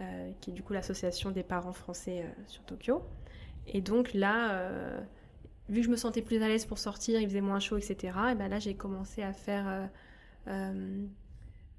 [0.00, 3.02] euh, qui est du coup l'association des parents français euh, sur Tokyo.
[3.66, 5.00] Et donc là,
[5.68, 7.96] vu que je me sentais plus à l'aise pour sortir, il faisait moins chaud, etc.
[8.32, 9.88] Et ben là, j'ai commencé à faire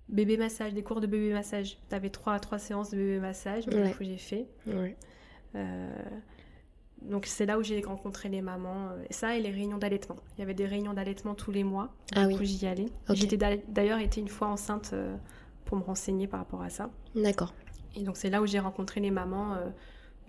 [0.10, 1.78] bébé massage, des cours de bébé massage.
[1.90, 3.90] T'avais trois, trois séances de bébé massage, donc Ouais.
[3.90, 4.48] du coup j'ai fait.
[4.68, 4.96] Ouais.
[5.56, 5.90] Euh,
[7.02, 8.90] donc c'est là où j'ai rencontré les mamans.
[8.92, 10.16] euh, Et ça et les réunions d'allaitement.
[10.38, 11.94] Il y avait des réunions d'allaitement tous les mois.
[12.16, 12.38] Ah du oui.
[12.40, 12.86] coup j'y allais.
[13.10, 15.16] J'étais d'a- d'ailleurs été une fois enceinte euh,
[15.66, 16.90] pour me renseigner par rapport à ça.
[17.16, 17.54] D'accord.
[17.96, 19.70] Et donc c'est là où j'ai rencontré les mamans, euh,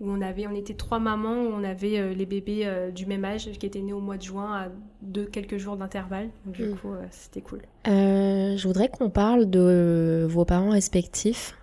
[0.01, 3.05] où on avait, on était trois mamans, où on avait euh, les bébés euh, du
[3.05, 4.67] même âge qui étaient nés au mois de juin à
[5.01, 6.29] deux quelques jours d'intervalle.
[6.45, 6.75] Du Mm.
[6.77, 7.61] coup, euh, c'était cool.
[7.85, 11.55] Je voudrais qu'on parle de vos parents respectifs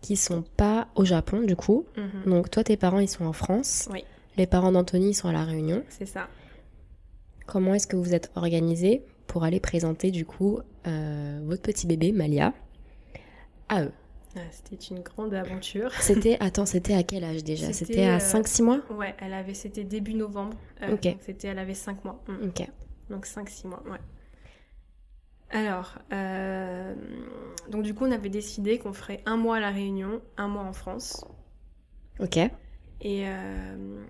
[0.00, 1.84] qui sont pas au Japon du coup.
[2.26, 3.88] Donc toi, tes parents, ils sont en France.
[3.92, 4.02] Oui.
[4.36, 5.84] Les parents d'Anthony, ils sont à La Réunion.
[5.88, 6.26] C'est ça.
[7.46, 12.52] Comment est-ce que vous êtes organisés pour aller présenter du coup votre petit bébé, Malia,
[13.68, 13.92] à eux?
[14.36, 15.92] Ah, C'était une grande aventure.
[16.00, 17.72] C'était, attends, c'était à quel âge déjà?
[17.72, 18.80] C'était, à euh, 5-6 mois?
[18.90, 20.56] Ouais, elle avait, c'était début novembre.
[20.82, 21.14] Euh, Ok.
[21.20, 22.22] C'était, elle avait cinq mois.
[22.28, 22.48] Mm.
[22.48, 22.68] Ok.
[23.10, 23.98] Donc 5-6 mois, ouais.
[25.50, 26.94] Alors, euh,
[27.68, 30.62] donc du coup, on avait décidé qu'on ferait un mois à La Réunion, un mois
[30.62, 31.26] en France.
[32.20, 32.38] Ok.
[32.38, 34.02] Et, euh,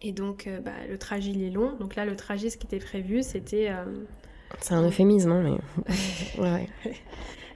[0.00, 1.76] et donc, euh, bah, le trajet, il est long.
[1.76, 3.84] Donc là, le trajet, ce qui était prévu, c'était euh,
[4.60, 5.92] C'est un euphémisme, hein, mais.
[6.42, 6.94] ouais, ouais.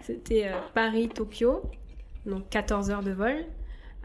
[0.03, 1.63] c'était euh, Paris-Tokyo,
[2.29, 3.35] donc 14 heures de vol.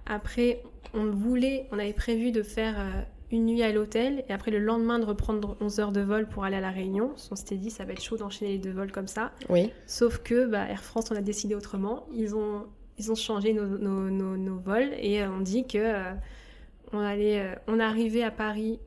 [0.06, 0.62] Après,
[0.94, 3.02] on voulait, on avait prévu de faire euh,
[3.32, 6.44] une nuit à l'hôtel et après le lendemain de reprendre 11 heures de vol pour
[6.44, 7.14] aller à La Réunion.
[7.32, 9.32] On s'était dit, ça va être chaud d'enchaîner les deux vols comme ça.
[9.50, 9.72] Oui.
[9.88, 12.06] Sauf que bah, Air France, on a décidé autrement.
[12.14, 12.66] Ils ont,
[12.98, 16.12] ils ont changé nos, nos- nos- nos vols et euh, on dit que euh,
[16.92, 18.80] on, allait, on arrivait à Paris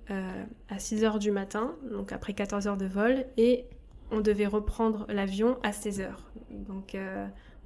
[0.68, 3.64] à 6 h du matin, donc après 14 heures de vol, et
[4.12, 6.06] on devait reprendre l'avion à 16 h
[6.68, 6.94] Donc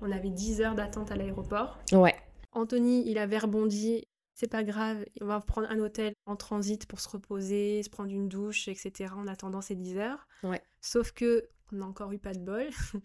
[0.00, 1.78] on avait 10 heures d'attente à l'aéroport.
[1.92, 2.14] Ouais.
[2.52, 4.04] Anthony, il avait rebondi.
[4.34, 8.10] C'est pas grave, on va prendre un hôtel en transit pour se reposer, se prendre
[8.10, 9.12] une douche, etc.
[9.14, 10.26] en attendant ces 10 heures.
[10.42, 10.62] Ouais.
[10.80, 12.66] Sauf que on n'a encore eu pas de bol.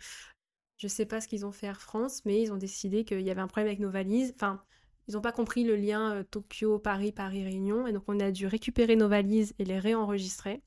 [0.77, 3.31] Je sais pas ce qu'ils ont fait Air France, mais ils ont décidé qu'il y
[3.31, 4.33] avait un problème avec nos valises.
[4.35, 4.61] Enfin,
[5.07, 7.87] ils n'ont pas compris le lien euh, Tokyo, Paris, Paris, Réunion.
[7.87, 10.61] Et donc, on a dû récupérer nos valises et les réenregistrer.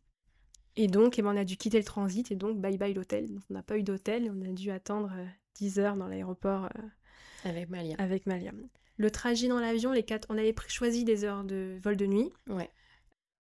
[0.76, 3.29] Et donc, eh ben, on a dû quitter le transit et donc, bye bye l'hôtel.
[3.33, 5.26] Donc, on n'a pas eu d'hôtel on a dû attendre euh,
[5.59, 7.97] 10 heures dans l'aéroport euh, Avec Malia.
[7.99, 8.53] avec Malia.
[8.97, 12.33] Le trajet dans l'avion, les quatre, on avait choisi des heures de vol de nuit.
[12.49, 12.71] Ouais.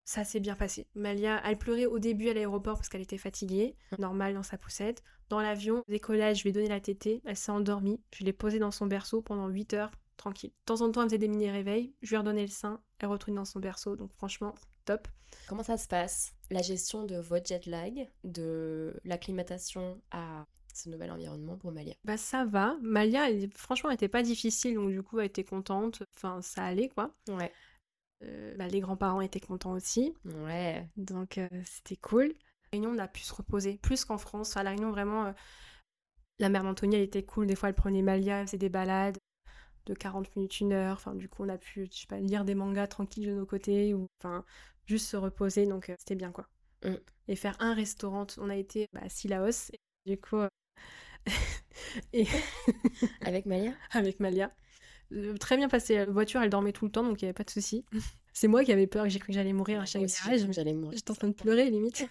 [0.04, 0.86] Ça s'est bien passé.
[0.94, 5.02] Malia, elle pleurait au début à l'aéroport parce qu'elle était fatiguée, normal dans sa poussette.
[5.28, 8.00] Dans l'avion, décollage, je lui ai donné la tétée, elle s'est endormie.
[8.14, 10.50] Je l'ai posée dans son berceau pendant 8 heures, tranquille.
[10.50, 13.08] De temps en temps, elle faisait des mini-réveils, je lui ai redonné le sein, elle
[13.08, 14.54] retourne dans son berceau, donc franchement,
[14.86, 15.06] top.
[15.48, 20.46] Comment ça se passe La gestion de votre jet lag, de l'acclimatation à
[20.78, 22.76] ce nouvel environnement pour Malia Bah ça va.
[22.80, 26.02] Malia, elle, franchement, elle était pas difficile, donc du coup, elle était contente.
[26.16, 27.14] Enfin, ça allait, quoi.
[27.28, 27.52] Ouais.
[28.24, 30.86] Euh, bah, les grands-parents étaient contents aussi, Ouais.
[30.96, 32.26] donc euh, c'était cool.
[32.26, 34.56] À la Réunion, on a pu se reposer, plus qu'en France.
[34.56, 35.32] À La Réunion, vraiment, euh,
[36.38, 37.46] la mère d'Anthony, elle était cool.
[37.46, 39.18] Des fois, elle prenait Malia, elle faisait des balades
[39.86, 40.96] de 40 minutes, une heure.
[40.96, 43.46] Enfin, du coup, on a pu, je sais pas, lire des mangas tranquilles de nos
[43.46, 44.44] côtés, ou enfin,
[44.86, 46.48] juste se reposer, donc c'était bien, quoi.
[46.84, 46.94] Mm.
[47.28, 50.38] Et faire un restaurant, on a été bah, à Sillaos, et du coup,
[52.12, 52.26] et
[53.24, 53.72] Avec Malia?
[53.92, 54.52] Avec Malia.
[55.12, 55.96] Euh, très bien passé.
[55.96, 57.84] La voiture, elle dormait tout le temps, donc il n'y avait pas de souci.
[58.32, 60.46] C'est moi qui avais peur, j'ai cru que j'allais mourir à chaque virage.
[60.52, 60.96] J'allais mourir.
[60.96, 62.08] J'étais en train de pleurer, limite.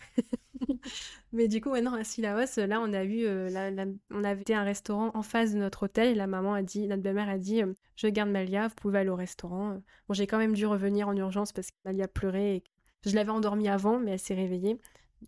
[1.31, 4.41] Mais du coup, maintenant, à Sillaos, là, on a vu, euh, la- la- on avait
[4.41, 7.01] été à un restaurant en face de notre hôtel, et la maman a dit, notre
[7.03, 9.81] belle-mère a dit, euh, je garde Malia, vous pouvez aller au restaurant.
[10.07, 12.57] Bon, j'ai quand même dû revenir en urgence parce que Malia pleurait.
[12.57, 12.63] Et...
[13.05, 14.77] Je l'avais endormie avant, mais elle s'est réveillée.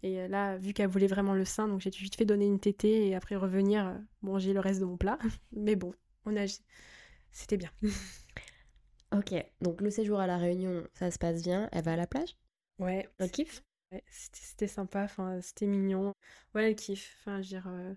[0.03, 2.59] Et euh, là, vu qu'elle voulait vraiment le sein, donc j'ai vite fait donner une
[2.59, 5.17] tétée et après revenir euh, manger le reste de mon plat.
[5.51, 5.93] Mais bon,
[6.25, 6.45] on a...
[7.31, 7.71] C'était bien.
[9.11, 11.69] Ok, donc le séjour à La Réunion, ça se passe bien.
[11.71, 12.35] Elle va à la plage?
[12.79, 16.13] Ouais, On kiffe Ouais, c'était sympa, enfin, c'était mignon.
[16.53, 17.17] Ouais, elle kiffe.
[17.21, 17.93] Enfin, je veux dire, euh,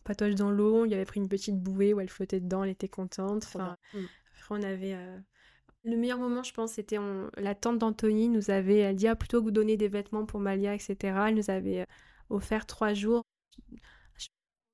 [0.00, 2.64] on patoche dans l'eau, il y avait pris une petite bouée où elle flottait dedans,
[2.64, 3.44] elle était contente.
[3.44, 3.76] Enfin.
[3.92, 4.04] Mm.
[4.38, 4.94] après, on avait.
[4.94, 5.18] euh,
[5.86, 6.98] Le meilleur moment, je pense, c'était
[7.36, 8.92] la tante d'Anthony nous avait.
[8.92, 10.96] Dit, ah, plutôt que vous donner des vêtements pour Malia, etc.,
[11.28, 11.86] elle nous avait euh,
[12.28, 13.22] offert trois jours.
[13.72, 13.76] Un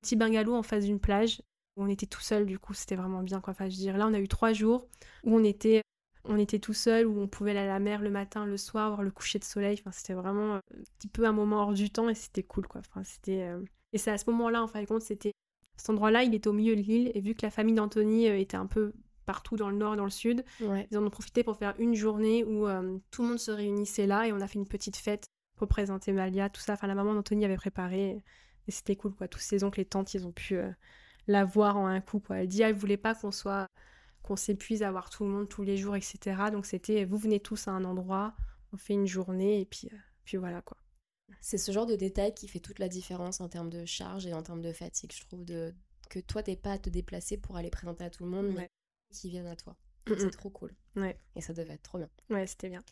[0.00, 1.42] petit bungalow en face d'une plage
[1.76, 3.50] où on était tout seul, du coup, c'était vraiment bien, quoi.
[3.52, 4.88] Enfin, dire, là, on a eu trois jours
[5.24, 5.82] où on était
[6.24, 8.90] on était tout seul, où on pouvait aller à la mer le matin, le soir,
[8.90, 9.82] voir le coucher de soleil.
[9.90, 12.80] C'était vraiment euh, un petit peu un moment hors du temps et c'était cool, quoi.
[12.80, 13.60] Enfin, c'était, euh,
[13.92, 15.32] Et c'est à ce moment-là, en fin de compte, c'était...
[15.76, 18.56] Cet endroit-là, il était au milieu de l'île et vu que la famille d'Anthony était
[18.56, 18.92] un peu
[19.24, 20.86] partout dans le nord et dans le sud, Ouais.
[20.90, 24.06] ils en ont profité pour faire une journée où euh, tout le monde se réunissait
[24.06, 26.72] là et on a fait une petite fête pour présenter Malia, tout ça.
[26.74, 28.22] Enfin, la maman d'Anthony avait préparé
[28.68, 29.28] et c'était cool, quoi.
[29.28, 30.70] Tous ses oncles et tantes, ils ont pu euh,
[31.26, 32.38] la voir en un coup, quoi.
[32.38, 33.66] Elle dit, elle voulait pas qu'on soit
[34.22, 36.36] qu'on s'épuise à voir tout le monde tous les jours, etc.
[36.52, 38.34] Donc c'était, vous venez tous à un endroit,
[38.72, 40.76] on fait une journée et puis, euh, puis voilà, quoi.
[41.40, 44.32] C'est ce genre de détail qui fait toute la différence en termes de charge et
[44.32, 45.74] en termes de fatigue, je trouve, de...
[46.08, 48.70] que toi, t'es pas à te déplacer pour aller présenter à tout le monde, mais.
[49.12, 49.76] Qui viennent à toi.
[50.08, 50.18] Mm, mm.
[50.18, 50.74] C'est trop cool.
[50.96, 51.16] Ouais.
[51.36, 52.08] Et ça devait être trop bien.
[52.30, 52.82] Ouais, c'était bien.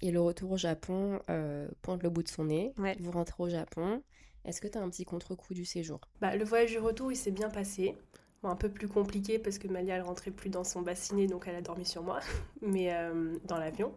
[0.00, 2.72] Et le retour au Japon euh, pointe le bout de son nez.
[2.78, 2.96] Ouais.
[3.00, 4.02] Vous rentrez au Japon.
[4.44, 6.00] Est-ce que t'as un petit contre-coup du séjour?
[6.20, 7.96] Bah, le voyage du retour, il s'est bien passé.
[8.42, 11.48] Bon, un peu plus compliqué parce que Malia, elle rentrait plus dans son bassinet, donc
[11.48, 12.20] elle a dormi sur moi,
[12.60, 13.94] mais euh, dans l'avion.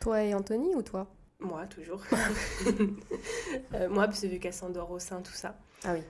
[0.00, 1.10] Toi et Anthony ou toi?
[1.40, 2.02] Moi, toujours.
[3.74, 5.58] Euh, moi, parce que vu qu'elle s'endort au sein, tout ça.
[5.84, 6.00] Ah oui.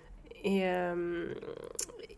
[0.46, 1.34] Et euh,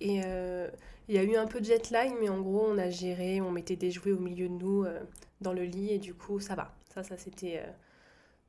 [0.00, 0.68] et euh,
[1.08, 3.40] il y a eu un peu de jet lag, mais en gros, on a géré,
[3.40, 5.00] on mettait des jouets au milieu de nous euh,
[5.40, 6.74] dans le lit, et du coup, ça va.
[6.94, 7.62] Ça, ça c'était.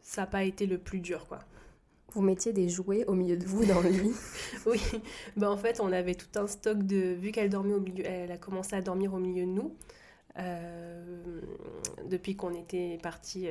[0.01, 1.39] ça n'a pas été le plus dur, quoi.
[2.11, 4.11] Vous mettiez des jouets au milieu de vous dans le lit.
[4.65, 4.81] Oui,
[5.37, 7.13] bah en fait, on avait tout un stock de.
[7.13, 9.75] Vu qu'elle dormait au milieu, elle a commencé à dormir au milieu de nous
[10.37, 11.41] euh,
[12.09, 13.47] depuis qu'on était parti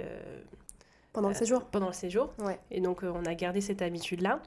[1.13, 2.35] Pendant le Euh, séjour pendant le séjour.
[2.41, 2.59] Ouais.
[2.71, 4.43] Et donc, on a gardé cette habitude-là.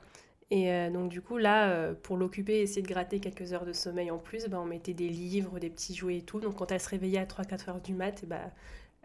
[0.53, 3.73] Et euh, donc, du coup, là, euh, pour l'occuper, essayer de gratter quelques heures de
[3.73, 6.39] sommeil en plus, bah, on mettait des livres, des petits jouets et tout.
[6.41, 8.51] Donc, quand elle se réveillait à 3-4 heures du mat, bah,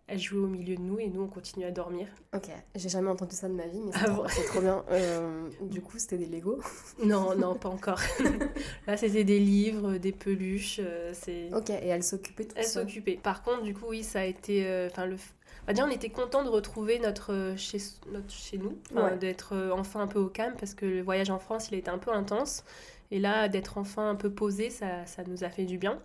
[0.08, 2.08] elle jouait au milieu de nous et nous, on continuait à dormir.
[2.34, 4.28] Ok, j'ai jamais entendu ça de ma vie, mais c'est Ah trop, bon?
[4.28, 4.84] c'est trop bien.
[4.90, 6.58] Euh, du coup, c'était des Lego?
[7.04, 8.00] Non, non, pas encore.
[8.88, 10.80] là, c'était des livres, des peluches.
[11.12, 11.52] c'est...
[11.54, 13.18] Ok, et elle s'occupait tout Elle s'occupait.
[13.22, 14.66] Par contre, du coup, oui, ça a été.
[14.66, 15.16] euh, le.
[15.72, 17.78] Dire, on était content de retrouver notre euh, chez,
[18.12, 19.16] notre chez nous, enfin, Ouais.
[19.18, 21.78] d'être euh, enfin un peu au calme parce que le voyage en France, il a
[21.78, 22.64] été un peu intense.
[23.10, 26.00] Et là, d'être enfin un peu posé, ça, ça nous a fait du bien.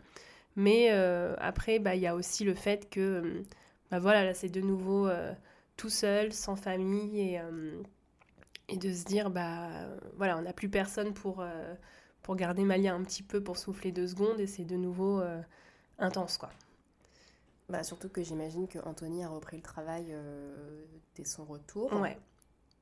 [0.55, 3.43] Mais euh, après, bah, il y a aussi le fait que,
[3.89, 5.32] bah voilà, là, c'est de nouveau euh,
[5.78, 7.82] tout seul, sans famille et, euh,
[8.68, 9.70] et de se dire, bah
[10.18, 11.43] voilà, on n'a plus personne pour,
[12.22, 15.22] pour garder Malia un petit peu, pour souffler deux secondes et c'est de nouveau
[15.99, 16.49] intense, quoi.
[17.72, 20.84] Bah, surtout que j'imagine que Anthony a repris le travail euh,
[21.15, 21.93] dès son retour.
[21.93, 22.18] Ouais.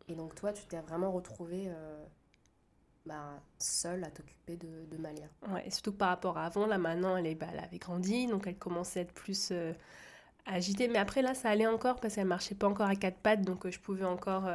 [0.08, 2.04] Et donc toi, tu t'es vraiment retrouvée euh,
[3.06, 5.28] bah, seule à t'occuper de, de Malia.
[5.54, 7.78] Ouais, et surtout que par rapport à avant, là maintenant, elle, est, bah, elle avait
[7.78, 9.74] grandi, donc elle commençait à être plus euh,
[10.48, 10.88] agitée.
[10.88, 13.70] Mais après, là, ça allait encore parce qu'elle marchait pas encore à quatre pattes, donc
[13.70, 14.50] je pouvais encore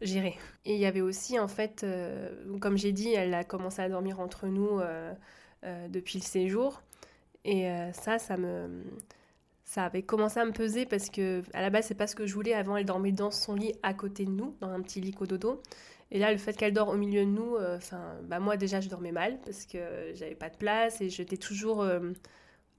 [0.00, 0.36] gérer.
[0.64, 1.86] Et il y avait aussi, en fait,
[2.60, 4.80] comme j'ai dit, elle a commencé à dormir entre nous
[5.62, 6.82] depuis le séjour.
[7.44, 8.82] Et ça, ça me.
[9.68, 12.24] Ça avait commencé à me peser parce que à la base c'est pas ce que
[12.24, 12.54] je voulais.
[12.54, 15.60] Avant elle dormait dans son lit à côté de nous, dans un petit lit cododo.
[16.10, 18.80] Et là, le fait qu'elle dort au milieu de nous, euh, enfin, bah moi déjà
[18.80, 19.78] je dormais mal parce que
[20.14, 22.12] j'avais pas de place et j'étais toujours euh,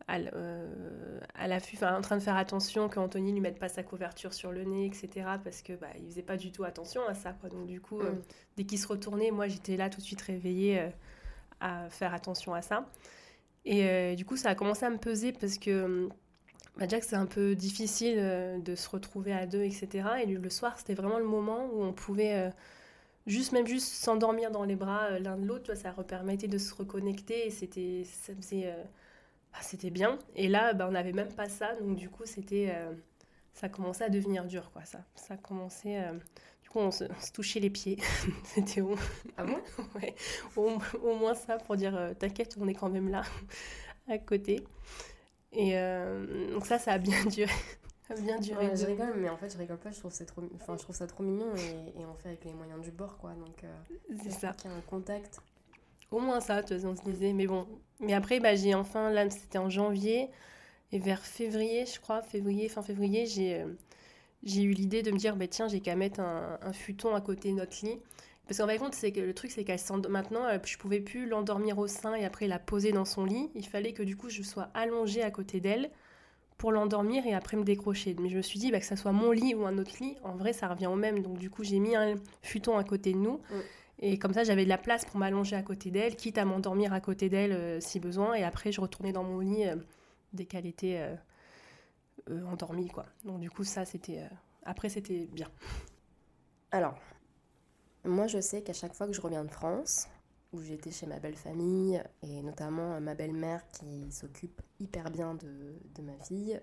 [0.08, 4.34] à, euh, l'affût, enfin, en train de faire attention qu'Anthony lui mette pas sa couverture
[4.34, 5.28] sur le nez, etc.
[5.44, 7.50] Parce que bah, il faisait pas du tout attention à ça, quoi.
[7.50, 8.22] Donc du coup, euh, Mm.
[8.58, 10.90] dès qu'il se retournait, moi j'étais là tout de suite réveillée.
[11.60, 12.90] à faire attention à ça.
[13.66, 16.10] Et du coup, ça a commencé à me peser parce que
[16.78, 20.08] bah, déjà que c'est un peu difficile de se retrouver à deux, etc.
[20.24, 22.52] Et le soir, c'était vraiment le moment où on pouvait
[23.28, 27.48] juste même juste s'endormir dans les bras l'un de l'autre, ça permettait de se reconnecter
[27.48, 28.74] et c'était ça faisait
[29.54, 30.20] ah, c'était bien.
[30.36, 32.74] Et là, bah, on n'avait même pas ça, donc du coup, c'était
[33.60, 34.86] ça commençait à devenir dur, quoi.
[34.86, 36.02] Ça, ça commençait.
[36.02, 36.14] Euh,
[36.64, 37.98] du coup, on se, touchait les pieds.
[38.46, 38.96] C'était au...
[39.36, 39.60] Ah bon?
[39.96, 40.16] Ouais.
[40.56, 43.24] Au, moins ça pour dire euh, t'inquiète, on est quand même là,
[44.08, 44.64] à côté.
[45.52, 47.52] Et euh, donc ça, ça a bien duré.
[48.08, 48.76] ça a bien duré.
[48.76, 49.92] je rigole, mais en fait, je rigole pas.
[49.92, 50.44] Je trouve, trop...
[50.56, 53.32] enfin, je trouve ça trop mignon et, on fait avec les moyens du bord, quoi.
[53.34, 53.64] Donc,
[54.22, 54.54] c'est ça.
[54.54, 55.40] Qu'il y a un contact.
[56.12, 57.34] Au moins ça, tu vois, on se disait.
[57.34, 57.68] Mais bon.
[58.00, 60.30] Mais après, bah, j'ai enfin, là, c'était en janvier.
[60.92, 63.68] Et vers février, je crois, février, fin février, j'ai, euh,
[64.44, 67.52] j'ai eu l'idée de me dire, bah, tiens, j'ai qu'à mettre un, futon à côté
[67.52, 68.00] de notre lit.
[68.50, 71.28] Parce qu'en fin compte, c'est que le truc, c'est qu'elle maintenant, euh, je pouvais plus
[71.28, 73.50] l'endormir au sein et après la poser dans son lit.
[73.56, 75.90] Il fallait que du coup, je sois allongée à côté d'elle
[76.58, 78.16] pour l'endormir et après me décrocher.
[78.20, 80.18] Mais je me suis dit, bah, que ça soit mon lit ou un autre lit,
[80.24, 81.22] en vrai, ça revient au même.
[81.22, 83.38] Donc du coup, j'ai mis un futon à côté de nous.
[83.38, 83.60] Mm.
[84.02, 86.92] Et comme ça, j'avais de la place pour m'allonger à côté d'elle, quitte à m'endormir
[86.92, 88.34] à côté d'elle euh, si besoin.
[88.34, 89.66] Et après, je retournais dans mon lit
[90.34, 91.16] dès qu'elle était euh,
[92.30, 93.06] euh, endormie, quoi.
[93.26, 94.20] Donc du coup, ça, c'était...
[94.20, 95.48] Euh, après, c'était bien.
[96.72, 96.96] Alors,
[98.06, 100.08] moi, je sais qu'à chaque fois que je reviens de France,
[100.52, 105.80] où j'étais chez ma belle famille, et notamment ma belle-mère qui s'occupe hyper bien de,
[105.96, 106.60] de ma fille,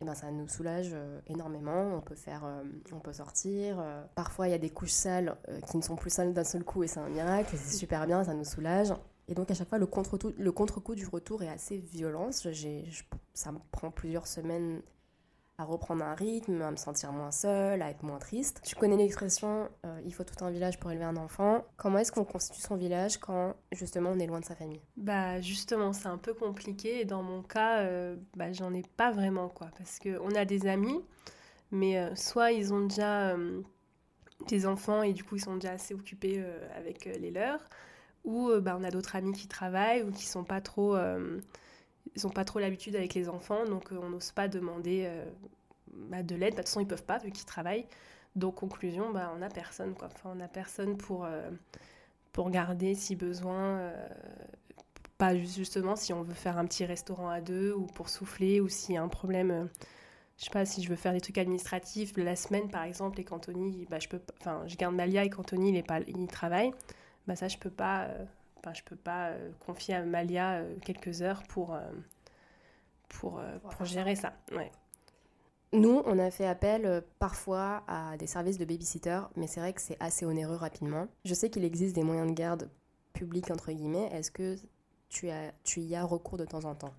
[0.00, 0.94] et ben ça nous soulage
[1.26, 1.96] énormément.
[1.96, 2.44] On peut faire,
[2.92, 3.82] on peut sortir.
[4.14, 5.36] parfois, il y a des couches sales
[5.68, 7.56] qui ne sont plus sales d'un seul coup, et c'est un miracle.
[7.56, 8.92] C'est super bien, ça nous soulage.
[9.28, 12.30] Et donc à chaque fois, le contre-coup le contre du retour est assez violent.
[12.32, 14.82] ça me prend plusieurs semaines
[15.58, 18.60] à reprendre un rythme, à me sentir moins seule, à être moins triste.
[18.64, 21.64] Tu connais l'expression euh, il faut tout un village pour élever un enfant.
[21.76, 24.80] Comment est-ce qu'on constitue son village quand justement on est loin de sa famille?
[24.96, 27.00] Bah justement, c'est un peu compliqué.
[27.00, 29.68] Et dans mon cas, euh, bah, j'en ai pas vraiment quoi.
[29.76, 31.00] Parce qu'on a des amis,
[31.72, 33.36] mais euh, soit ils ont déjà
[34.46, 36.42] des enfants et du coup ils sont déjà assez occupés
[36.76, 37.60] avec les leurs
[38.22, 40.96] ou bah, on a d'autres amis qui travaillent ou qui sont pas trop
[42.14, 45.10] ils n'ont pas trop l'habitude avec les enfants, donc euh, on n'ose pas demander
[45.92, 46.54] bah, de l'aide.
[46.54, 47.86] Bah, de toute façon, ils peuvent pas vu qu'ils travaillent.
[48.36, 49.94] Donc, conclusion, bah, on n'a personne.
[50.02, 51.26] Enfin, on n'a personne pour,
[52.32, 53.92] pour garder si besoin.
[55.18, 58.68] pas justement si on veut faire un petit restaurant à deux ou pour souffler ou
[58.68, 59.68] s'il y a un problème.
[60.38, 63.24] je sais pas si je veux faire des trucs administratifs la semaine par exemple et
[63.24, 64.06] qu'Anthony bah je
[64.66, 66.70] je garde Malia et qu'Anthony il est il travaille
[67.26, 68.08] bah ça je peux pas
[68.66, 71.78] euh, je peux pas euh, confier à Malia euh, quelques heures pour
[73.08, 73.40] pour,
[73.70, 74.34] pour gérer ça.
[74.52, 74.70] Ouais.
[75.72, 79.80] Nous, on a fait appel parfois à des services de babysitter, mais c'est vrai que
[79.80, 81.08] c'est assez onéreux rapidement.
[81.24, 82.70] Je sais qu'il existe des moyens de garde
[83.14, 84.08] publics, entre guillemets.
[84.12, 84.56] Est-ce que
[85.08, 86.92] tu, as, tu y as recours de temps en temps?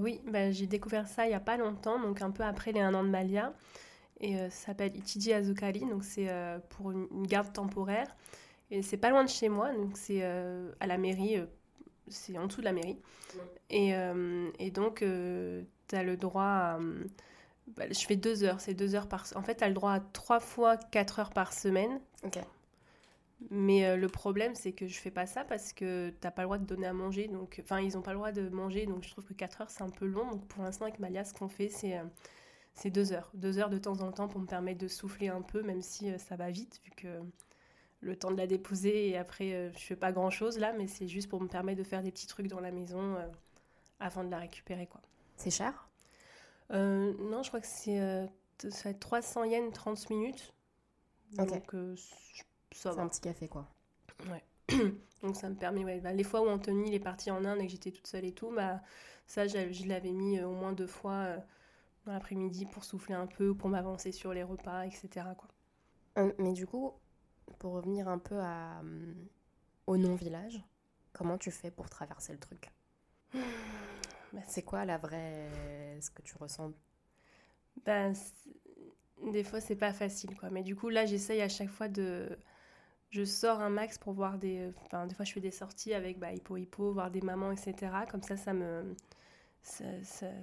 [0.00, 2.80] Oui, bah, j'ai découvert ça il n'y a pas longtemps, donc un peu après les
[2.80, 3.54] un an de Malia.
[4.20, 6.28] Et ça s'appelle Ichiji Azukari, donc c'est
[6.70, 8.16] pour une, garde temporaire.
[8.70, 11.46] Et c'est pas loin de chez moi, donc c'est euh, à la mairie, euh,
[12.08, 12.98] c'est en dessous de la mairie.
[13.68, 16.78] Et, euh, et, donc, tu as le droit à.
[17.76, 19.26] Bah, je fais deux heures, c'est deux heures par.
[19.36, 22.00] En fait, tu as le droit à trois fois quatre heures par semaine.
[22.24, 22.38] Ok.
[23.50, 26.58] Mais le problème, c'est que je fais pas ça parce que t'as pas le droit
[26.58, 27.26] de donner à manger.
[27.26, 29.70] Donc, enfin, ils ont pas le droit de manger, donc je trouve que 4 heures,
[29.70, 30.30] c'est un peu long.
[30.30, 31.98] Donc, pour l'instant, avec Malia, ce qu'on fait, c'est
[32.74, 33.30] c'est deux heures.
[33.34, 36.10] Deux heures de temps en temps pour me permettre de souffler un peu, même si
[36.18, 37.08] ça va vite, vu que
[38.00, 40.86] le temps de la déposer et après euh, je fais pas grand chose là mais
[40.86, 43.26] c'est juste pour me permettre de faire des petits trucs dans la maison euh,
[43.98, 45.00] avant de la récupérer quoi.
[45.36, 45.88] C'est cher?
[46.72, 47.98] Euh, Non je crois que c'est
[48.58, 50.52] ça va être 300 yens 30 minutes.
[51.32, 51.50] Donc
[52.72, 53.68] ça C'est un petit café quoi.
[54.30, 54.44] Ouais.
[55.22, 57.60] Donc ça me permet, ouais, bah, les fois où Anthony il est parti en Inde
[57.60, 58.80] et que j'étais toute seule et tout, bah,
[59.26, 61.36] ça je l'avais mis au moins deux fois
[62.06, 65.26] dans l'après-midi pour souffler un peu, pour m'avancer sur les repas, etc.
[65.36, 66.32] Quoi.
[66.38, 66.94] mais du coup,
[67.58, 69.14] pour revenir un peu à, euh,
[69.86, 70.62] au non-village,
[71.12, 72.70] comment tu fais pour traverser le truc
[73.34, 75.98] bah, C'est quoi la vraie.
[76.00, 76.72] ce que tu ressens
[77.84, 78.14] ben,
[79.32, 80.50] Des fois, c'est pas facile, quoi.
[80.50, 82.38] Mais du coup, là, j'essaye à chaque fois de.
[83.10, 84.72] Je sors un max pour voir des.
[84.86, 87.92] Enfin, des fois, je fais des sorties avec bah, Hippo Hippo, voir des mamans, etc.
[88.10, 88.94] Comme ça, ça me.
[89.62, 89.84] Ça,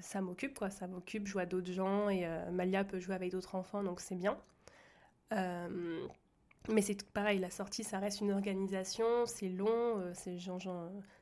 [0.01, 0.69] ça, m'occupe, quoi.
[0.69, 1.27] Ça m'occupe.
[1.27, 4.37] Je vois d'autres gens et euh, Malia peut jouer avec d'autres enfants, donc c'est bien.
[5.33, 6.07] Euh,
[6.69, 10.13] mais c'est pareil, la sortie, ça reste une organisation, c'est long, euh,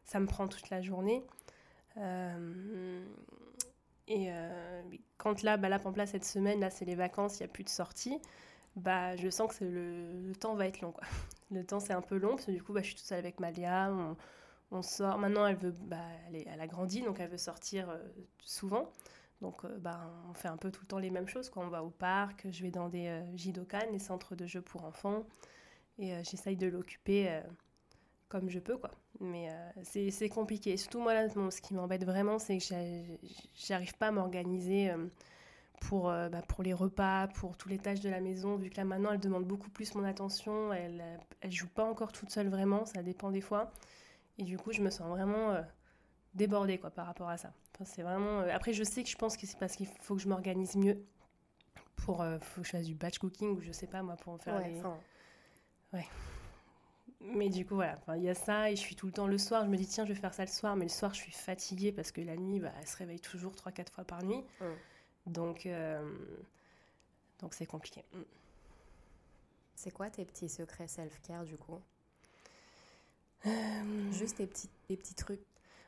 [0.03, 1.23] ça me prend toute la journée.
[1.97, 3.05] Euh,
[4.07, 4.81] et euh,
[5.17, 7.69] quand là, bah là, cette semaine, là, c'est les vacances, il n'y a plus de
[7.69, 8.19] sortie.
[8.75, 10.93] bah, je sens que le, temps va être long.
[11.51, 13.19] Le temps, c'est un peu long, parce que du coup, bah, je suis toute seule
[13.19, 13.93] avec Malia.
[14.71, 15.19] On, sort.
[15.19, 15.97] Maintenant, elle, veut, bah,
[16.27, 17.87] elle, elle, a grandi, donc elle veut sortir
[18.43, 18.91] souvent.
[19.45, 19.99] Donc, euh, bah,
[20.29, 21.49] on fait un peu tout le temps les mêmes choses.
[21.49, 21.63] Quoi.
[21.63, 24.83] On va au parc, je vais dans des euh, Jidokan, les centres de jeux pour
[24.85, 25.23] enfants,
[25.97, 27.41] et j'essaye de l'occuper
[28.27, 28.77] comme je peux.
[28.77, 28.91] quoi.
[29.21, 29.49] Mais
[29.83, 30.75] c'est compliqué.
[30.75, 32.65] Surtout, moi, là, ce qui m'embête vraiment, c'est que
[33.55, 34.91] j'arrive pas à m'organiser
[35.81, 38.77] pour, euh, bah, pour les repas, pour tous les tâches de la maison, vu que
[38.77, 41.03] là maintenant elle demande beaucoup plus mon attention, elle,
[41.41, 43.71] elle joue pas encore toute seule vraiment, ça dépend des fois.
[44.37, 45.61] Et du coup, je me sens vraiment euh,
[46.33, 47.53] débordée par rapport à ça.
[47.75, 48.41] Enfin, c'est vraiment...
[48.41, 50.75] Euh, après, je sais que je pense que c'est parce qu'il faut que je m'organise
[50.75, 51.05] mieux
[51.97, 54.37] pour faut que je fasse du batch cooking ou je sais pas moi pour en
[54.37, 54.81] faire ouais,
[55.93, 56.05] Ouais.
[57.21, 59.37] Mais du coup, voilà, il y a ça, et je suis tout le temps le
[59.37, 61.21] soir, je me dis, tiens, je vais faire ça le soir, mais le soir, je
[61.21, 64.43] suis fatiguée parce que la nuit, bah, elle se réveille toujours 3-4 fois par nuit.
[65.25, 66.07] Donc, euh,
[67.39, 68.03] donc c'est compliqué.
[68.13, 68.21] Mm.
[69.75, 71.79] C'est quoi tes petits secrets self-care du coup?
[73.45, 75.41] Euh, Juste tes petits, petits trucs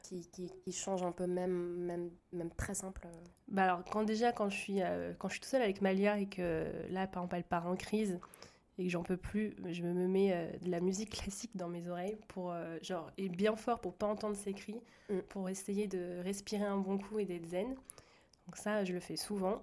[0.08, 3.08] qui, qui, qui, changent un peu, même, même, même très simple.
[3.48, 6.20] Bah alors, quand déjà, quand je suis, euh, quand je suis tout seule avec Malia
[6.20, 8.20] et que là, par exemple, elle part en crise
[8.78, 12.18] et que j'en peux plus, je me mets de la musique classique dans mes oreilles
[12.28, 14.80] pour, genre, et bien fort pour pas entendre ses cris,
[15.10, 15.20] mm.
[15.30, 17.76] pour essayer de respirer un bon coup et d'être zen.
[18.46, 19.62] Donc ça, je le fais souvent.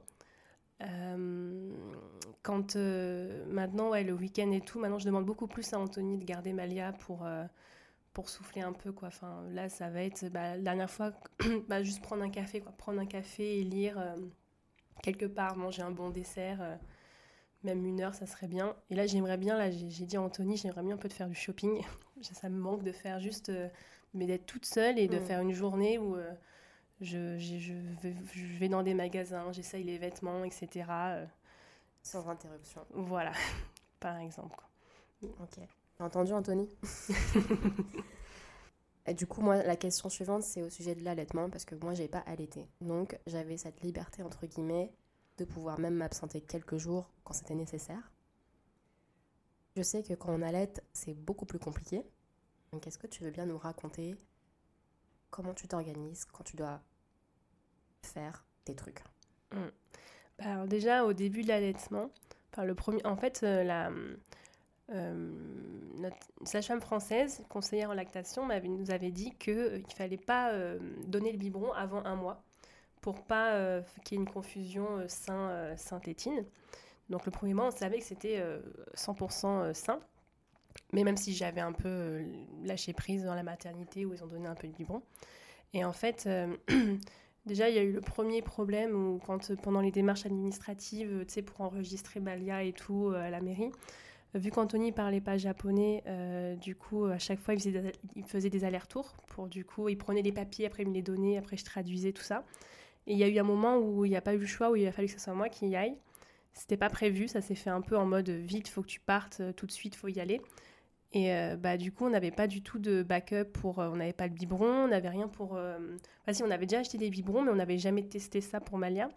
[0.82, 1.70] Euh,
[2.42, 6.18] quand euh, maintenant, ouais, le week-end et tout, maintenant je demande beaucoup plus à Anthony
[6.18, 7.44] de garder Malia pour, euh,
[8.14, 8.92] pour souffler un peu.
[8.92, 9.08] Quoi.
[9.08, 11.12] Enfin, là, ça va être bah, la dernière fois,
[11.68, 12.72] bah, juste prendre un café, quoi.
[12.72, 14.02] prendre un café et lire
[15.02, 16.78] quelque part, manger un bon dessert.
[17.62, 18.74] même une heure, ça serait bien.
[18.88, 21.28] Et là, j'aimerais bien, là, j'ai dit à Anthony, j'aimerais bien un peu de faire
[21.28, 21.82] du shopping.
[22.22, 23.52] ça me manque de faire juste,
[24.14, 25.24] mais d'être toute seule et de mm.
[25.26, 26.16] faire une journée où
[27.00, 27.72] je, je,
[28.02, 30.86] vais, je, vais, dans des magasins, j'essaye les vêtements, etc.
[30.90, 31.26] Euh.
[32.02, 32.84] Sans interruption.
[32.90, 33.32] Voilà,
[34.00, 34.62] par exemple.
[35.22, 35.58] Ok.
[35.96, 36.68] T'as entendu, Anthony
[39.06, 41.94] Et du coup, moi, la question suivante, c'est au sujet de l'allaitement, parce que moi,
[41.94, 42.66] j'ai pas allaité.
[42.80, 44.92] Donc, j'avais cette liberté, entre guillemets,
[45.36, 48.12] de pouvoir même m'absenter quelques jours quand c'était nécessaire.
[49.76, 52.02] Je sais que quand on allaite, c'est beaucoup plus compliqué.
[52.72, 54.16] Donc, est-ce que tu veux bien nous raconter
[55.30, 56.80] comment tu t'organises quand tu dois
[58.02, 59.02] faire tes trucs?
[59.52, 59.68] Hmm.
[60.38, 62.10] bah, alors Déjà, au début de l'allaitement,
[62.52, 63.90] enfin, le premier, en fait, euh, la,
[64.92, 65.32] euh,
[65.96, 70.52] notre sage-femme française, conseillère en lactation, nous avait dit qu'il euh, ne fallait pas
[71.06, 72.42] donner le biberon avant un mois
[73.00, 76.44] pour pas qu'il y ait une confusion sein-tétine.
[77.10, 78.42] Donc le premier mois, on savait que c'était
[78.96, 80.00] 100% sain.
[80.92, 82.24] Mais même si j'avais un peu
[82.62, 85.02] lâché prise dans la maternité où ils ont donné un peu de biberon.
[85.74, 86.26] Et en fait,
[87.46, 91.12] Déjà, il y a eu le premier problème où, quand, euh, pendant les démarches administratives,
[91.12, 93.70] euh, tu sais, pour enregistrer Balia et tout euh, à la mairie,
[94.34, 96.02] vu qu'Anthony parlait pas japonais,
[96.60, 97.60] du coup, à chaque fois, il
[98.26, 99.14] faisait, des, allers-retours.
[99.28, 102.12] Pour du coup, il prenait les papiers, après il me les donnait, après je traduisais
[102.12, 102.44] tout ça.
[103.06, 104.70] Et il y a eu un moment où il n'y a pas eu le choix,
[104.70, 105.96] où il a fallu que ce soit moi qui y aille.
[106.52, 109.42] C'était pas prévu, ça s'est fait un peu en mode vite, faut que tu partes
[109.56, 110.40] tout de suite, faut y aller.
[111.14, 113.78] Et euh, bah, du coup, on n'avait pas du tout de backup pour.
[113.78, 115.54] Euh, on n'avait pas le biberon, on n'avait rien pour.
[115.54, 115.78] Euh...
[116.22, 118.78] Enfin, si, on avait déjà acheté des biberons, mais on n'avait jamais testé ça pour
[118.78, 119.08] Malia.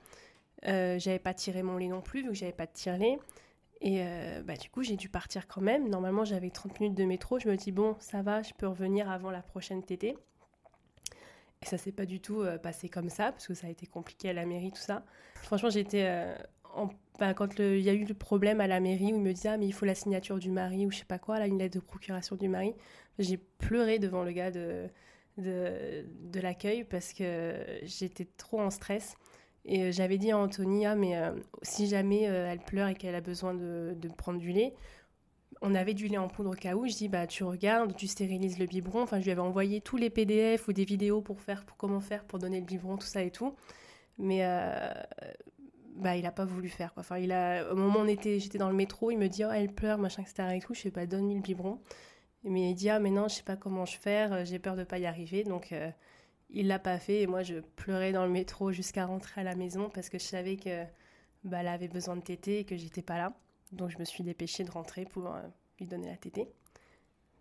[0.68, 3.18] Euh, j'avais pas tiré mon lait non plus, vu que j'avais pas de tire-lait.
[3.82, 4.02] Et
[4.44, 5.88] bah, du coup, j'ai dû partir quand même.
[5.90, 7.40] Normalement, j'avais 30 minutes de métro.
[7.40, 10.18] Je me dis, bon, ça va, je peux revenir avant la prochaine TT.
[11.62, 14.30] Et ça s'est pas du tout passé comme ça, parce que ça a été compliqué
[14.30, 15.04] à la mairie, tout ça.
[15.44, 16.08] Franchement, j'étais
[17.36, 19.58] quand il y a eu le problème à la mairie où il me disait ah,
[19.58, 21.84] mais il faut la signature du mari ou je sais pas quoi, une lettre de
[21.84, 22.74] procuration du mari,
[23.20, 24.88] j'ai pleuré devant le gars de,
[25.38, 29.16] de l'accueil parce que j'étais trop en stress.
[29.68, 31.32] Et euh, j'avais dit à Anthony, ah, mais euh,
[31.62, 34.74] si jamais euh, elle pleure et qu'elle a besoin de, prendre du lait,
[35.62, 36.88] on avait du lait en poudre au cas où.
[36.88, 39.02] Je dis, bah, tu regardes, tu stérilises le biberon.
[39.02, 42.00] Enfin, je lui avais envoyé tous les PDF ou des vidéos pour faire, pour comment
[42.00, 43.56] faire pour donner le biberon, tout ça et tout.
[44.18, 44.40] Mais
[45.96, 46.94] bah, il a pas voulu faire.
[46.94, 47.02] Quoi.
[47.02, 49.74] Enfin, il a, au moment où j'étais dans le métro, il me dit, oh, elle
[49.74, 50.56] pleure, machin, etc.
[50.56, 50.74] Et tout.
[50.74, 51.80] Je sais pas, donne-lui le biberon.
[52.44, 54.84] Mais il dit, ah, mais non, je sais pas comment je euh, j'ai peur de
[54.84, 55.44] pas y arriver.
[55.44, 55.74] Donc,
[56.50, 57.22] il l'a pas fait.
[57.22, 60.26] Et moi, je pleurais dans le métro jusqu'à rentrer à la maison parce que je
[60.26, 60.84] savais que
[61.44, 63.34] bah, elle avait besoin de téter et que j'étais pas là.
[63.72, 65.42] Donc, je me suis dépêchée de rentrer pour euh,
[65.80, 66.48] lui donner la tétée.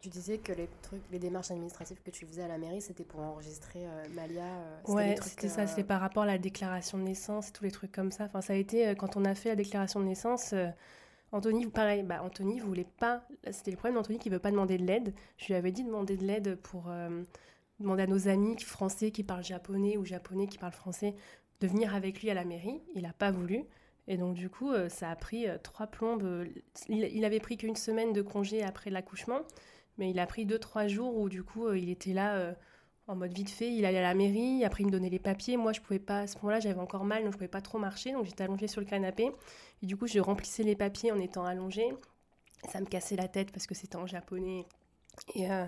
[0.00, 3.04] Tu disais que les trucs, les démarches administratives que tu faisais à la mairie, c'était
[3.04, 4.44] pour enregistrer euh, Malia.
[4.44, 5.62] Euh, ouais, c'était ça.
[5.62, 8.24] Euh, c'est par rapport à la déclaration de naissance, tous les trucs comme ça.
[8.24, 10.54] Enfin, ça a été quand on a fait la déclaration de naissance.
[11.32, 13.26] Anthony, pareil, bah, Anthony voulait pas.
[13.50, 15.14] C'était le problème d'Anthony qui veut pas demander de l'aide.
[15.38, 16.90] Je lui avais dit de demander de l'aide pour
[17.81, 21.15] demander à nos amis français qui parlent japonais ou japonais qui parlent français
[21.61, 22.81] de venir avec lui à la mairie.
[22.94, 23.65] Il a pas voulu.
[24.09, 26.47] Et donc, du coup, ça a pris trois plombes.
[26.89, 29.40] Il, il avait pris qu'une semaine de congé après l'accouchement,
[29.98, 32.55] mais il a pris deux, trois jours où, du coup, il était là
[33.09, 33.73] en mode vite fait.
[33.73, 35.57] Il allait à la mairie, après il me donnait les papiers.
[35.57, 37.78] Moi, je pouvais pas, à ce moment-là, j'avais encore mal, donc je pouvais pas trop
[37.78, 38.12] marcher.
[38.12, 39.31] Donc j'étais allongée sur le canapé.
[39.82, 41.89] Et du coup, je remplissais les papiers en étant allongée.
[42.70, 44.66] Ça me cassait la tête parce que c'était en japonais.
[45.35, 45.66] Et euh,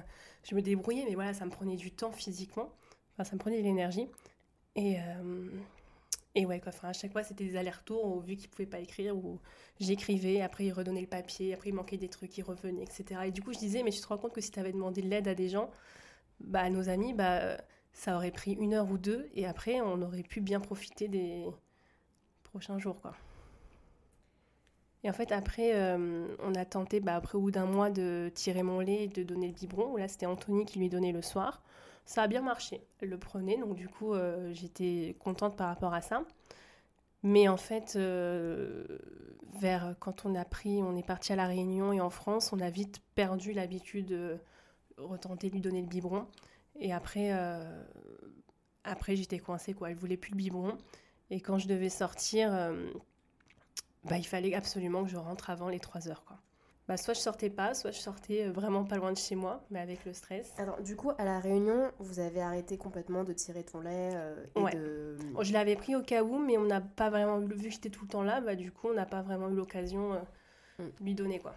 [0.48, 2.70] je me débrouillais, mais voilà, ça me prenait du temps physiquement.
[3.14, 4.08] Enfin, ça me prenait de l'énergie.
[4.76, 5.50] Et, euh,
[6.34, 6.72] et ouais, quoi.
[6.74, 9.40] Enfin, à chaque fois, c'était des allers-retours, vu qu'il pouvait pas écrire, où
[9.80, 13.22] j'écrivais, après il redonnait le papier, après il manquait des trucs, il revenait, etc.
[13.26, 15.02] Et du coup, je disais, mais tu te rends compte que si tu avais demandé
[15.02, 15.70] de l'aide à des gens,
[16.40, 17.58] bah, nos amis, bah,
[17.92, 21.46] ça aurait pris une heure ou deux et après on aurait pu bien profiter des
[22.44, 23.00] prochains jours.
[23.00, 23.14] Quoi.
[25.04, 28.30] Et en fait, après, euh, on a tenté, bah, après au bout d'un mois, de
[28.34, 29.96] tirer mon lait et de donner le biberon.
[29.96, 31.62] Là, c'était Anthony qui lui donnait le soir.
[32.04, 32.82] Ça a bien marché.
[33.00, 36.24] Elle le prenait, donc du coup, euh, j'étais contente par rapport à ça.
[37.22, 38.84] Mais en fait, euh,
[39.60, 42.60] vers quand on a pris, on est parti à la Réunion et en France, on
[42.60, 44.40] a vite perdu l'habitude
[44.96, 46.26] retenter de lui donner le biberon.
[46.80, 47.32] Et après,
[48.84, 49.90] après j'étais coincée, quoi.
[49.90, 50.78] Elle voulait plus le biberon.
[51.30, 52.52] Et quand je devais sortir,
[54.08, 56.38] bah, il fallait absolument que je rentre avant les 3 heures, quoi.
[56.86, 59.62] Bah, soit je sortais pas, soit je sortais euh, vraiment pas loin de chez moi,
[59.70, 60.54] mais avec le stress.
[60.56, 64.14] Alors, du coup, à la réunion, vous avez arrêté complètement de tirer ton lait
[64.56, 65.18] et de...
[65.42, 68.04] Je l'avais pris au cas où, mais on n'a pas vraiment vu que j'étais tout
[68.04, 70.12] le temps là, bah, du coup, on n'a pas vraiment eu l'occasion
[70.78, 70.84] mm.
[70.84, 71.54] de lui donner, quoi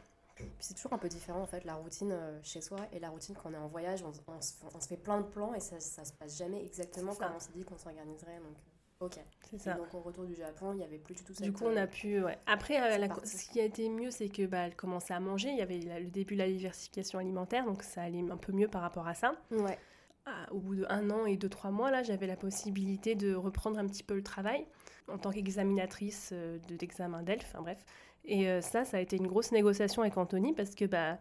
[0.59, 3.35] c'est toujours un peu différent en fait, la routine euh, chez soi et la routine
[3.35, 4.03] quand on est en voyage.
[4.03, 7.39] On, se, fait plein de plans et ça, ça se passe jamais exactement comme on
[7.39, 8.37] s'est dit qu'on s'organiserait.
[8.37, 8.70] Donc, euh,
[9.01, 9.19] ok.
[9.49, 9.73] C'est ça.
[9.73, 11.43] donc au retour du Japon, il n'y avait plus du tout ça.
[11.43, 12.23] Du coup, on a pu.
[12.23, 12.37] Ouais.
[12.45, 15.49] Après, euh, ce qui a été mieux, c'est que bah, elle commençait à manger.
[15.49, 18.69] Il y avait le début de la diversification alimentaire, donc ça allait un peu mieux
[18.69, 19.35] par rapport à ça.
[19.51, 19.77] Ouais.
[20.25, 23.77] Ah, au bout d'un an et deux, trois mois, là, j'avais la possibilité de reprendre
[23.79, 24.65] un petit peu le travail
[25.07, 26.33] en tant qu'examinatrice
[26.69, 27.83] d'examen d'ELF, enfin bref.
[28.25, 31.17] Et euh, ça, ça a été une grosse négociation avec Anthony parce que bah,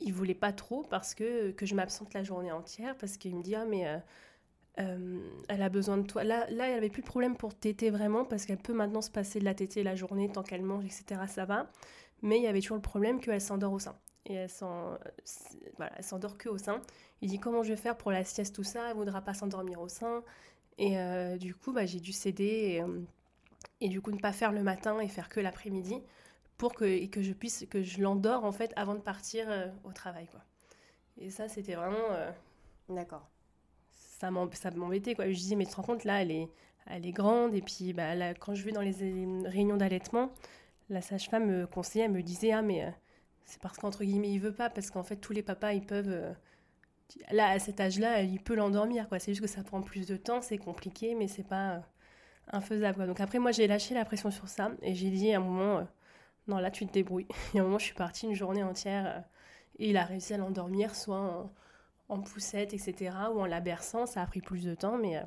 [0.00, 3.42] il voulait pas trop parce que, que je m'absente la journée entière parce qu'il me
[3.42, 3.98] dit ah mais euh,
[4.80, 5.18] euh,
[5.48, 6.24] elle a besoin de toi.
[6.24, 9.10] Là, là, elle avait plus de problème pour téter vraiment parce qu'elle peut maintenant se
[9.10, 11.22] passer de la tétée la journée tant qu'elle mange, etc.
[11.26, 11.70] Ça va.
[12.22, 13.96] Mais il y avait toujours le problème qu'elle s'endort au sein.
[14.26, 16.80] Et elle s'endort que au sein.
[17.22, 18.90] Il dit comment je vais faire pour la sieste, tout ça?
[18.90, 20.22] Elle voudra pas s'endormir au sein.
[20.78, 20.96] Et
[21.38, 22.84] du coup, bah, j'ai dû céder.
[23.80, 26.02] Et, du coup ne pas faire le matin et faire que l'après-midi
[26.58, 29.92] pour que, que je puisse que je l'endors en fait avant de partir euh, au
[29.92, 30.40] travail quoi.
[31.16, 32.30] Et ça c'était vraiment euh,
[32.88, 33.28] d'accord.
[34.18, 35.26] Ça m'embêtait quoi.
[35.28, 38.54] Je disais mais tu te rends compte là elle est grande et puis bah, quand
[38.54, 38.94] je vais dans les
[39.46, 40.30] réunions d'allaitement,
[40.90, 42.90] la sage-femme me conseillait, elle me disait ah mais euh,
[43.44, 46.34] c'est parce qu'entre guillemets il veut pas parce qu'en fait tous les papas ils peuvent
[47.30, 49.18] là à cet âge-là il peut l'endormir quoi.
[49.18, 51.82] C'est juste que ça prend plus de temps, c'est compliqué mais c'est pas
[52.52, 53.06] infaisable.
[53.06, 55.78] Donc après, moi, j'ai lâché la pression sur ça et j'ai dit à un moment,
[55.78, 55.84] euh,
[56.46, 57.26] non, là, tu te débrouilles.
[57.54, 59.20] Et à un moment, je suis partie une journée entière euh,
[59.78, 61.50] et il a réussi à l'endormir, soit en,
[62.16, 64.06] poussette, etc., ou en la berçant.
[64.06, 65.22] Ça a pris plus de temps, mais euh,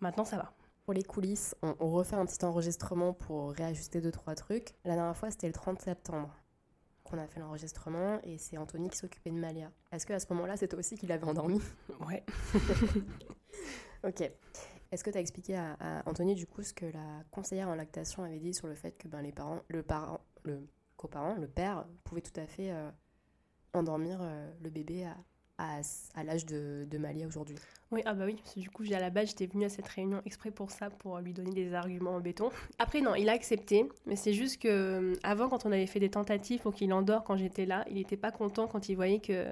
[0.00, 0.52] maintenant, ça va.
[0.84, 4.74] Pour les coulisses, on, refait un petit enregistrement pour réajuster deux, trois trucs.
[4.84, 6.30] La dernière fois, c'était le 30 septembre
[7.04, 9.70] qu'on a fait l'enregistrement et c'est Anthony qui s'occupait de Malia.
[9.92, 11.60] Est-ce que à ce moment-là, c'était aussi qu'il avait endormi?
[12.06, 12.22] Ouais.
[14.04, 14.30] ok.
[14.90, 18.22] Est-ce que tu as expliqué à, Anthony du coup ce que la conseillère en lactation
[18.22, 21.86] avait dit sur le fait que ben, les parents, le parent, le coparent, le père,
[22.04, 22.90] pouvait tout à fait euh,
[23.72, 25.16] endormir euh, le bébé à,
[25.58, 27.56] à, l'âge de, de, Malia aujourd'hui
[27.90, 29.86] Oui, ah bah oui, parce que du coup, à la base, j'étais venue à cette
[29.86, 32.50] réunion exprès pour ça, pour lui donner des arguments en béton.
[32.78, 36.00] Après, non, il a accepté, mais c'est juste que euh, avant, quand on avait fait
[36.00, 39.20] des tentatives pour qu'il endort quand j'étais là, il n'était pas content quand il voyait
[39.20, 39.46] que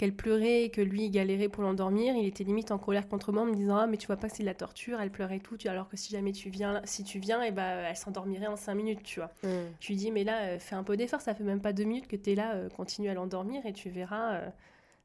[0.00, 3.32] qu'elle pleurait et que lui il galérait pour l'endormir, il était limite en colère contre
[3.32, 5.10] moi en me disant ah mais tu vois pas que c'est de la torture, elle
[5.10, 7.96] pleurait tout, alors que si jamais tu viens, si tu viens, et eh ben elle
[7.96, 9.30] s'endormirait en cinq minutes, tu vois.
[9.42, 9.48] Mm.
[9.78, 11.84] Je lui dis mais là euh, fais un peu d'effort, ça fait même pas deux
[11.84, 14.48] minutes que tu es là, euh, continue à l'endormir et tu verras, euh,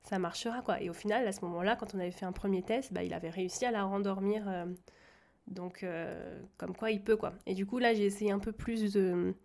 [0.06, 0.82] ça marchera quoi.
[0.82, 3.14] Et au final à ce moment-là, quand on avait fait un premier test, bah, il
[3.14, 4.46] avait réussi à la rendormir,
[5.48, 5.86] donc
[6.58, 7.34] comme quoi il peut quoi.
[7.46, 9.36] Et du coup là j'ai essayé un peu plus de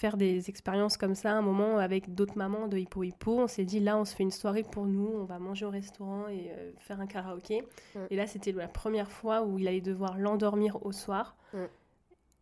[0.00, 3.38] faire des expériences comme ça, un moment avec d'autres mamans de Hippo Hippo.
[3.38, 5.70] On s'est dit, là, on se fait une soirée pour nous, on va manger au
[5.70, 7.64] restaurant et euh, faire un karaoké.
[8.08, 11.36] Et là, c'était la première fois où il allait devoir l'endormir au soir.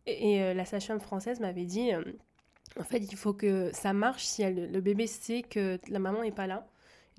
[0.05, 2.01] Et, euh, la sage-femme française m'avait dit, euh,
[2.79, 6.21] en fait, il faut que ça marche si elle, le bébé sait que la maman
[6.21, 6.65] n'est pas là.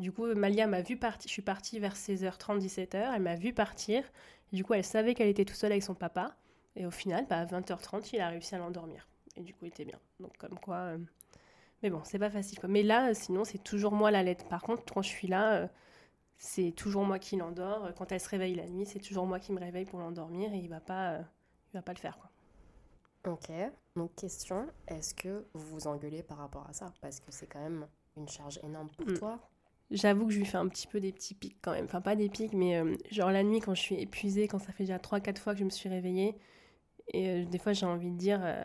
[0.01, 1.29] Du coup, Malia m'a vu partir.
[1.29, 3.13] Je suis partie vers 16h30, 17h.
[3.15, 4.03] Elle m'a vu partir.
[4.53, 6.35] du coup, elle savait qu'elle était tout seule avec son papa.
[6.75, 9.07] Et au final, bah, à 20h30, il a réussi à l'endormir.
[9.37, 9.99] Et du coup, il était bien.
[10.19, 10.77] Donc, comme quoi.
[10.77, 10.99] Euh,
[11.83, 12.59] mais bon, c'est pas facile.
[12.59, 12.69] Quoi.
[12.69, 14.47] Mais là, sinon, c'est toujours moi la lettre.
[14.49, 15.69] Par contre, quand je suis là, euh,
[16.39, 17.93] c'est toujours moi qui l'endors.
[17.97, 20.59] Quand elle se réveille la nuit, c'est toujours moi qui me réveille pour l'endormir et
[20.59, 21.23] il va pas, euh,
[21.73, 22.19] il va pas le faire.
[22.19, 22.31] Quoi.
[23.33, 23.51] Ok.
[23.97, 26.87] Donc question, est-ce que vous vous engueulez par rapport à ça?
[27.03, 27.87] Parce que c'est quand même
[28.17, 29.19] une charge énorme pour Mm.
[29.19, 29.39] toi.
[29.91, 31.85] J'avoue que je lui fais un petit peu des petits pics quand même.
[31.85, 34.73] Enfin, pas des pics, mais euh, genre la nuit quand je suis épuisée, quand ça
[34.73, 36.37] fait déjà 3-4 fois que je me suis réveillée.
[37.13, 38.63] Et euh, des fois, j'ai envie de dire, euh,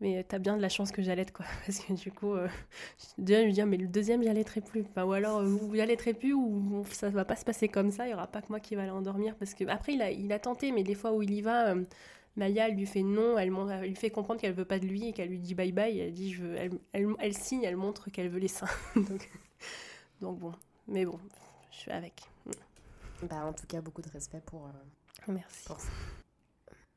[0.00, 1.44] mais t'as bien de la chance que j'allaite, quoi.
[1.66, 2.34] Parce que du coup,
[3.18, 4.84] déjà, je lui Ah, mais le deuxième, j'allaiterai plus.
[4.96, 8.14] Ou alors, vous j'allaiterai plus, ou ça va pas se passer comme ça, il y
[8.14, 9.36] aura pas que moi qui va l'endormir.
[9.36, 11.74] Parce que après, il a, tenté, mais des fois où il y va,
[12.36, 15.12] Maya, elle lui fait non, elle, lui fait comprendre qu'elle veut pas de lui et
[15.12, 15.98] qu'elle lui dit bye bye.
[15.98, 16.70] Elle dit, je veux, elle,
[17.18, 18.66] elle signe, elle montre qu'elle veut les seins.
[18.96, 19.28] donc,
[20.20, 20.52] donc bon,
[20.86, 21.18] mais bon,
[21.70, 22.22] je suis avec.
[23.22, 24.70] Bah, en tout cas, beaucoup de respect pour, euh,
[25.28, 25.66] Merci.
[25.66, 25.90] pour ça.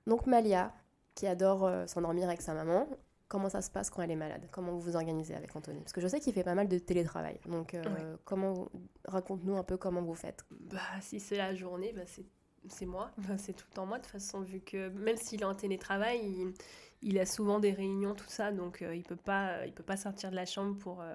[0.08, 0.74] Donc Malia,
[1.16, 2.88] qui adore euh, s'endormir avec sa maman,
[3.28, 4.48] comment ça se passe quand elle est malade?
[4.52, 5.80] Comment vous vous organisez avec Anthony?
[5.82, 7.40] Parce que je sais qu'il fait pas mal de télétravail.
[7.48, 8.18] Donc euh, Ouais.
[8.26, 8.70] comment
[9.06, 10.46] raconte-nous un peu comment vous faites.
[10.52, 12.26] Bah, si c'est la journée, bah, c'est,
[12.70, 13.12] c'est moi.
[13.38, 16.22] C'est tout le temps moi, de toute façon, vu que même s'il est en télétravail,
[16.26, 16.54] il,
[17.02, 19.98] il a souvent des réunions, tout ça, donc euh, il peut pas, il peut pas
[19.98, 21.14] sortir de la chambre pour, euh,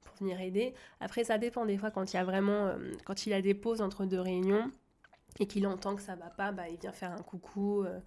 [0.00, 0.74] pour venir aider.
[1.00, 3.54] Après, ça dépend des fois, quand il y a vraiment, euh, quand il a des
[3.54, 4.70] pauses entre deux réunions
[5.38, 8.00] et qu'il entend que ça va pas, bah, il vient faire un coucou, euh,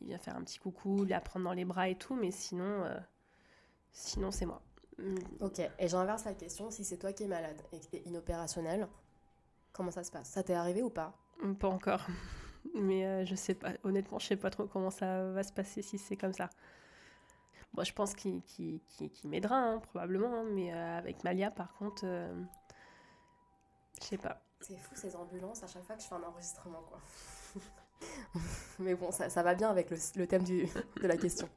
[0.00, 2.84] il vient faire un petit coucou, la prendre dans les bras et tout, mais sinon,
[2.84, 2.98] euh,
[3.92, 4.62] sinon c'est moi.
[4.98, 5.14] Mm.
[5.40, 8.02] Ok, et j'inverse la question, si c'est toi qui es malade et que tu es
[8.06, 8.88] inopérationnel,
[9.72, 10.28] comment ça se passe?
[10.28, 11.16] Ça t'est arrivé ou pas?
[11.58, 12.06] Pas encore.
[12.74, 15.82] Mais euh, je sais pas, honnêtement, je sais pas trop comment ça va se passer
[15.82, 16.48] si c'est comme ça.
[17.74, 21.50] Bon, je pense qu'il qu'il- qu'il- qu'il m'aidera, hein, probablement, hein, mais euh, avec Malia,
[21.50, 22.32] par contre, euh,
[24.00, 24.40] je sais pas.
[24.60, 26.98] C'est fou ces ambulances à chaque fois que je fais un enregistrement quoi.
[28.78, 30.66] Mais bon, ça, ça va bien avec le, le thème du-
[31.00, 31.48] de la question.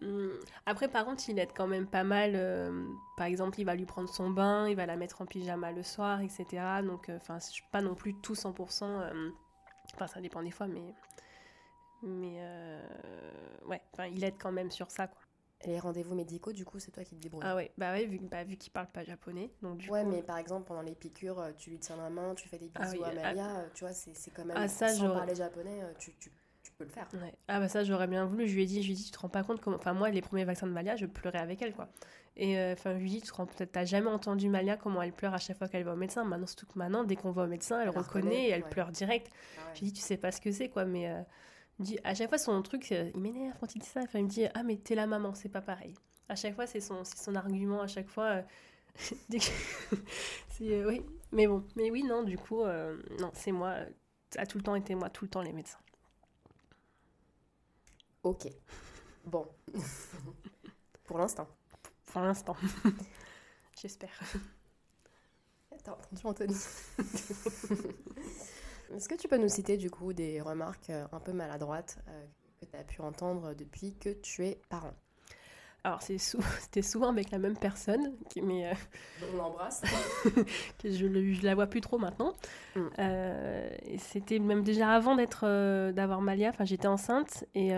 [0.00, 0.32] Hum,
[0.66, 2.32] Après, par contre, il aide quand même pas mal.
[2.34, 5.70] euh, par exemple, il va lui prendre son bain, il va la mettre en pyjama
[5.72, 6.82] le soir, etc.
[6.82, 8.86] Donc, euh, enfin, je suis pas non plus tout 100%.
[9.00, 9.30] euh,
[9.94, 10.94] Enfin, ça dépend des fois, mais.
[12.02, 12.36] Mais.
[12.38, 12.82] euh,
[13.66, 15.20] ouais, enfin, il aide quand même sur ça, quoi.
[15.64, 17.44] Les rendez-vous médicaux, du coup, c'est toi qui te débrouilles.
[17.46, 19.52] Ah ouais, bah ouais, vu, bah, vu qu'il parle pas japonais.
[19.62, 22.10] Donc, du ouais, coup, mais par exemple, pendant les piqûres, euh, tu lui tiens la
[22.10, 24.44] main, tu fais des Ah bisous oui, à ah- Malia, euh, tu vois, c'est quand
[24.44, 24.56] même.
[24.58, 27.06] Ah, ça, sans parler japonais, euh, tu, tu, tu peux le faire.
[27.14, 27.34] Ouais.
[27.48, 29.10] Ah bah ça j'aurais bien voulu, je lui ai dit, je lui ai dit tu
[29.10, 29.76] te rends pas compte comment...
[29.76, 31.88] Enfin moi les premiers vaccins de Malia je pleurais avec elle quoi.
[32.36, 34.76] Et euh, enfin je lui ai dit tu te rends peut-être t'as jamais entendu Malia
[34.76, 36.24] comment elle pleure à chaque fois qu'elle va au médecin.
[36.24, 38.70] Maintenant surtout que maintenant dès qu'on va au médecin elle, reconnaît et elle ouais.
[38.70, 39.28] pleure direct.
[39.32, 39.70] Ah ouais.
[39.74, 41.20] J'ai dit tu sais pas ce que c'est quoi mais euh,
[41.80, 44.00] dit, à chaque fois son truc euh, il m'énerve quand il dit ça.
[44.02, 45.94] Enfin il me dit ah mais t'es la maman c'est pas pareil.
[46.28, 48.24] À chaque fois c'est son, c'est son argument à chaque fois.
[48.24, 48.42] euh,
[50.50, 53.76] c'est euh, oui mais bon mais oui non du coup euh, non c'est moi
[54.30, 55.78] ça a tout le temps été moi tout le temps les médecins.
[58.22, 58.48] Ok.
[59.24, 59.46] Bon.
[61.04, 61.48] Pour l'instant.
[62.06, 62.56] Pour l'instant.
[63.80, 64.20] J'espère.
[65.84, 66.54] T'as entendu Anthony
[68.94, 72.24] Est-ce que tu peux nous citer du coup des remarques euh, un peu maladroites euh,
[72.60, 74.92] que tu as pu entendre depuis que tu es parent?
[75.84, 76.00] Alors,
[76.60, 78.74] c'était souvent avec la même personne, qui, mais euh,
[79.32, 79.82] On l'embrasse.
[80.78, 82.34] que je, le- je la vois plus trop maintenant.
[82.76, 82.80] Mm.
[82.98, 87.72] Euh, et c'était même déjà avant d'être, euh, d'avoir Malia, enfin j'étais enceinte et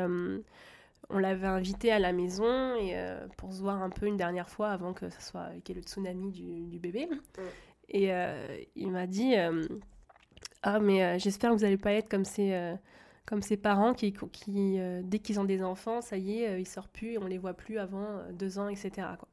[1.11, 2.95] on l'avait invité à la maison et,
[3.37, 5.83] pour se voir un peu une dernière fois avant que ça soit qu'il y ait
[5.83, 7.09] le tsunami du, du bébé.
[7.91, 9.35] Et euh, il m'a dit
[10.67, 12.75] Ah, mais euh, j'espère que vous n'allez pas être comme ces, euh,
[13.27, 16.67] comme ces parents qui, qui euh, dès qu'ils ont des enfants, ça y est, ils
[16.67, 18.91] sortent plus et on les voit plus avant deux ans, etc.
[19.19, 19.29] Quoi.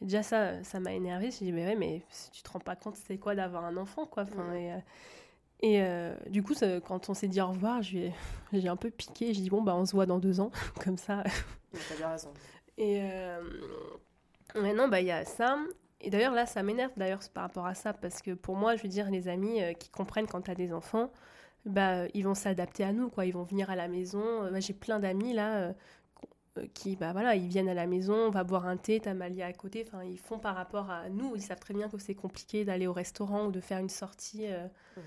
[0.00, 1.30] Et déjà, ça, ça m'a énervé.
[1.30, 2.00] J'ai dit Mais ouais, mais
[2.32, 4.22] tu te rends pas compte, c'est quoi d'avoir un enfant, quoi.
[4.22, 4.54] Enfin.
[4.54, 7.82] Et, et, du coup, ça- quand on s'est dit au revoir,
[8.52, 9.34] j'ai un peu piqué.
[9.34, 10.50] J'ai dit Bon, bah, on se voit dans deux ans,
[10.82, 11.22] comme ça.
[11.72, 12.32] T'as bien raison.
[12.78, 13.02] Et
[14.54, 15.58] maintenant, bah, il y a ça.
[16.00, 18.82] Et d'ailleurs, là, ça m'énerve d'ailleurs par rapport à ça, parce que pour moi, je
[18.82, 21.10] veux dire, les amis euh, qui comprennent quand tu as des enfants,
[21.66, 23.26] bah, ils vont s'adapter à nous, quoi.
[23.26, 24.20] Ils vont venir à la maison.
[24.44, 25.72] Euh, J'ai plein d'amis là euh,
[26.58, 29.14] euh, qui, bah voilà, ils viennent à la maison, on va boire un thé, t'as
[29.14, 29.84] Malia à côté.
[29.86, 31.34] Enfin, ils font par rapport à nous.
[31.36, 34.46] Ils savent très bien que c'est compliqué d'aller au restaurant ou de faire une sortie.
[34.48, 34.66] euh.
[34.96, 35.04] Mhm.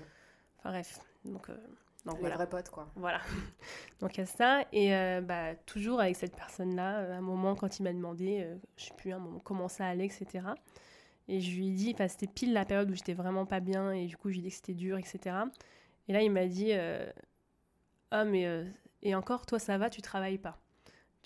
[0.58, 1.56] Enfin bref, donc, euh,
[2.04, 2.36] donc Les voilà.
[2.36, 2.90] vrais potes, quoi.
[2.96, 3.20] Voilà.
[4.00, 4.62] Donc il y a ça.
[4.72, 8.40] Et euh, bah, toujours avec cette personne-là, euh, à un moment, quand il m'a demandé,
[8.42, 10.46] euh, je sais plus, un moment, comment ça allait, etc.
[11.28, 13.92] Et je lui ai dit, enfin, c'était pile la période où j'étais vraiment pas bien,
[13.92, 15.36] et du coup, je lui ai dit que c'était dur, etc.
[16.08, 17.08] Et là, il m'a dit, euh,
[18.10, 18.64] ah, mais, euh,
[19.02, 20.58] et encore, toi, ça va, tu travailles pas.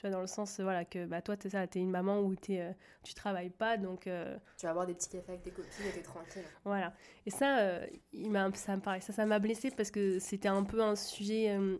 [0.04, 2.34] Tu vois, dans le sens, voilà, que bah, toi, t'es ça, t'es une maman où
[2.36, 2.72] t'es, euh,
[3.02, 4.06] tu travailles pas, donc.
[4.06, 6.42] euh, Tu vas avoir des petits cafés avec tes copines et t'es tranquille.
[6.62, 6.92] voilà.
[7.24, 10.48] Et ça, euh, il m'a, ça me paraît, ça, ça m'a blessée parce que c'était
[10.48, 11.78] un peu un sujet euh,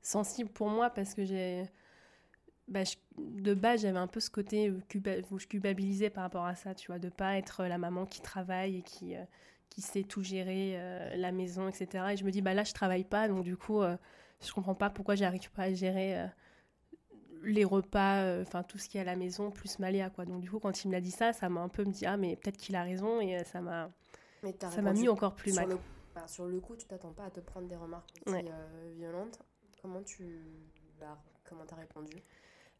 [0.00, 1.62] sensible pour moi parce que j'ai,
[2.66, 6.56] bah, je- de base, j'avais un peu ce côté où je culpabilisais par rapport à
[6.56, 9.14] ça, tu vois, de pas être la maman qui travaille et qui,
[9.70, 12.14] qui sait tout gérer, euh, la maison, etc.
[12.14, 13.96] Et je me dis, bah là, je travaille pas, donc du coup, euh,
[14.44, 16.26] je comprends pas pourquoi j'arrive pas à gérer euh,
[17.42, 20.24] les repas, euh, enfin tout ce qui est à la maison, plus Malia, quoi.
[20.24, 22.06] Donc du coup, quand il me l'a dit ça, ça m'a un peu me dit,
[22.06, 23.90] ah, mais peut-être qu'il a raison, et euh, ça m'a
[24.58, 25.70] ça m'a mis encore plus sur mal.
[25.70, 25.78] le,
[26.16, 28.44] enfin, sur le coup, tu t'attends pas à te prendre des remarques aussi Ouais.
[28.48, 29.38] euh, violentes.
[29.80, 30.40] Comment tu
[31.00, 32.12] l'as- comment t'as répondu?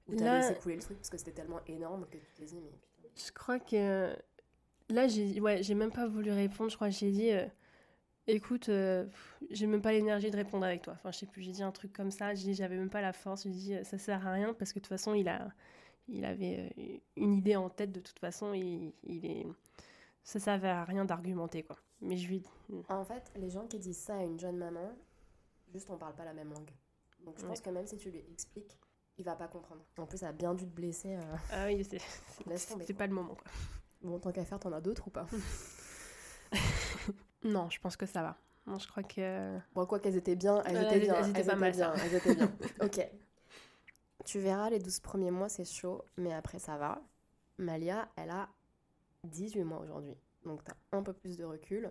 [0.08, 2.44] Ou Là- t'as laissé couler le truc parce que c'était tellement énorme que tu t'es
[2.44, 2.72] dit, mais.
[3.14, 4.16] Je crois que
[4.88, 6.70] là, j'ai ouais, j'ai même pas voulu répondre.
[6.70, 7.30] Je crois que j'ai dit,
[8.26, 9.06] écoute, euh,
[9.50, 10.94] j'ai même pas l'énergie de répondre avec toi.
[10.94, 12.34] Enfin, je sais plus, j'ai dit un truc comme ça.
[12.34, 13.44] J'avais même pas la force.
[13.44, 15.48] J'ai dit, euh, ça sert à rien parce que de toute façon, il a,
[16.08, 18.52] il avait euh, une idée en tête de toute façon.
[18.54, 19.46] Il, il est,
[20.24, 21.76] ça servait à rien d'argumenter quoi.
[22.00, 22.42] Mais je lui,
[22.88, 24.92] En fait, les gens qui disent ça à une jeune maman,
[25.72, 26.70] juste on parle pas la même langue.
[27.24, 28.76] Donc je pense que même si tu lui expliques,
[29.18, 29.84] il va pas comprendre.
[29.98, 31.14] En plus, ça a bien dû te blesser.
[31.14, 31.36] euh.
[31.52, 32.00] ah oui, c'est,
[32.56, 33.50] c'est, pas le moment quoi.
[34.02, 35.26] Bon, tant qu'à faire, t'en as d'autres ou pas?
[37.44, 38.36] Non, je pense que ça va.
[38.66, 41.14] Non, je crois que Bon, quoi qu'elles étaient bien, elles Ouais, étaient elles- bien.
[41.24, 42.52] elles étaient pas mal, bien, elles étaient bien.
[42.82, 43.08] ok.
[44.24, 47.00] Tu verras, les 12 premiers mois, c'est chaud, mais après, ça va.
[47.58, 48.48] Malia, elle a
[49.24, 50.14] 18 mois aujourd'hui.
[50.44, 51.90] Donc, t'as un peu plus de recul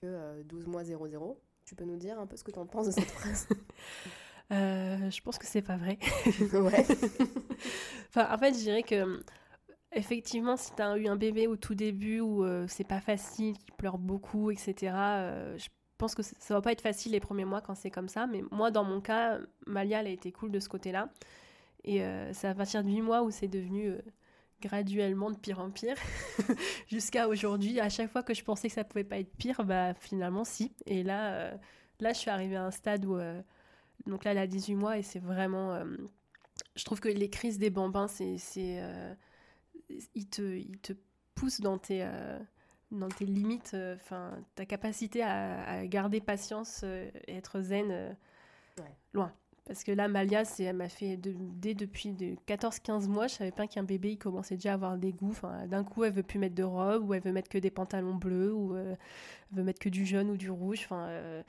[0.00, 1.40] que euh, 12 mois 00.
[1.64, 3.48] Tu peux nous dire un peu ce que t'en penses de cette phrase?
[4.52, 5.98] Euh, je pense que c'est pas vrai.
[6.52, 6.86] Ouais.
[8.08, 9.22] Enfin, en fait, je dirais que
[9.92, 13.56] effectivement, si tu as eu un bébé au tout début où euh, c'est pas facile,
[13.56, 17.44] qui pleure beaucoup, etc., euh, je pense que ça va pas être facile les premiers
[17.44, 18.26] mois quand c'est comme ça.
[18.26, 21.10] Mais moi, dans mon cas, Malia, elle a été cool de ce côté-là.
[21.84, 24.00] Et euh, c'est à partir de 8 mois où c'est devenu euh,
[24.60, 25.96] graduellement de pire en pire.
[26.88, 29.94] Jusqu'à aujourd'hui, à chaque fois que je pensais que ça pouvait pas être pire, bah
[29.94, 30.72] finalement, si.
[30.86, 31.52] Et là,
[32.00, 33.18] là je suis arrivée à un stade où.
[34.06, 35.82] donc là, elle a 18 mois et c'est vraiment.
[36.76, 38.36] je trouve que les crises des bambins, c'est.
[40.14, 40.92] Ils, te,
[41.34, 42.38] poussent dans tes, euh,
[42.90, 48.16] dans tes limites, euh, enfin, ta capacité à, à garder patience euh, et être zen,
[48.78, 48.96] Ouais.
[49.14, 49.32] loin.
[49.66, 53.52] Parce que là, Malia, elle m'a fait de- dès depuis de 14-15 mois, je savais
[53.52, 55.30] pas qu'un bébé, il commençait déjà à avoir des goûts.
[55.30, 57.70] Enfin, d'un coup, elle veut plus mettre de robe, ou elle veut mettre que des
[57.70, 58.96] pantalons bleus, ou euh,
[59.52, 60.80] elle veut mettre que du jaune ou du rouge.
[60.84, 61.42] Enfin, euh,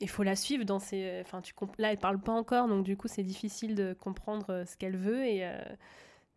[0.00, 1.20] il faut la suivre dans ses.
[1.22, 4.76] Enfin, tu là, elle parle pas encore, donc du coup, c'est difficile de comprendre ce
[4.76, 5.62] qu'elle veut et euh,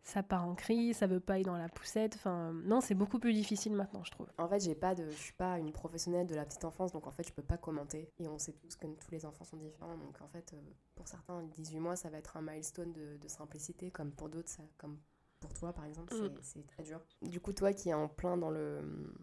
[0.08, 2.14] ça part en cri, ça veut pas aller dans la poussette.
[2.16, 4.26] Enfin, non, c'est beaucoup plus difficile maintenant, je trouve.
[4.38, 7.06] En fait, j'ai pas de, je suis pas une professionnelle de la petite enfance, donc
[7.06, 8.10] en fait, je peux pas commenter.
[8.18, 10.60] Et on sait tous que tous les enfants sont différents, donc en fait, euh,
[10.94, 14.48] pour certains, 18 mois, ça va être un milestone de, de simplicité, comme pour d'autres,
[14.48, 14.98] ça- comme
[15.40, 16.38] pour toi, par exemple, c'est- Mm.
[16.42, 17.00] c'est très dur.
[17.22, 19.14] Du coup, toi qui es en plein dans le,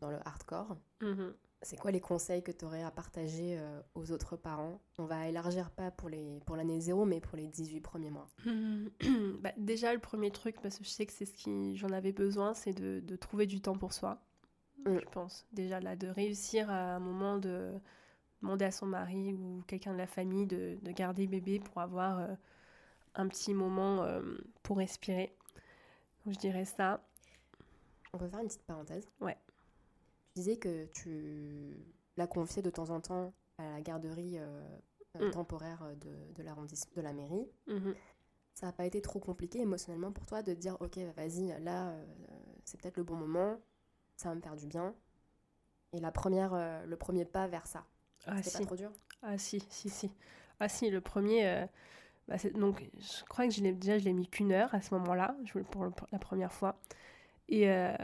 [0.00, 1.34] dans le hardcore, Mhm.
[1.62, 4.80] C'est quoi les conseils que tu aurais à partager euh, aux autres parents?
[4.98, 8.28] On va élargir pas pour les pour l'année zéro, mais pour les 18 premiers mois.
[9.40, 12.12] Bah, déjà, le premier truc, parce que je sais que c'est ce qui j'en avais
[12.12, 14.18] besoin, c'est de, de trouver du temps pour soi.
[14.84, 14.98] Mm.
[15.00, 17.72] Je pense déjà là, de réussir à un moment de
[18.42, 22.18] demander à son mari ou quelqu'un de la famille de, de garder bébé pour avoir
[22.20, 22.34] euh,
[23.14, 24.20] un petit moment euh,
[24.62, 25.34] pour respirer.
[26.24, 27.00] Donc, je dirais ça.
[28.12, 29.08] On peut faire une petite parenthèse?
[29.20, 29.36] Ouais.
[30.36, 31.76] Disais que tu
[32.16, 34.62] l'as confié de temps en temps à la garderie euh,
[35.16, 35.30] euh, Mm.
[35.32, 37.48] temporaire de, de l'arrondissement de la mairie.
[37.66, 37.94] Mhm.
[38.54, 42.04] Ça n'a pas été trop compliqué émotionnellement pour toi de dire ok vas-y là euh,
[42.64, 43.58] c'est peut-être le bon moment,
[44.16, 44.94] ça va me faire du bien.
[45.92, 47.84] Et la première, euh, le premier pas vers ça,
[48.26, 48.58] Ah si.
[48.58, 48.92] pas trop dur?
[49.22, 50.10] Ah si, si, si.
[50.60, 51.66] Ah si, le premier, euh,
[52.28, 55.36] bah, donc je crois que je déjà je l'ai mis qu'une heure à ce moment-là,
[55.70, 56.76] pour, le- pour la première fois.
[57.48, 57.94] Et euh,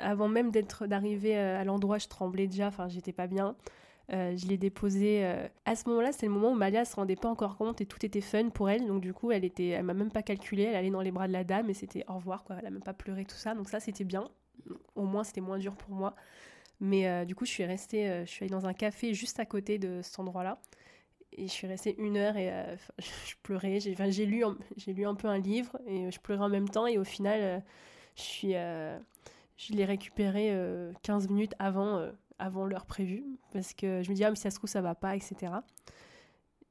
[0.00, 3.56] avant même d'être d'arriver euh, à l'endroit, je tremblais déjà, enfin j'étais pas bien.
[4.12, 5.24] Euh, je l'ai déposé.
[5.24, 7.86] euh, À ce moment-là, c'est le moment où Malia se rendait pas encore compte et
[7.86, 8.86] tout était fun pour elle.
[8.86, 10.64] Donc du coup, elle était, elle m'a même pas calculé.
[10.64, 12.56] Elle allait dans les bras de la dame et c'était au revoir quoi.
[12.58, 13.54] Elle a même pas pleuré tout ça.
[13.54, 14.28] Donc ça, c'était bien.
[14.96, 16.14] Au moins, c'était moins dur pour moi.
[16.80, 19.78] Mais du coup, je suis restée, je suis allée dans un café juste à côté
[19.78, 20.60] de cet endroit-là.
[21.32, 22.50] Et je suis restée une heure et
[22.98, 23.78] je pleurais.
[23.80, 24.44] J'ai lu,
[24.76, 26.86] j'ai lu un peu un livre et je pleurais en même temps.
[26.86, 27.62] Et au final,
[28.16, 28.54] je, suis,
[29.68, 33.24] je l'ai récupéré euh, 15 minutes avant, euh, avant l'heure prévue.
[33.52, 35.52] Parce que je me dis, ah, mais si ça se trouve, ça va pas, etc.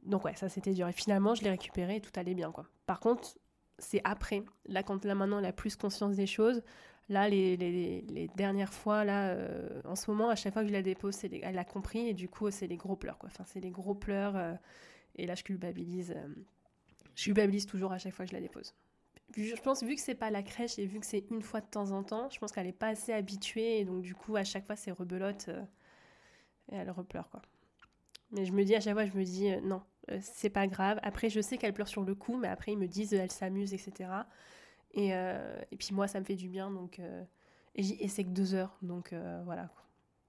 [0.03, 0.87] Donc, ouais, ça c'était dur.
[0.87, 2.51] Et finalement, je l'ai récupéré et tout allait bien.
[2.51, 2.65] Quoi.
[2.85, 3.37] Par contre,
[3.77, 4.43] c'est après.
[4.65, 6.63] Là, quand là maintenant, elle a plus conscience des choses.
[7.09, 10.67] Là, les, les- les dernières fois, là, euh, en ce moment, à chaque fois que
[10.69, 13.29] je la dépose, elle a compris et du coup, c'est les gros pleurs, quoi.
[13.31, 14.35] Enfin, c'est les gros pleurs.
[14.35, 14.53] euh,
[15.15, 16.13] et là, je culpabilise.
[16.15, 16.27] euh,
[17.15, 18.73] je culpabilise toujours à chaque fois que je la dépose.
[19.35, 21.67] Je pense, vu que c'est pas la crèche et vu que c'est une fois de
[21.67, 24.43] temps en temps, je pense qu'elle est pas assez habituée et donc du coup, à
[24.43, 25.63] chaque fois, c'est rebelote euh,
[26.71, 27.41] et elle repleure, quoi.
[28.31, 29.81] Mais je me dis à chaque fois, je me dis euh, non,
[30.11, 30.99] euh, c'est pas grave.
[31.03, 33.31] Après, je sais qu'elle pleure sur le coup, mais après, ils me disent euh, elle
[33.31, 34.09] s'amuse, etc.
[34.93, 36.99] Et, et puis moi, ça me fait du bien, donc.
[36.99, 39.13] et, et c'est que deux heures, donc
[39.45, 39.67] voilà.
[39.67, 39.83] quoi.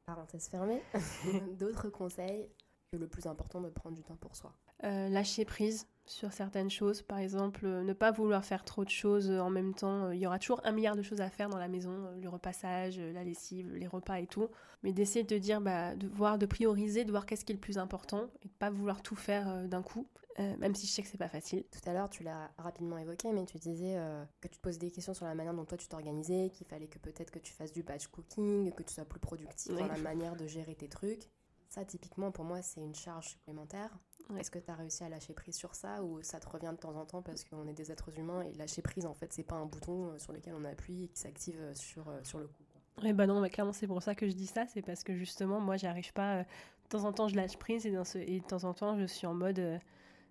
[0.04, 0.82] Parenthèse fermée.
[1.58, 2.46] D'autres conseils
[2.92, 4.52] le plus important de prendre du temps pour soi?
[4.82, 9.30] Lâcher prise sur certaines choses, par exemple, euh, ne pas vouloir faire trop de choses
[9.30, 10.10] en même temps.
[10.10, 12.98] Il y aura toujours un milliard de choses à faire dans la maison, le repassage,
[12.98, 14.48] la lessive, les repas et tout.
[14.82, 17.60] Mais d'essayer de dire, bah, de voir, de prioriser, de voir qu'est-ce qui est le
[17.60, 20.06] plus important et de pas vouloir tout faire d'un coup.
[20.38, 21.64] même si je sais que c'est pas facile.
[21.70, 23.96] Tout à l'heure, tu l'as rapidement évoqué, mais tu disais
[24.40, 26.88] que tu te posais des questions sur la manière dont toi tu t'organisais, qu'il fallait
[26.88, 29.98] que peut-être que tu fasses du batch cooking, que tu sois plus productif dans la
[29.98, 31.28] manière de gérer tes trucs.
[31.70, 33.96] Ça, typiquement, pour moi, c'est une charge supplémentaire.
[34.36, 36.76] Est-ce que tu as réussi à lâcher prise sur ça ou ça te revient de
[36.76, 39.44] temps en temps parce qu'on est des êtres humains et lâcher prise, en fait, c'est
[39.44, 42.40] pas un bouton euh, sur lequel on appuie et qui s'active euh, sur, euh, sur
[42.40, 42.64] le coup
[43.04, 44.66] Eh ben non, mais clairement, c'est pour ça que je dis ça.
[44.66, 46.42] C'est parce que justement, moi, j'arrive pas.
[46.42, 46.46] de
[46.88, 49.06] temps en temps, je lâche prise et, dans ce, et de temps en temps, je
[49.06, 49.80] suis en mode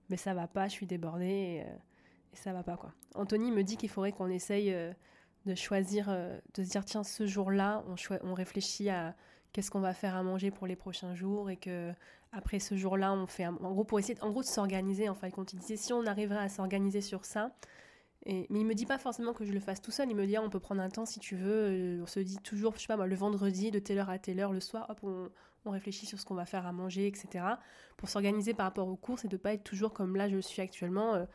[0.09, 2.91] mais ça va pas, je suis débordée et, et ça va pas, quoi.
[3.15, 4.75] Anthony me dit qu'il faudrait qu'on essaye
[5.45, 9.15] de choisir, de se dire tiens, ce jour-là, on, on réfléchit à
[9.53, 11.91] qu'est-ce qu'on va faire à manger pour les prochains jours et que
[12.31, 15.09] après ce jour-là, on fait en gros pour essayer en gros de s'organiser.
[15.09, 17.51] Enfin, quand il disait si on arriverait à s'organiser sur ça.
[18.25, 20.09] Et, mais il me dit pas forcément que je le fasse tout seul.
[20.09, 21.99] Il me dit ah, on peut prendre un temps si tu veux.
[21.99, 24.19] Euh, on se dit toujours, je sais pas moi, le vendredi de telle heure à
[24.19, 25.29] telle heure, le soir, hop, on,
[25.65, 27.45] on réfléchit sur ce qu'on va faire à manger, etc.
[27.97, 30.61] Pour s'organiser par rapport aux courses et de pas être toujours comme là je suis
[30.61, 31.15] actuellement.
[31.15, 31.25] Euh,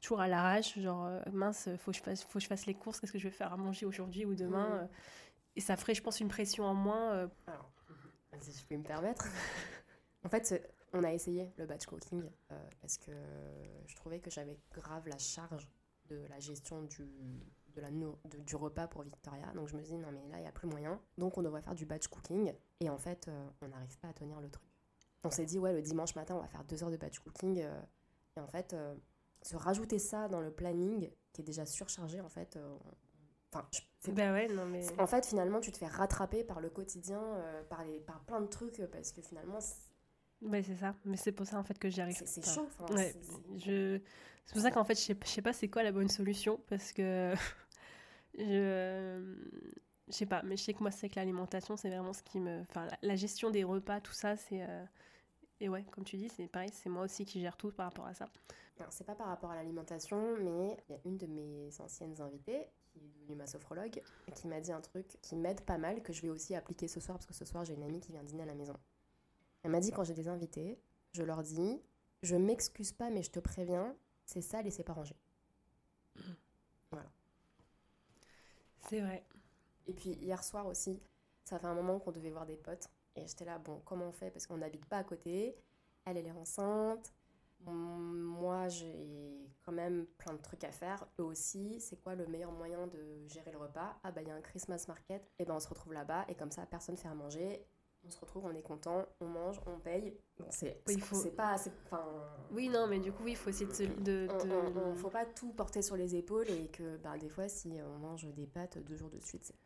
[0.00, 2.74] toujours à l'arrache, genre euh, mince, faut que je fasse, faut que je fasse les
[2.74, 4.82] courses, qu'est-ce que je vais faire à manger aujourd'hui ou demain.
[4.82, 4.88] Mmh.
[5.56, 7.12] Et ça ferait, je pense, une pression en moins.
[7.12, 7.28] Euh.
[7.46, 7.70] Alors,
[8.40, 9.26] si je peux me permettre.
[10.24, 13.12] en fait, on a essayé le batch cooking euh, parce que
[13.86, 15.68] je trouvais que j'avais grave la charge
[16.06, 17.04] de la gestion du,
[17.74, 19.46] de la, du repas pour Victoria.
[19.54, 21.00] Donc je me dis, non mais là, il n'y a plus moyen.
[21.16, 22.52] Donc on devrait faire du batch cooking.
[22.80, 24.68] Et en fait, euh, on n'arrive pas à tenir le truc.
[25.22, 27.58] On s'est dit, ouais, le dimanche matin, on va faire deux heures de batch cooking.
[28.36, 28.76] et en fait,
[29.40, 32.58] se rajouter ça dans le planning, qui est déjà surchargé, en fait,
[34.12, 34.84] bah ouais, non mais...
[35.00, 38.40] En fait, finalement, tu te fais rattraper par le quotidien, euh, par, les, par plein
[38.40, 39.58] de trucs, euh, parce que finalement...
[40.42, 40.94] Ouais, c'est ça.
[41.04, 42.22] Mais c'est pour ça, en fait, que j'y arrive.
[42.26, 42.68] C'est chaud.
[42.90, 43.14] ouais,
[43.56, 44.00] je...
[44.46, 46.60] C'est pour ça qu'en fait, je sais, je sais pas c'est quoi la bonne solution,
[46.68, 47.34] parce que...
[48.38, 49.22] je...
[50.08, 52.38] Je sais pas, mais je sais que moi, c'est que l'alimentation, c'est vraiment ce qui
[52.38, 52.60] me...
[52.60, 54.62] Enfin, la, gestion des repas, tout ça, c'est...
[54.62, 54.84] Euh,
[55.60, 58.06] et ouais, comme tu dis, c'est pareil, c'est moi aussi qui gère tout par rapport
[58.06, 58.26] à ça.
[58.90, 62.66] C'est pas par rapport à l'alimentation, mais il y a une de mes anciennes invitées
[62.94, 64.02] qui est devenue ma sophrologue,
[64.34, 67.00] qui m'a dit un truc qui m'aide pas mal, que je vais aussi appliquer ce
[67.00, 68.74] soir, parce que ce soir j'ai une amie qui vient dîner à la maison.
[69.62, 70.78] Elle m'a dit quand j'ai des invités,
[71.12, 71.80] je leur dis,
[72.22, 75.16] je m'excuse pas, mais je te préviens, c'est sale et c'est pas rangé.
[76.90, 77.10] Voilà.
[78.88, 79.24] C'est vrai.
[79.86, 81.00] Et puis hier soir aussi,
[81.44, 82.88] ça fait un moment qu'on devait voir des potes.
[83.16, 84.30] Et j'étais là, bon, comment on fait?
[84.30, 85.56] Parce qu'on n'habite pas à côté.
[86.04, 87.12] Elle, elle est enceinte.
[87.72, 91.06] Moi, j'ai quand même plein de trucs à faire.
[91.18, 93.98] Eux aussi, c'est quoi le meilleur moyen de gérer le repas?
[94.02, 96.34] Ah bah il y a un Christmas market, et ben on se retrouve là-bas, et
[96.34, 97.64] comme ça personne fait à manger.
[98.06, 100.14] On se retrouve, on est content, on mange, on paye.
[100.38, 101.30] Bon, c'est oui, faut...
[101.30, 101.56] pas.
[101.86, 102.04] Enfin...
[102.50, 104.02] Oui, non, mais du coup, il faut essayer de.
[104.02, 104.28] de,
[104.76, 107.98] On, faut pas tout porter sur les épaules et que bah, des fois, si on
[107.98, 109.56] mange des pâtes deux jours de suite, c'est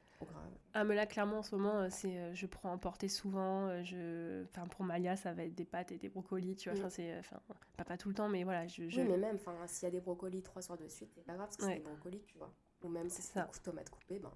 [0.75, 3.69] ah, mais là, clairement, en ce moment, euh, c'est, euh, je prends emporter souvent.
[3.69, 4.45] Euh, je...
[4.45, 6.79] Enfin, pour Malia, ça va être des pâtes et des brocolis, tu vois.
[6.79, 7.41] Enfin, c'est, enfin,
[7.77, 8.67] pas, pas tout le temps, mais voilà.
[8.67, 11.25] Je, Oui, mais même, enfin, s'il y a des brocolis trois soirs de suite, c'est
[11.25, 12.53] pas grave, parce que c'est des brocolis, tu vois.
[12.83, 14.33] Ou même si c'est des tomates coupées, ben.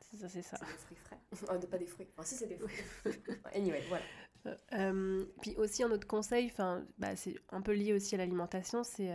[0.00, 0.58] C'est ça, c'est ça.
[0.58, 1.18] Des fruits frais.
[1.50, 2.06] oh, pas des fruits.
[2.12, 2.74] Enfin, si, c'est des fruits.
[3.54, 4.92] anyway, voilà.
[5.40, 9.10] puis aussi, un autre conseil, enfin, bah, c'est un peu lié aussi à l'alimentation, c'est,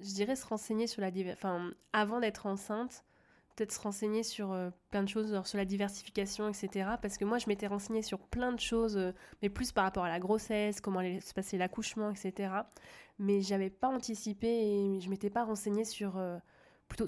[0.00, 3.04] je dirais, se renseigner sur la Enfin, avant d'être enceinte,
[3.60, 6.92] peut-être se renseigner sur euh, plein de choses, sur la diversification, etc.
[7.02, 9.12] Parce que moi, je m'étais renseignée sur plein de choses, euh,
[9.42, 12.54] mais plus par rapport à la grossesse, comment allait se passer l'accouchement, etc.
[13.18, 16.38] Mais j'avais pas anticipé et je m'étais pas renseignée sur euh,
[16.88, 17.04] plutôt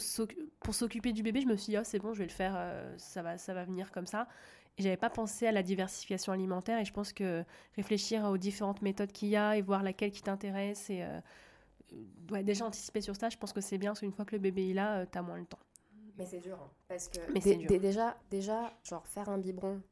[0.60, 1.40] pour s'occuper du bébé.
[1.40, 2.54] Je me suis dit, oh, c'est bon, je vais le faire,
[2.98, 4.28] ça va, ça va venir comme ça.
[4.76, 6.78] Et j'avais pas pensé à la diversification alimentaire.
[6.78, 7.44] Et je pense que
[7.76, 11.02] réfléchir aux différentes méthodes qu'il y a et voir laquelle qui t'intéresse et
[12.42, 14.70] déjà anticiper sur ça, je pense que c'est bien, parce qu'une fois que le bébé
[14.70, 15.58] est là, tu as moins le temps.
[16.22, 19.82] Mais c'est dur, hein, parce que Mais c'est déjà, déjà, genre faire un biberon,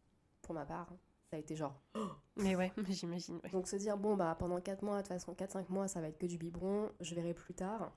[0.43, 0.87] pour ma part,
[1.29, 1.75] ça a été genre...
[2.37, 3.41] Mais ouais, j'imagine.
[3.53, 6.07] Donc se dire, bon, bah pendant 4 mois, de toute façon, 4-5 mois, ça va
[6.07, 7.93] être que du biberon, je verrai plus tard.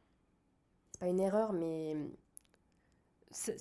[0.91, 1.95] C'est pas une erreur, mais...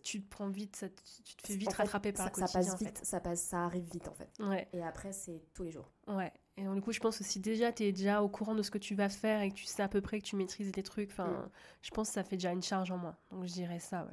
[0.02, 2.62] tu te prends vite, ça, tu te fais vite rattraper par ça, le quotidien.
[2.62, 4.30] Ça passe vite, ça, passe, ça arrive vite en fait.
[4.40, 4.68] Ouais.
[4.72, 5.90] Et après, c'est tous les jours.
[6.06, 6.32] Ouais.
[6.56, 8.62] Et donc, du coup, je pense que si déjà tu es déjà au courant de
[8.62, 10.72] ce que tu vas faire et que tu sais à peu près que tu maîtrises
[10.74, 11.50] les trucs, enfin, mm.
[11.82, 13.16] je pense que ça fait déjà une charge en moins.
[13.30, 14.12] Donc, je dirais ça, ouais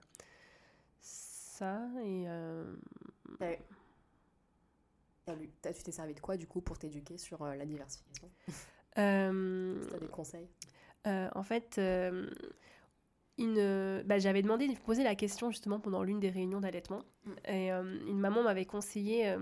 [1.60, 2.26] ça et.
[2.28, 2.74] Euh...
[5.28, 8.32] tu t'es servi de quoi du coup pour t'éduquer sur euh, la diversification?
[8.98, 9.86] Euh...
[9.94, 10.48] As des conseils?
[11.06, 11.80] euh, En fait,
[13.38, 17.04] une, bah, j'avais demandé de poser la question justement pendant l'une des réunions d'allaitement.
[17.26, 17.32] Mm.
[17.48, 19.36] Et une maman m'avait conseillé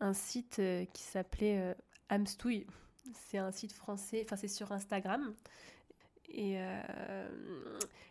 [0.00, 0.60] un site
[0.92, 1.76] qui s'appelait
[2.08, 2.66] Amstouille.
[3.12, 5.34] C'est un site français, enfin c'est sur Instagram.
[6.28, 6.56] Et,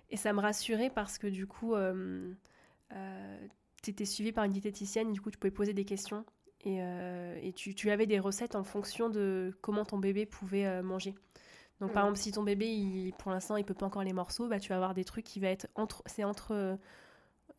[0.09, 1.73] et ça me rassurait parce que du coup,
[3.81, 6.25] tu étais suivi par une diététicienne, du coup tu pouvais poser des questions
[6.61, 11.15] et, et tu, tu, avais des recettes en fonction de comment ton bébé pouvait manger.
[11.81, 14.47] Donc par exemple, si ton bébé, il, pour l'instant, il peut pas encore les morceaux,
[14.47, 16.77] bah, tu vas avoir des trucs qui va être entre, c'est entre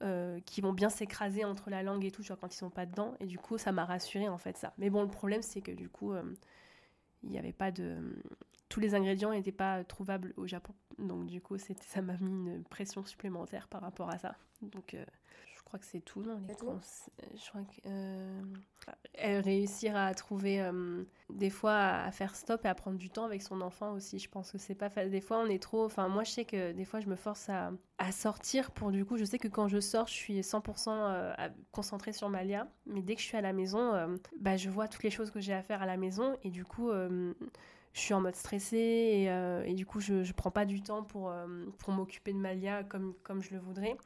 [0.03, 2.85] euh, qui vont bien s'écraser entre la langue et tout, genre quand ils sont pas
[2.85, 3.15] dedans.
[3.21, 4.75] Et du coup, ça m'a rassuré en fait ça.
[4.77, 6.23] Mais bon, le problème, c'est que du coup, euh,
[7.23, 7.97] il n'y avait pas de.
[8.75, 10.75] Tous les ingrédients n'étaient pas trouvables au Japon.
[10.99, 14.35] Donc du coup, ça m'a mis une pression supplémentaire par rapport à ça.
[14.63, 15.05] Donc euh,
[15.75, 16.71] crois que c'est tout, non les tout
[17.35, 17.89] Je crois que.
[17.89, 20.61] Euh, réussir à trouver.
[20.61, 24.21] Euh, des fois, à faire stop et à prendre du temps avec son enfant aussi.
[24.21, 25.11] Je pense que c'est pas facile.
[25.11, 25.85] Des fois, on est trop.
[25.85, 29.05] Enfin, moi, je sais que des fois, je me force à, à sortir pour du
[29.05, 29.17] coup.
[29.17, 31.35] Je sais que quand je sors, je suis 100% euh,
[31.73, 32.69] concentrée sur Malia.
[32.87, 35.41] Mais dès que je suis à la maison, bah, je vois toutes les choses que
[35.41, 36.37] j'ai à faire à la maison.
[36.45, 36.91] Et du coup
[37.95, 41.03] je suis en mode stressé et, et, du coup je, je prends pas du temps
[41.03, 41.33] pour,
[41.79, 43.97] pour m'occuper de Malia comme, comme je le voudrais.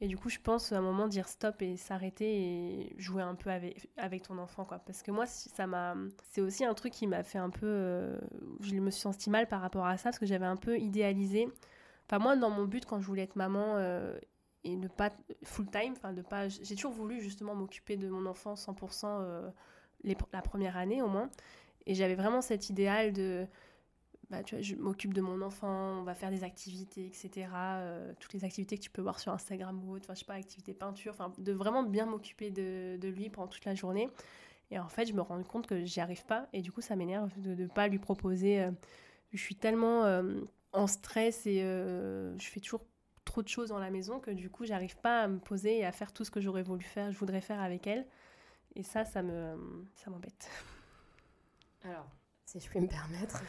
[0.00, 3.34] Et du coup, je pense à un moment dire stop et s'arrêter et jouer un
[3.34, 4.78] peu avec, ton enfant, quoi.
[4.78, 5.96] Parce que moi, ça m'a,
[6.30, 8.16] c'est aussi un truc qui m'a fait un peu, euh,
[8.60, 11.48] je me suis sentie mal par rapport à ça parce que j'avais un peu idéalisé.
[12.06, 14.16] Enfin, moi, dans mon but, quand je voulais être maman euh,
[14.62, 15.10] et ne pas
[15.42, 19.50] full time, enfin, de pas, j'ai toujours voulu justement m'occuper de mon enfant 100% euh,
[20.04, 21.28] les, la première année au moins.
[21.88, 23.48] Et j'avais vraiment cet idéal de
[24.30, 27.48] bah, tu vois, je m'occupe de mon enfant, on va faire des activités, etc.
[27.54, 30.26] Euh, toutes les activités que tu peux voir sur Instagram ou autre, enfin, je sais
[30.26, 34.10] pas, activité peinture, enfin, de vraiment bien m'occuper de, lui pendant toute la journée.
[34.70, 36.94] Et en fait, je me rends compte que j'y arrive pas, et du coup, ça
[36.94, 38.60] m'énerve de ne pas lui proposer.
[38.60, 38.70] Euh,
[39.32, 40.42] je suis tellement euh,
[40.74, 42.84] en stress et je fais toujours
[43.24, 45.86] trop de choses dans la maison que du coup, j'arrive pas à me poser et
[45.86, 48.06] à faire tout ce que j'aurais voulu faire, je voudrais faire avec elle.
[48.76, 50.50] Et ça, ça me, ça m'embête.
[51.84, 52.06] Alors,
[52.44, 53.42] si je puis me permettre.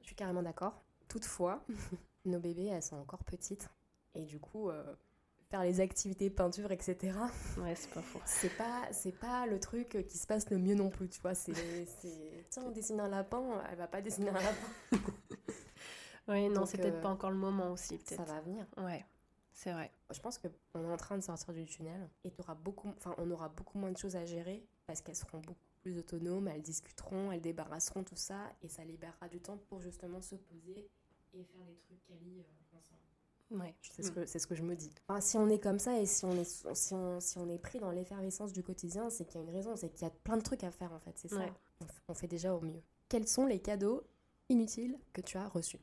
[0.00, 0.82] Je suis carrément d'accord.
[1.08, 1.64] Toutefois,
[2.24, 3.68] nos bébés, elles sont encore petites.
[4.14, 4.94] Et du coup, euh,
[5.50, 7.16] faire les activités peinture, etc.
[7.58, 8.20] Ouais, c'est pas faux.
[8.24, 11.34] C'est pas, c'est pas le truc qui se passe le mieux non plus, tu vois.
[11.34, 11.52] C'est,
[12.50, 14.68] tiens, on dessine un lapin, elle va pas dessiner un lapin.
[16.28, 18.24] oui, non, c'est peut-être euh, pas encore le moment aussi, peut-être.
[18.26, 18.66] Ça va venir.
[18.76, 19.04] Ouais,
[19.52, 19.90] c'est vrai.
[20.10, 22.32] Je pense qu'on est en train de sortir du tunnel et
[22.62, 25.58] beaucoup, enfin, on aura beaucoup moins de choses à gérer parce qu'elles seront beaucoup
[25.88, 30.20] plus autonomes, elles discuteront, elles débarrasseront tout ça et ça libérera du temps pour justement
[30.20, 30.88] se poser
[31.34, 33.00] et faire des trucs quali euh, ensemble.
[33.50, 33.74] Ouais.
[33.80, 34.14] C'est ce, mm.
[34.14, 34.90] que, c'est ce que je me dis.
[35.08, 37.58] Enfin, si on est comme ça et si on est, si on, si on est
[37.58, 40.10] pris dans l'effervescence du quotidien, c'est qu'il y a une raison, c'est qu'il y a
[40.10, 41.46] plein de trucs à faire en fait, c'est ça.
[42.08, 42.82] On, fait déjà au mieux.
[43.08, 44.02] Quels sont les cadeaux
[44.48, 45.80] inutiles que tu as reçus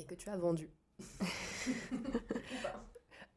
[0.00, 0.70] et que tu as vendus?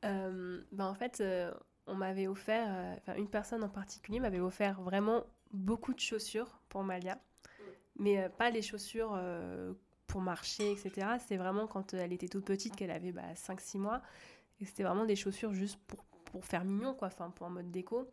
[0.05, 1.51] Euh, ben En fait, euh,
[1.87, 6.59] on m'avait offert, euh, enfin une personne en particulier m'avait offert vraiment beaucoup de chaussures
[6.69, 7.19] pour Malia,
[7.97, 9.73] mais euh, pas les chaussures euh,
[10.07, 11.07] pour marcher, etc.
[11.19, 14.01] C'était vraiment quand elle était toute petite, qu'elle avait bah, 5-6 mois,
[14.59, 17.71] et c'était vraiment des chaussures juste pour, pour faire mignon, quoi, enfin pour un mode
[17.71, 18.09] déco.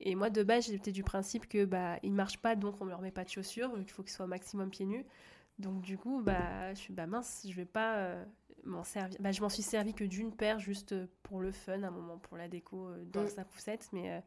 [0.00, 2.90] Et moi, de base, j'étais du principe que bah, ne marchent pas, donc on ne
[2.90, 5.06] leur met pas de chaussures, il faut qu'ils soient au maximum pieds nus.
[5.58, 8.24] Donc du coup, bah, je suis bah mince, je vais pas euh,
[8.64, 9.16] m'en servir.
[9.20, 12.36] Bah, je m'en suis servi que d'une paire juste pour le fun, un moment pour
[12.36, 13.28] la déco dans mm.
[13.28, 14.22] sa poussette, mais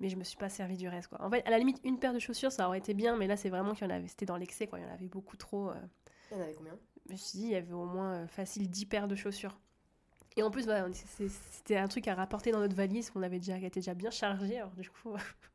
[0.00, 1.22] mais je me suis pas servi du reste quoi.
[1.22, 3.36] En fait, à la limite une paire de chaussures ça aurait été bien, mais là
[3.36, 5.36] c'est vraiment qu'il y en avait, c'était dans l'excès quoi, il y en avait beaucoup
[5.36, 5.70] trop.
[5.70, 5.74] Euh.
[6.30, 6.78] Il y en avait combien?
[7.06, 9.58] Je me suis dit il y avait au moins euh, facile 10 paires de chaussures.
[10.36, 13.58] Et en plus bah, c'était un truc à rapporter dans notre valise qu'on avait déjà
[13.58, 15.14] qui était déjà bien chargé, alors du coup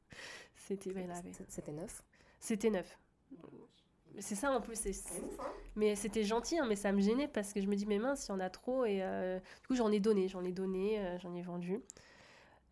[0.55, 1.01] c'était bah,
[1.47, 2.03] c'était neuf?
[2.39, 2.97] C'était neuf.
[4.19, 4.79] C'est ça en plus.
[4.85, 5.47] Hein.
[5.75, 8.27] mais c'était gentil, hein, mais ça me gênait parce que je me dis, mais mince,
[8.27, 8.85] il y en a trop.
[8.85, 11.81] Et euh, du coup, j'en ai donné, j'en ai donné, j'en ai vendu.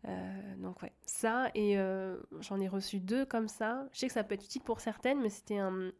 [0.08, 3.86] Euh, donc ouais, ça et euh, j'en ai reçu deux comme ça.
[3.92, 5.92] Je sais que ça peut être utile pour certaines, mais c'était un, une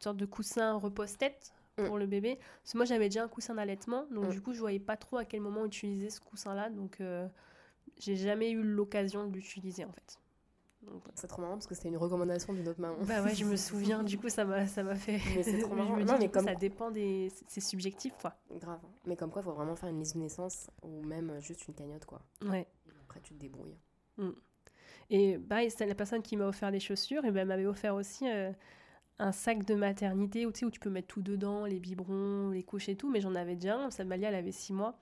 [0.00, 1.84] sorte de coussin repose-tête mm.
[1.84, 2.38] pour le bébé.
[2.62, 4.30] Parce que moi j'avais déjà un coussin d'allaitement, donc mm.
[4.30, 7.28] du coup je voyais pas trop à quel moment utiliser ce coussin-là, donc euh,
[7.98, 10.18] j'ai jamais eu l'occasion de l'utiliser en fait.
[11.14, 12.96] C'est trop marrant parce que c'était une recommandation d'une autre maman.
[13.02, 15.20] Bah ouais, je me souviens, du coup ça m'a, ça m'a fait.
[15.36, 15.96] Mais c'est trop marrant.
[15.96, 16.44] je me dis, mais comme...
[16.44, 17.30] ça dépend des.
[17.46, 18.34] C'est subjectif quoi.
[18.52, 18.80] Grave.
[19.04, 21.74] Mais comme quoi, il faut vraiment faire une liste de naissance ou même juste une
[21.74, 22.22] cagnotte quoi.
[22.42, 22.66] Ouais
[23.18, 23.76] après tu te débrouilles.
[24.16, 24.30] Mm.
[25.10, 28.28] Et bah, c'est la personne qui m'a offert des chaussures, et ben, m'avait offert aussi
[28.28, 28.52] euh,
[29.18, 32.50] un sac de maternité où, tu sais, où tu peux mettre tout dedans, les biberons,
[32.50, 34.98] les couches et tout, mais j'en avais déjà un, cette Malia elle avait 6 mois.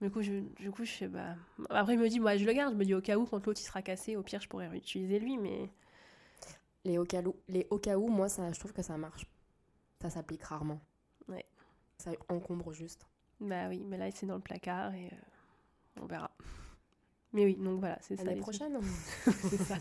[0.00, 1.34] Du coup, je, du coup, je fais, bah...
[1.70, 2.72] Après, il me dit, moi, je le garde.
[2.72, 4.68] Je me dis, au cas où, quand l'autre il sera cassé, au pire, je pourrais
[4.68, 5.70] réutiliser lui, mais.
[6.84, 9.26] Les au cas où, les au cas où moi, ça, je trouve que ça marche.
[10.00, 10.80] Ça s'applique rarement.
[11.26, 11.44] Ouais.
[11.98, 13.08] Ça encombre juste.
[13.40, 16.27] Bah oui, mais là, c'est dans le placard et euh, on verra.
[17.32, 18.24] Mais oui, donc voilà, c'est ça.
[18.24, 18.78] L'année prochaine
[19.26, 19.76] C'est ça.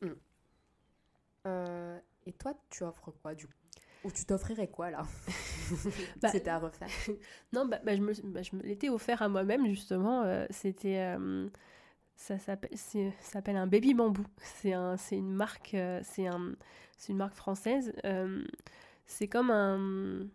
[0.00, 0.08] Hmm.
[1.46, 3.52] Euh, Et toi, tu offres quoi du coup?
[4.04, 5.02] Ou tu t'offrirais quoi là?
[6.20, 6.88] Bah, C'était à refaire?
[7.52, 10.22] Non, bah, bah, je me, bah, je me l'étais offert à moi-même, justement.
[10.22, 10.98] euh, C'était.
[11.18, 11.48] euh,
[12.16, 14.24] ça s'appelle un baby bambou.
[14.38, 16.54] C'est un, c'est une marque, euh, c'est un,
[16.96, 17.92] c'est une marque française.
[18.04, 18.44] euh,
[19.06, 20.26] c'est comme un,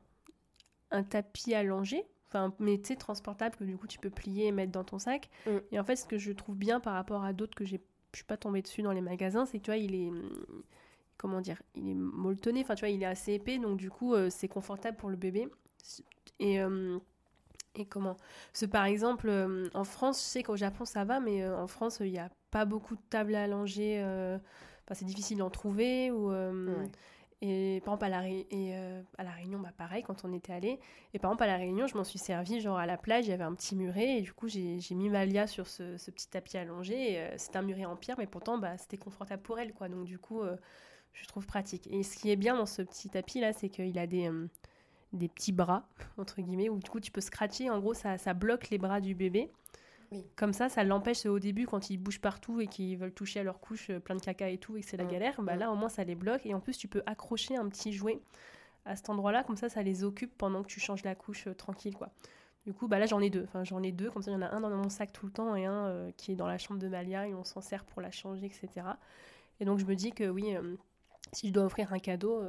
[0.92, 4.52] un tapis allongé, enfin, mais tu sais, transportable que du coup tu peux plier et
[4.52, 5.30] mettre dans ton sac.
[5.46, 5.58] Mm.
[5.72, 7.82] Et en fait, ce que je trouve bien par rapport à d'autres que j'ai,
[8.14, 10.12] je suis pas tombée dessus dans les magasins, c'est que tu vois, il est,
[11.18, 12.62] comment dire, il est molletonné.
[12.62, 15.16] Enfin, tu vois, il est assez épais, donc du coup, euh, c'est confortable pour le
[15.18, 15.48] bébé.
[16.40, 16.98] Et euh,
[17.76, 18.16] et comment?
[18.52, 21.58] Parce que par exemple, euh, en France, je sais qu'au Japon ça va, mais euh,
[21.58, 24.02] en France, il n'y a pas beaucoup de tables à langer.
[24.04, 24.38] euh,
[24.86, 26.10] Enfin, c'est difficile d'en trouver.
[26.10, 26.90] Ou, euh, Ouais.
[27.42, 28.06] Et par exemple,
[28.54, 30.80] euh, à la Réunion, bah, pareil, quand on était allé.
[31.14, 33.30] Et par exemple, à la Réunion, je m'en suis servi, genre à la plage, il
[33.30, 34.18] y avait un petit muret.
[34.18, 37.18] Et du coup, j'ai mis Malia sur ce, petit tapis allongé.
[37.20, 39.74] euh, C'était un muret en pierre, mais pourtant, bah, c'était confortable pour elle.
[39.74, 39.88] Quoi.
[39.88, 40.58] Donc, du coup, euh,
[41.14, 41.88] je trouve pratique.
[41.92, 44.30] Et ce qui est bien dans ce petit tapis là, c'est qu'il a des.
[44.30, 44.48] euh,
[45.18, 45.88] petits bras,
[46.18, 47.70] entre guillemets, où du coup tu peux scratcher.
[47.70, 49.52] En gros, ça bloque les bras du bébé.
[50.12, 50.26] Oui.
[50.36, 53.44] Comme ça, ça l'empêche au début quand ils bougent partout et qu'ils veulent toucher à
[53.44, 55.12] leur couche euh, plein de caca et tout et que c'est la Mm.
[55.12, 55.42] galère.
[55.42, 55.60] Bah Mm.
[55.60, 56.46] là, au moins, ça les bloque.
[56.46, 58.20] Et en plus, tu peux accrocher un petit jouet
[58.86, 59.44] à cet endroit-là.
[59.44, 62.10] Comme ça, ça les occupe pendant que tu changes la couche euh, tranquille, quoi.
[62.66, 63.44] Du coup, bah là, j'en ai deux.
[63.44, 64.10] Enfin, j'en ai deux.
[64.10, 65.86] Comme ça, il y en a un dans mon sac tout le temps et un
[65.88, 68.46] euh, qui est dans la chambre de Malia et on s'en sert pour la changer,
[68.48, 68.68] etc.
[69.60, 70.76] Et donc, je me dis que oui, euh,
[71.34, 72.42] si je dois offrir un cadeau,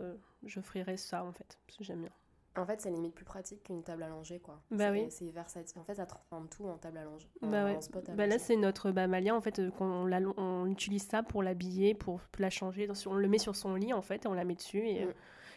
[0.44, 1.58] j'offrirais ça, en fait.
[1.66, 2.10] Parce que j'aime bien.
[2.56, 4.60] En fait, c'est limite plus pratique qu'une table allongée, quoi.
[4.72, 5.06] Bah C'est- oui.
[5.10, 5.78] C'est versatile.
[5.80, 7.28] En fait, ça transforme tout en table allongée.
[7.42, 7.76] en- Bah ouais.
[7.76, 11.22] en spot Bah là, c'est notre bah, Malia, en fait, euh, qu'on on utilise ça
[11.22, 12.88] pour l'habiller, pour la changer.
[13.06, 14.86] On le met sur son lit, en fait, et on la met dessus.
[14.86, 15.08] Et, Mm.
[15.08, 15.12] euh,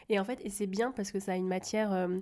[0.10, 1.91] et en fait, et c'est bien parce que ça a une matière.
[1.91, 2.20] euh,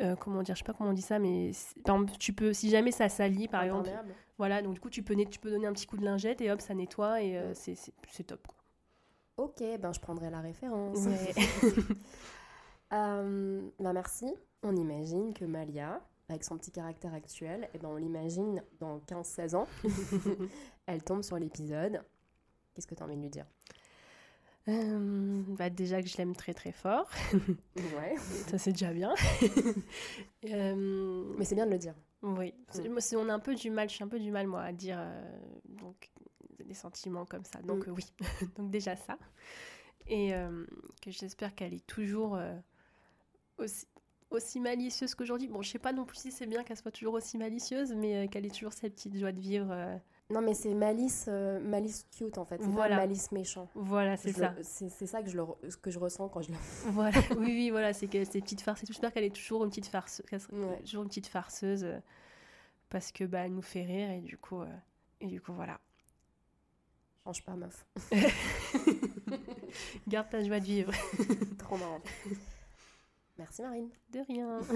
[0.00, 2.32] euh, comment dire, je sais pas comment on dit ça, mais c'est- par exemple, tu
[2.32, 3.90] peux, si jamais ça salit, par exemple,
[4.36, 6.52] voilà, donc du coup, tu peux, tu peux donner un petit coup de lingette et
[6.52, 7.74] hop, ça nettoie et euh, c'est-
[8.24, 8.46] top.
[8.46, 8.56] Quoi.
[9.46, 10.98] Ok, ben je prendrai la référence.
[11.06, 11.34] Ouais.
[12.92, 14.26] Euh, bah merci.
[14.62, 19.54] On imagine que Malia, avec son petit caractère actuel, eh ben on l'imagine dans 15-16
[19.56, 19.68] ans.
[20.86, 22.00] Elle tombe sur l'épisode.
[22.74, 23.46] Qu'est-ce que tu as envie de lui dire?
[24.68, 27.08] Euh, bah, déjà que je l'aime très très fort,
[27.76, 28.14] Ouais.
[28.48, 29.14] ça c'est déjà bien.
[30.44, 31.94] Euh, Mais c'est bien de le dire.
[32.22, 32.92] Oui, C'est- Mm.
[32.92, 34.62] moi, c'est- on a un peu du mal, je suis un peu du mal moi
[34.62, 36.10] à dire euh, donc
[36.64, 37.60] des sentiments comme ça.
[37.62, 37.92] Donc Mm.
[37.92, 38.04] oui,
[38.56, 39.18] donc déjà ça.
[40.06, 40.30] Et
[41.02, 42.38] que j'espère qu'elle est toujours
[43.58, 43.86] aussi,
[44.30, 45.48] aussi malicieuse qu'aujourd'hui.
[45.48, 48.24] Bon, je sais pas non plus si c'est bien qu'elle soit toujours aussi malicieuse, mais
[48.24, 49.68] euh, qu'elle ait toujours cette petite joie de vivre.
[49.70, 49.96] euh.
[50.30, 52.58] Non, mais c'est malice, euh, malice cute en fait.
[52.60, 52.96] C'est Voilà.
[52.96, 53.70] pas malice méchant.
[53.74, 54.54] Voilà, c'est ça.
[54.62, 56.58] C'est ça que je, le re- ce que je ressens quand je la
[56.90, 58.84] Voilà, oui, oui, voilà, c'est que ces petites farces.
[58.86, 60.80] J'espère qu'elle est toujours une petite sera Ouais.
[60.82, 61.98] toujours une petite farceuse, euh,
[62.90, 64.66] parce que bah elle nous fait rire et du coup, euh,
[65.22, 65.80] et du coup voilà.
[67.24, 67.86] change pas, meuf.
[70.08, 70.92] Garde ta joie de vivre.
[71.58, 72.00] Trop marrant.
[73.38, 73.90] Merci Marine.
[74.10, 74.60] De rien.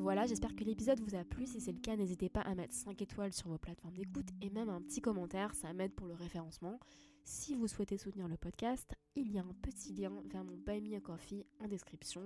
[0.00, 1.46] Voilà, j'espère que l'épisode vous a plu.
[1.46, 4.48] Si c'est le cas, n'hésitez pas à mettre 5 étoiles sur vos plateformes d'écoute et
[4.48, 6.80] même un petit commentaire, ça m'aide pour le référencement.
[7.22, 10.80] Si vous souhaitez soutenir le podcast, il y a un petit lien vers mon Buy
[10.80, 12.22] Me a Coffee en description.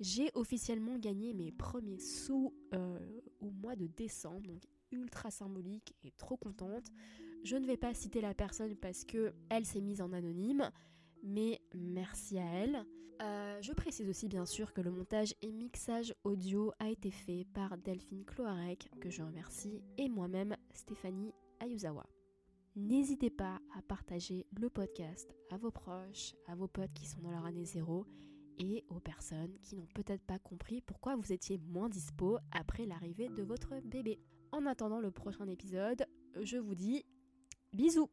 [0.00, 2.98] J'ai officiellement gagné mes premiers sous euh,
[3.40, 6.88] au mois de décembre, donc ultra symbolique et trop contente.
[7.44, 10.72] Je ne vais pas citer la personne parce que elle s'est mise en anonyme,
[11.22, 12.84] mais merci à elle.
[13.20, 17.46] Euh, je précise aussi bien sûr que le montage et mixage audio a été fait
[17.52, 22.06] par Delphine Cloarec, que je remercie, et moi-même Stéphanie Ayuzawa.
[22.76, 27.30] N'hésitez pas à partager le podcast à vos proches, à vos potes qui sont dans
[27.30, 28.06] leur année zéro
[28.58, 33.28] et aux personnes qui n'ont peut-être pas compris pourquoi vous étiez moins dispo après l'arrivée
[33.28, 34.18] de votre bébé.
[34.52, 36.06] En attendant le prochain épisode,
[36.40, 37.04] je vous dis
[37.72, 38.10] bisous